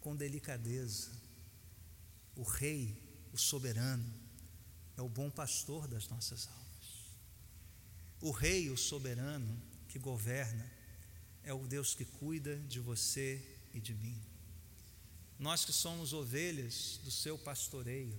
com 0.00 0.16
delicadeza. 0.16 1.12
O 2.34 2.42
Rei, 2.42 3.00
o 3.32 3.38
soberano, 3.38 4.04
é 4.96 5.02
o 5.02 5.08
bom 5.08 5.30
pastor 5.30 5.86
das 5.88 6.08
nossas 6.08 6.46
almas. 6.46 6.62
O 8.20 8.30
Rei, 8.30 8.70
o 8.70 8.76
soberano, 8.76 9.60
que 9.88 9.98
governa, 9.98 10.70
é 11.42 11.52
o 11.52 11.66
Deus 11.66 11.94
que 11.94 12.04
cuida 12.04 12.56
de 12.56 12.78
você 12.78 13.42
e 13.74 13.80
de 13.80 13.94
mim. 13.94 14.20
Nós 15.38 15.64
que 15.64 15.72
somos 15.72 16.12
ovelhas 16.12 17.00
do 17.02 17.10
seu 17.10 17.36
pastoreio, 17.36 18.16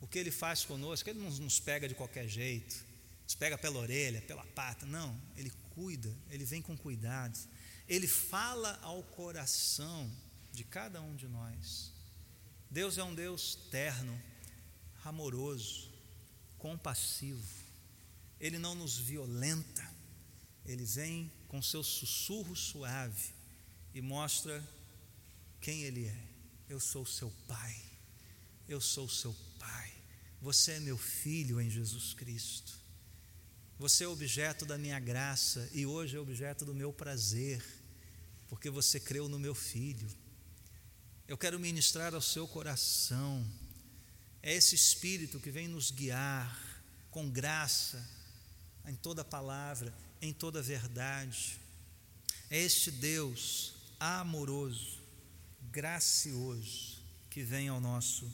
o 0.00 0.06
que 0.06 0.18
ele 0.18 0.30
faz 0.30 0.64
conosco, 0.64 1.10
ele 1.10 1.18
não 1.18 1.30
nos 1.30 1.60
pega 1.60 1.88
de 1.88 1.94
qualquer 1.94 2.28
jeito, 2.28 2.84
nos 3.24 3.34
pega 3.34 3.58
pela 3.58 3.78
orelha, 3.78 4.22
pela 4.22 4.44
pata, 4.46 4.86
não, 4.86 5.20
ele 5.36 5.52
cuida, 5.74 6.14
ele 6.30 6.44
vem 6.44 6.62
com 6.62 6.76
cuidado 6.76 7.38
ele 7.88 8.06
fala 8.06 8.78
ao 8.82 9.02
coração 9.02 10.10
de 10.52 10.62
cada 10.62 11.00
um 11.00 11.16
de 11.16 11.26
nós. 11.26 11.90
Deus 12.70 12.98
é 12.98 13.02
um 13.02 13.14
Deus 13.14 13.54
terno, 13.70 14.20
amoroso, 15.08 15.90
compassivo. 16.58 17.46
Ele 18.40 18.58
não 18.58 18.74
nos 18.74 18.98
violenta. 18.98 19.88
Ele 20.64 20.84
vem 20.84 21.32
com 21.48 21.62
seu 21.62 21.82
sussurro 21.82 22.54
suave 22.54 23.32
e 23.94 24.00
mostra 24.00 24.62
quem 25.60 25.82
ele 25.82 26.06
é. 26.06 26.28
Eu 26.68 26.78
sou 26.78 27.06
seu 27.06 27.30
pai. 27.46 27.76
Eu 28.68 28.80
sou 28.80 29.08
seu 29.08 29.34
pai. 29.58 29.92
Você 30.42 30.72
é 30.72 30.80
meu 30.80 30.98
filho 30.98 31.60
em 31.60 31.70
Jesus 31.70 32.14
Cristo. 32.14 32.78
Você 33.78 34.04
é 34.04 34.08
objeto 34.08 34.66
da 34.66 34.76
minha 34.76 35.00
graça 35.00 35.68
e 35.72 35.86
hoje 35.86 36.16
é 36.16 36.20
objeto 36.20 36.64
do 36.64 36.74
meu 36.74 36.92
prazer 36.92 37.64
porque 38.48 38.70
você 38.70 38.98
creu 38.98 39.28
no 39.28 39.38
meu 39.38 39.54
filho. 39.54 40.08
Eu 41.26 41.36
quero 41.36 41.60
ministrar 41.60 42.14
ao 42.14 42.20
seu 42.20 42.48
coração. 42.48 43.46
É 44.42 44.52
esse 44.54 44.74
Espírito 44.74 45.40
que 45.40 45.50
vem 45.50 45.68
nos 45.68 45.90
guiar 45.90 46.82
com 47.10 47.28
graça 47.28 48.06
em 48.86 48.94
toda 48.94 49.24
palavra, 49.24 49.92
em 50.20 50.32
toda 50.32 50.62
verdade. 50.62 51.58
É 52.50 52.58
este 52.58 52.90
Deus 52.90 53.74
amoroso, 53.98 54.98
gracioso, 55.70 56.98
que 57.28 57.42
vem 57.42 57.68
ao 57.68 57.80
nosso 57.80 58.30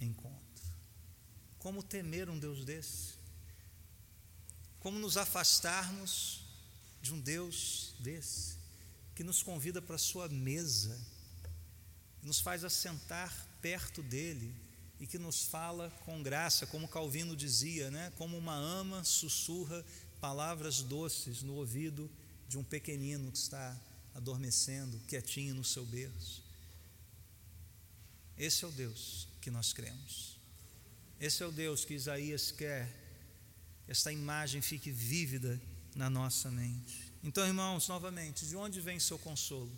encontro. 0.00 0.40
Como 1.58 1.82
temer 1.82 2.30
um 2.30 2.38
Deus 2.38 2.64
desse? 2.64 3.14
Como 4.78 4.98
nos 4.98 5.16
afastarmos 5.16 6.42
de 7.02 7.12
um 7.12 7.20
Deus 7.20 7.94
desse? 8.00 8.60
que 9.20 9.24
nos 9.24 9.42
convida 9.42 9.82
para 9.82 9.96
a 9.96 9.98
sua 9.98 10.30
mesa, 10.30 10.98
nos 12.22 12.40
faz 12.40 12.64
assentar 12.64 13.30
perto 13.60 14.02
dele 14.02 14.50
e 15.00 15.06
que 15.06 15.18
nos 15.18 15.46
fala 15.46 15.90
com 16.04 16.22
graça, 16.22 16.66
como 16.66 16.86
Calvino 16.86 17.34
dizia, 17.34 17.90
né? 17.90 18.12
como 18.16 18.36
uma 18.36 18.54
ama 18.54 19.02
sussurra 19.02 19.84
palavras 20.20 20.82
doces 20.82 21.42
no 21.42 21.54
ouvido 21.54 22.10
de 22.46 22.58
um 22.58 22.62
pequenino 22.62 23.32
que 23.32 23.38
está 23.38 23.80
adormecendo, 24.14 25.00
quietinho 25.08 25.54
no 25.54 25.64
seu 25.64 25.86
berço. 25.86 26.44
Esse 28.36 28.64
é 28.64 28.68
o 28.68 28.72
Deus 28.72 29.26
que 29.40 29.50
nós 29.50 29.72
cremos. 29.72 30.38
Esse 31.18 31.42
é 31.42 31.46
o 31.46 31.52
Deus 31.52 31.84
que 31.84 31.94
Isaías 31.94 32.50
quer 32.50 32.86
que 33.84 33.92
esta 33.92 34.12
imagem 34.12 34.60
fique 34.60 34.90
vívida 34.90 35.60
na 35.94 36.08
nossa 36.08 36.50
mente. 36.50 37.12
Então, 37.22 37.46
irmãos, 37.46 37.88
novamente, 37.88 38.46
de 38.46 38.56
onde 38.56 38.80
vem 38.80 38.98
o 38.98 39.00
seu 39.00 39.18
consolo? 39.18 39.72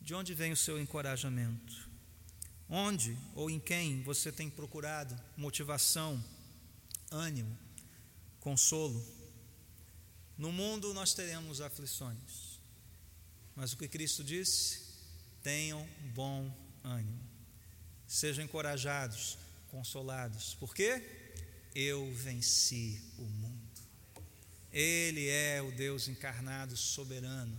De 0.00 0.14
onde 0.14 0.34
vem 0.34 0.52
o 0.52 0.56
seu 0.56 0.80
encorajamento? 0.80 1.83
Onde 2.68 3.16
ou 3.34 3.50
em 3.50 3.60
quem 3.60 4.02
você 4.02 4.32
tem 4.32 4.48
procurado 4.48 5.18
motivação, 5.36 6.22
ânimo, 7.10 7.56
consolo? 8.40 9.04
No 10.36 10.50
mundo 10.50 10.92
nós 10.94 11.14
teremos 11.14 11.60
aflições, 11.60 12.58
mas 13.54 13.72
o 13.72 13.76
que 13.76 13.86
Cristo 13.86 14.24
disse? 14.24 14.82
Tenham 15.42 15.86
bom 16.14 16.50
ânimo, 16.82 17.20
sejam 18.06 18.44
encorajados, 18.44 19.36
consolados, 19.68 20.56
porque 20.58 21.02
eu 21.74 22.12
venci 22.14 23.00
o 23.18 23.22
mundo. 23.22 23.64
Ele 24.72 25.28
é 25.28 25.62
o 25.62 25.70
Deus 25.70 26.08
encarnado, 26.08 26.76
soberano. 26.76 27.56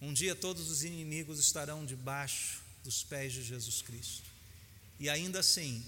Um 0.00 0.12
dia 0.12 0.34
todos 0.34 0.70
os 0.70 0.82
inimigos 0.82 1.38
estarão 1.38 1.84
debaixo 1.84 2.67
dos 2.88 3.04
pés 3.04 3.34
de 3.34 3.42
Jesus 3.42 3.82
Cristo. 3.82 4.30
E 4.98 5.10
ainda 5.10 5.40
assim, 5.40 5.84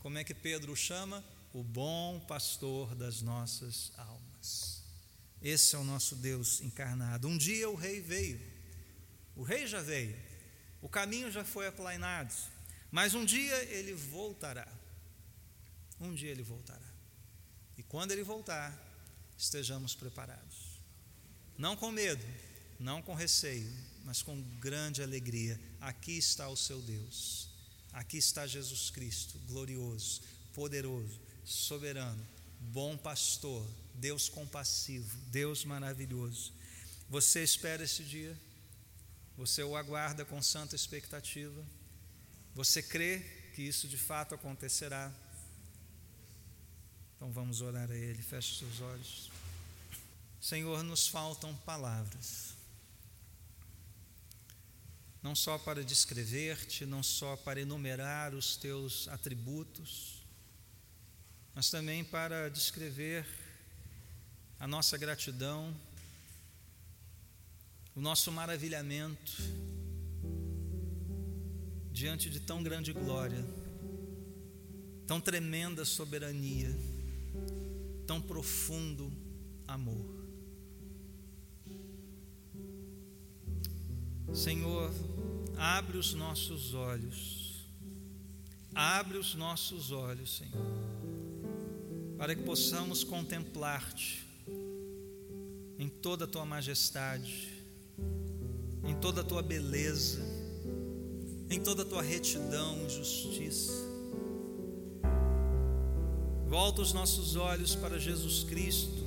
como 0.00 0.18
é 0.18 0.24
que 0.24 0.34
Pedro 0.34 0.72
o 0.72 0.76
chama? 0.76 1.24
O 1.54 1.62
bom 1.62 2.20
pastor 2.20 2.94
das 2.94 3.22
nossas 3.22 3.90
almas. 3.96 4.82
Esse 5.40 5.74
é 5.74 5.78
o 5.78 5.84
nosso 5.84 6.14
Deus 6.16 6.60
encarnado. 6.60 7.28
Um 7.28 7.38
dia 7.38 7.70
o 7.70 7.74
rei 7.74 7.98
veio, 7.98 8.38
o 9.34 9.42
rei 9.42 9.66
já 9.66 9.80
veio, 9.80 10.14
o 10.82 10.88
caminho 10.88 11.32
já 11.32 11.46
foi 11.46 11.66
aplainado, 11.66 12.34
mas 12.90 13.14
um 13.14 13.24
dia 13.24 13.64
ele 13.64 13.94
voltará. 13.94 14.68
Um 15.98 16.12
dia 16.12 16.30
ele 16.30 16.42
voltará. 16.42 16.92
E 17.78 17.82
quando 17.82 18.12
ele 18.12 18.22
voltar, 18.22 18.70
estejamos 19.38 19.94
preparados. 19.94 20.78
Não 21.56 21.74
com 21.74 21.90
medo, 21.90 22.22
não 22.78 23.00
com 23.00 23.14
receio, 23.14 23.72
mas 24.04 24.22
com 24.22 24.40
grande 24.60 25.02
alegria. 25.02 25.60
Aqui 25.80 26.16
está 26.18 26.48
o 26.48 26.56
seu 26.56 26.80
Deus. 26.80 27.48
Aqui 27.92 28.18
está 28.18 28.46
Jesus 28.46 28.90
Cristo, 28.90 29.38
glorioso, 29.46 30.20
poderoso, 30.52 31.20
soberano, 31.44 32.24
bom 32.60 32.96
pastor, 32.96 33.66
Deus 33.94 34.28
compassivo, 34.28 35.16
Deus 35.30 35.64
maravilhoso. 35.64 36.52
Você 37.08 37.42
espera 37.42 37.84
esse 37.84 38.02
dia? 38.02 38.36
Você 39.36 39.62
o 39.62 39.76
aguarda 39.76 40.24
com 40.24 40.40
santa 40.42 40.74
expectativa? 40.74 41.64
Você 42.54 42.82
crê 42.82 43.20
que 43.54 43.62
isso 43.62 43.88
de 43.88 43.96
fato 43.96 44.34
acontecerá? 44.34 45.12
Então 47.16 47.30
vamos 47.32 47.60
orar 47.60 47.90
a 47.90 47.96
Ele. 47.96 48.22
Feche 48.22 48.58
seus 48.58 48.80
olhos. 48.80 49.30
Senhor, 50.40 50.82
nos 50.82 51.06
faltam 51.06 51.54
palavras 51.58 52.53
não 55.24 55.34
só 55.34 55.56
para 55.56 55.82
descrever-te, 55.82 56.84
não 56.84 57.02
só 57.02 57.34
para 57.34 57.58
enumerar 57.58 58.34
os 58.34 58.56
teus 58.56 59.08
atributos, 59.08 60.22
mas 61.54 61.70
também 61.70 62.04
para 62.04 62.50
descrever 62.50 63.24
a 64.60 64.66
nossa 64.66 64.98
gratidão, 64.98 65.74
o 67.96 68.02
nosso 68.02 68.30
maravilhamento 68.30 69.32
diante 71.90 72.28
de 72.28 72.40
tão 72.40 72.62
grande 72.62 72.92
glória, 72.92 73.42
tão 75.06 75.22
tremenda 75.22 75.86
soberania, 75.86 76.68
tão 78.06 78.20
profundo 78.20 79.10
amor. 79.66 80.22
Senhor, 84.34 84.92
abre 85.56 85.98
os 85.98 86.14
nossos 86.14 86.74
olhos, 86.74 87.66
abre 88.74 89.18
os 89.18 89.34
nossos 89.34 89.90
olhos, 89.90 90.38
Senhor, 90.38 90.66
para 92.18 92.34
que 92.34 92.42
possamos 92.42 93.04
contemplar-te 93.04 94.24
em 95.78 95.88
toda 95.88 96.24
a 96.24 96.28
tua 96.28 96.44
majestade, 96.44 97.52
em 98.84 98.94
toda 98.94 99.20
a 99.20 99.24
tua 99.24 99.42
beleza, 99.42 100.20
em 101.50 101.60
toda 101.60 101.82
a 101.82 101.84
tua 101.84 102.02
retidão 102.02 102.86
e 102.86 102.90
justiça. 102.90 103.72
Volta 106.46 106.82
os 106.82 106.92
nossos 106.92 107.36
olhos 107.36 107.74
para 107.74 107.98
Jesus 107.98 108.44
Cristo, 108.44 109.03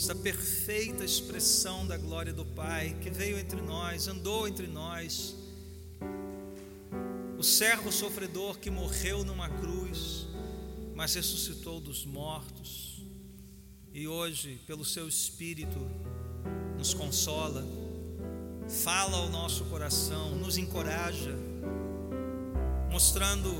essa 0.00 0.14
perfeita 0.14 1.04
expressão 1.04 1.86
da 1.86 1.98
glória 1.98 2.32
do 2.32 2.46
Pai 2.46 2.96
que 3.02 3.10
veio 3.10 3.38
entre 3.38 3.60
nós, 3.60 4.08
andou 4.08 4.48
entre 4.48 4.66
nós, 4.66 5.36
o 7.36 7.42
servo 7.42 7.92
sofredor 7.92 8.58
que 8.58 8.70
morreu 8.70 9.22
numa 9.24 9.50
cruz, 9.50 10.26
mas 10.94 11.14
ressuscitou 11.14 11.82
dos 11.82 12.06
mortos. 12.06 13.02
E 13.92 14.08
hoje, 14.08 14.58
pelo 14.66 14.86
seu 14.86 15.06
Espírito, 15.06 15.78
nos 16.78 16.94
consola, 16.94 17.62
fala 18.82 19.18
ao 19.18 19.28
nosso 19.28 19.66
coração, 19.66 20.34
nos 20.34 20.56
encoraja, 20.56 21.36
mostrando 22.90 23.50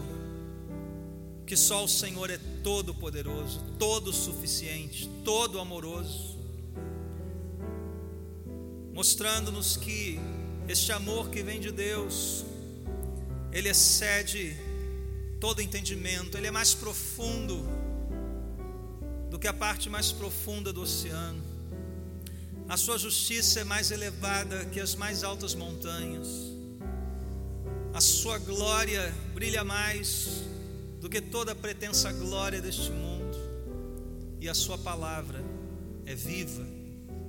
que 1.51 1.57
só 1.57 1.83
o 1.83 1.89
Senhor 1.89 2.31
é 2.31 2.39
todo 2.63 2.95
poderoso, 2.95 3.61
todo 3.77 4.13
suficiente, 4.13 5.11
todo 5.25 5.59
amoroso, 5.59 6.39
mostrando-nos 8.93 9.77
que 9.77 10.21
este 10.69 10.93
amor 10.93 11.29
que 11.29 11.43
vem 11.43 11.59
de 11.59 11.73
Deus, 11.73 12.45
ele 13.51 13.69
excede 13.69 14.57
todo 15.41 15.61
entendimento, 15.61 16.39
ele 16.39 16.47
é 16.47 16.53
mais 16.53 16.73
profundo 16.73 17.69
do 19.29 19.37
que 19.37 19.49
a 19.49 19.53
parte 19.53 19.91
mais 19.91 20.13
profunda 20.13 20.73
do 20.73 20.83
oceano. 20.83 21.43
A 22.69 22.77
sua 22.77 22.97
justiça 22.97 23.59
é 23.59 23.65
mais 23.65 23.91
elevada 23.91 24.67
que 24.67 24.79
as 24.79 24.95
mais 24.95 25.25
altas 25.25 25.57
montanhas. 25.57 26.29
A 27.93 28.01
sua 28.01 28.39
glória 28.39 29.13
brilha 29.35 29.65
mais 29.65 30.49
do 31.01 31.09
que 31.09 31.21
toda 31.21 31.55
pretensa 31.55 32.13
glória 32.13 32.61
deste 32.61 32.91
mundo, 32.91 33.39
e 34.39 34.49
a 34.49 34.55
Sua 34.55 34.77
palavra 34.77 35.43
é 36.05 36.15
viva, 36.15 36.67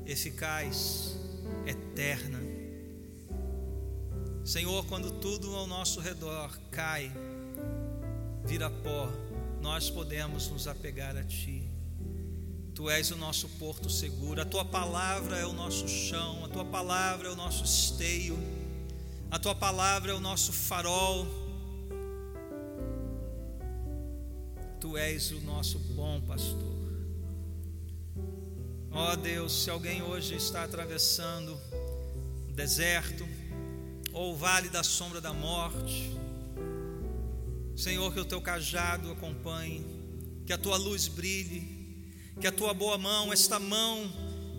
eficaz, 0.05 1.15
eterna. 1.65 2.39
Senhor, 4.43 4.85
quando 4.87 5.11
tudo 5.11 5.55
ao 5.55 5.67
nosso 5.67 6.01
redor 6.01 6.57
cai, 6.69 7.11
vira 8.43 8.69
pó, 8.69 9.09
nós 9.61 9.89
podemos 9.89 10.49
nos 10.49 10.67
apegar 10.67 11.15
a 11.15 11.23
Ti. 11.23 11.69
Tu 12.73 12.89
és 12.89 13.11
o 13.11 13.15
nosso 13.15 13.47
porto 13.49 13.89
seguro, 13.89 14.41
a 14.41 14.45
Tua 14.45 14.65
palavra 14.65 15.37
é 15.37 15.45
o 15.45 15.53
nosso 15.53 15.87
chão, 15.87 16.43
a 16.43 16.49
Tua 16.49 16.65
palavra 16.65 17.29
é 17.29 17.31
o 17.31 17.35
nosso 17.35 17.63
esteio, 17.63 18.37
a 19.29 19.39
Tua 19.39 19.55
palavra 19.55 20.11
é 20.11 20.15
o 20.15 20.19
nosso 20.19 20.51
farol 20.51 21.40
Tu 24.81 24.97
és 24.97 25.29
o 25.29 25.39
nosso 25.41 25.77
bom 25.77 26.19
pastor. 26.21 26.57
Ó 28.89 29.13
oh 29.13 29.15
Deus, 29.15 29.63
se 29.63 29.69
alguém 29.69 30.01
hoje 30.01 30.33
está 30.33 30.63
atravessando 30.63 31.55
o 32.49 32.51
deserto 32.51 33.23
ou 34.11 34.33
o 34.33 34.35
vale 34.35 34.69
da 34.69 34.81
sombra 34.81 35.21
da 35.21 35.31
morte, 35.31 36.11
Senhor, 37.75 38.11
que 38.11 38.21
o 38.21 38.25
teu 38.25 38.41
cajado 38.41 39.11
acompanhe, 39.11 39.85
que 40.47 40.51
a 40.51 40.57
tua 40.57 40.77
luz 40.77 41.07
brilhe, 41.07 42.09
que 42.39 42.47
a 42.47 42.51
tua 42.51 42.73
boa 42.73 42.97
mão, 42.97 43.31
esta 43.31 43.59
mão 43.59 44.11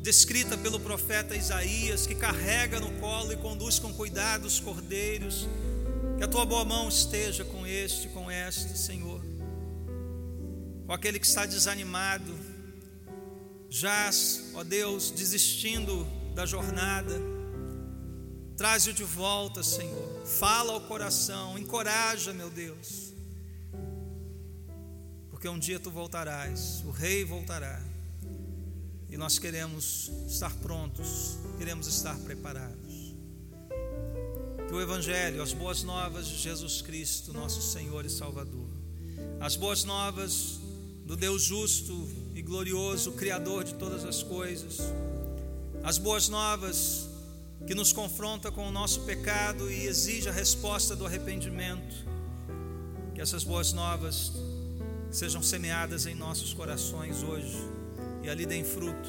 descrita 0.02 0.56
pelo 0.56 0.78
profeta 0.78 1.34
Isaías, 1.34 2.06
que 2.06 2.14
carrega 2.14 2.78
no 2.78 2.92
colo 3.00 3.32
e 3.32 3.36
conduz 3.36 3.80
com 3.80 3.92
cuidado 3.92 4.44
os 4.44 4.60
cordeiros, 4.60 5.48
que 6.16 6.22
a 6.22 6.28
tua 6.28 6.46
boa 6.46 6.64
mão 6.64 6.88
esteja 6.88 7.44
com 7.44 7.66
este, 7.66 8.06
com 8.10 8.30
esta, 8.30 8.76
Senhor 8.76 9.31
ou 10.92 10.94
aquele 10.94 11.18
que 11.18 11.24
está 11.24 11.46
desanimado, 11.46 12.38
já, 13.70 14.10
ó 14.52 14.62
Deus, 14.62 15.10
desistindo 15.10 16.06
da 16.34 16.44
jornada, 16.44 17.18
traz-o 18.58 18.92
de 18.92 19.02
volta, 19.02 19.62
Senhor. 19.62 20.26
Fala 20.26 20.74
ao 20.74 20.82
coração, 20.82 21.58
encoraja, 21.58 22.34
meu 22.34 22.50
Deus, 22.50 23.14
porque 25.30 25.48
um 25.48 25.58
dia 25.58 25.80
tu 25.80 25.90
voltarás, 25.90 26.82
o 26.84 26.90
Rei 26.90 27.24
voltará, 27.24 27.82
e 29.08 29.16
nós 29.16 29.38
queremos 29.38 30.12
estar 30.28 30.54
prontos, 30.56 31.38
queremos 31.56 31.86
estar 31.86 32.18
preparados. 32.18 33.14
Que 34.68 34.74
o 34.74 34.80
Evangelho, 34.80 35.40
as 35.42 35.54
boas 35.54 35.82
novas 35.82 36.26
de 36.26 36.36
Jesus 36.36 36.82
Cristo, 36.82 37.32
nosso 37.32 37.62
Senhor 37.62 38.04
e 38.04 38.10
Salvador, 38.10 38.68
as 39.40 39.56
boas 39.56 39.84
novas 39.84 40.60
do 41.04 41.16
Deus 41.16 41.42
justo 41.42 42.08
e 42.34 42.42
glorioso, 42.42 43.12
Criador 43.12 43.64
de 43.64 43.74
todas 43.74 44.04
as 44.04 44.22
coisas. 44.22 44.78
As 45.82 45.98
boas 45.98 46.28
novas 46.28 47.08
que 47.66 47.74
nos 47.74 47.92
confronta 47.92 48.50
com 48.50 48.66
o 48.66 48.70
nosso 48.70 49.02
pecado 49.02 49.70
e 49.70 49.86
exige 49.86 50.28
a 50.28 50.32
resposta 50.32 50.96
do 50.96 51.06
arrependimento. 51.06 52.06
Que 53.14 53.20
essas 53.20 53.44
boas 53.44 53.72
novas 53.72 54.32
sejam 55.10 55.42
semeadas 55.42 56.06
em 56.06 56.14
nossos 56.14 56.54
corações 56.54 57.22
hoje 57.22 57.58
e 58.22 58.28
ali 58.28 58.46
deem 58.46 58.64
fruto 58.64 59.08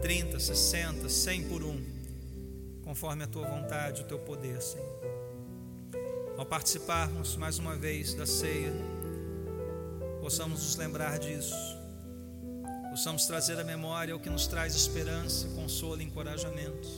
30, 0.00 0.38
60, 0.38 1.08
100 1.08 1.48
por 1.48 1.62
um, 1.62 1.84
conforme 2.84 3.24
a 3.24 3.26
tua 3.26 3.46
vontade, 3.46 4.02
o 4.02 4.04
teu 4.04 4.18
poder, 4.18 4.62
Senhor. 4.62 4.86
Ao 6.36 6.46
participarmos 6.46 7.34
mais 7.36 7.58
uma 7.58 7.74
vez 7.74 8.14
da 8.14 8.24
ceia, 8.24 8.72
possamos 10.20 10.62
nos 10.62 10.76
lembrar 10.76 11.18
disso, 11.18 11.54
possamos 12.90 13.26
trazer 13.26 13.58
à 13.58 13.64
memória 13.64 14.14
o 14.14 14.20
que 14.20 14.30
nos 14.30 14.46
traz 14.46 14.74
esperança, 14.74 15.48
consolo 15.54 16.00
e 16.00 16.04
encorajamento, 16.04 16.88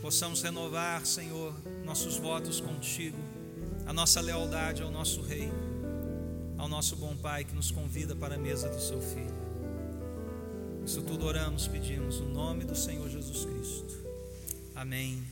possamos 0.00 0.42
renovar, 0.42 1.06
Senhor, 1.06 1.54
nossos 1.84 2.16
votos 2.16 2.60
contigo, 2.60 3.18
a 3.86 3.92
nossa 3.92 4.20
lealdade 4.20 4.82
ao 4.82 4.90
nosso 4.90 5.20
Rei, 5.22 5.50
ao 6.58 6.68
nosso 6.68 6.96
bom 6.96 7.16
Pai 7.16 7.44
que 7.44 7.54
nos 7.54 7.70
convida 7.70 8.14
para 8.14 8.34
a 8.34 8.38
mesa 8.38 8.68
do 8.68 8.80
seu 8.80 9.00
Filho. 9.00 9.42
Isso 10.84 11.02
tudo 11.02 11.26
oramos, 11.26 11.68
pedimos, 11.68 12.20
no 12.20 12.28
nome 12.28 12.64
do 12.64 12.74
Senhor 12.74 13.08
Jesus 13.08 13.44
Cristo. 13.44 14.02
Amém. 14.74 15.22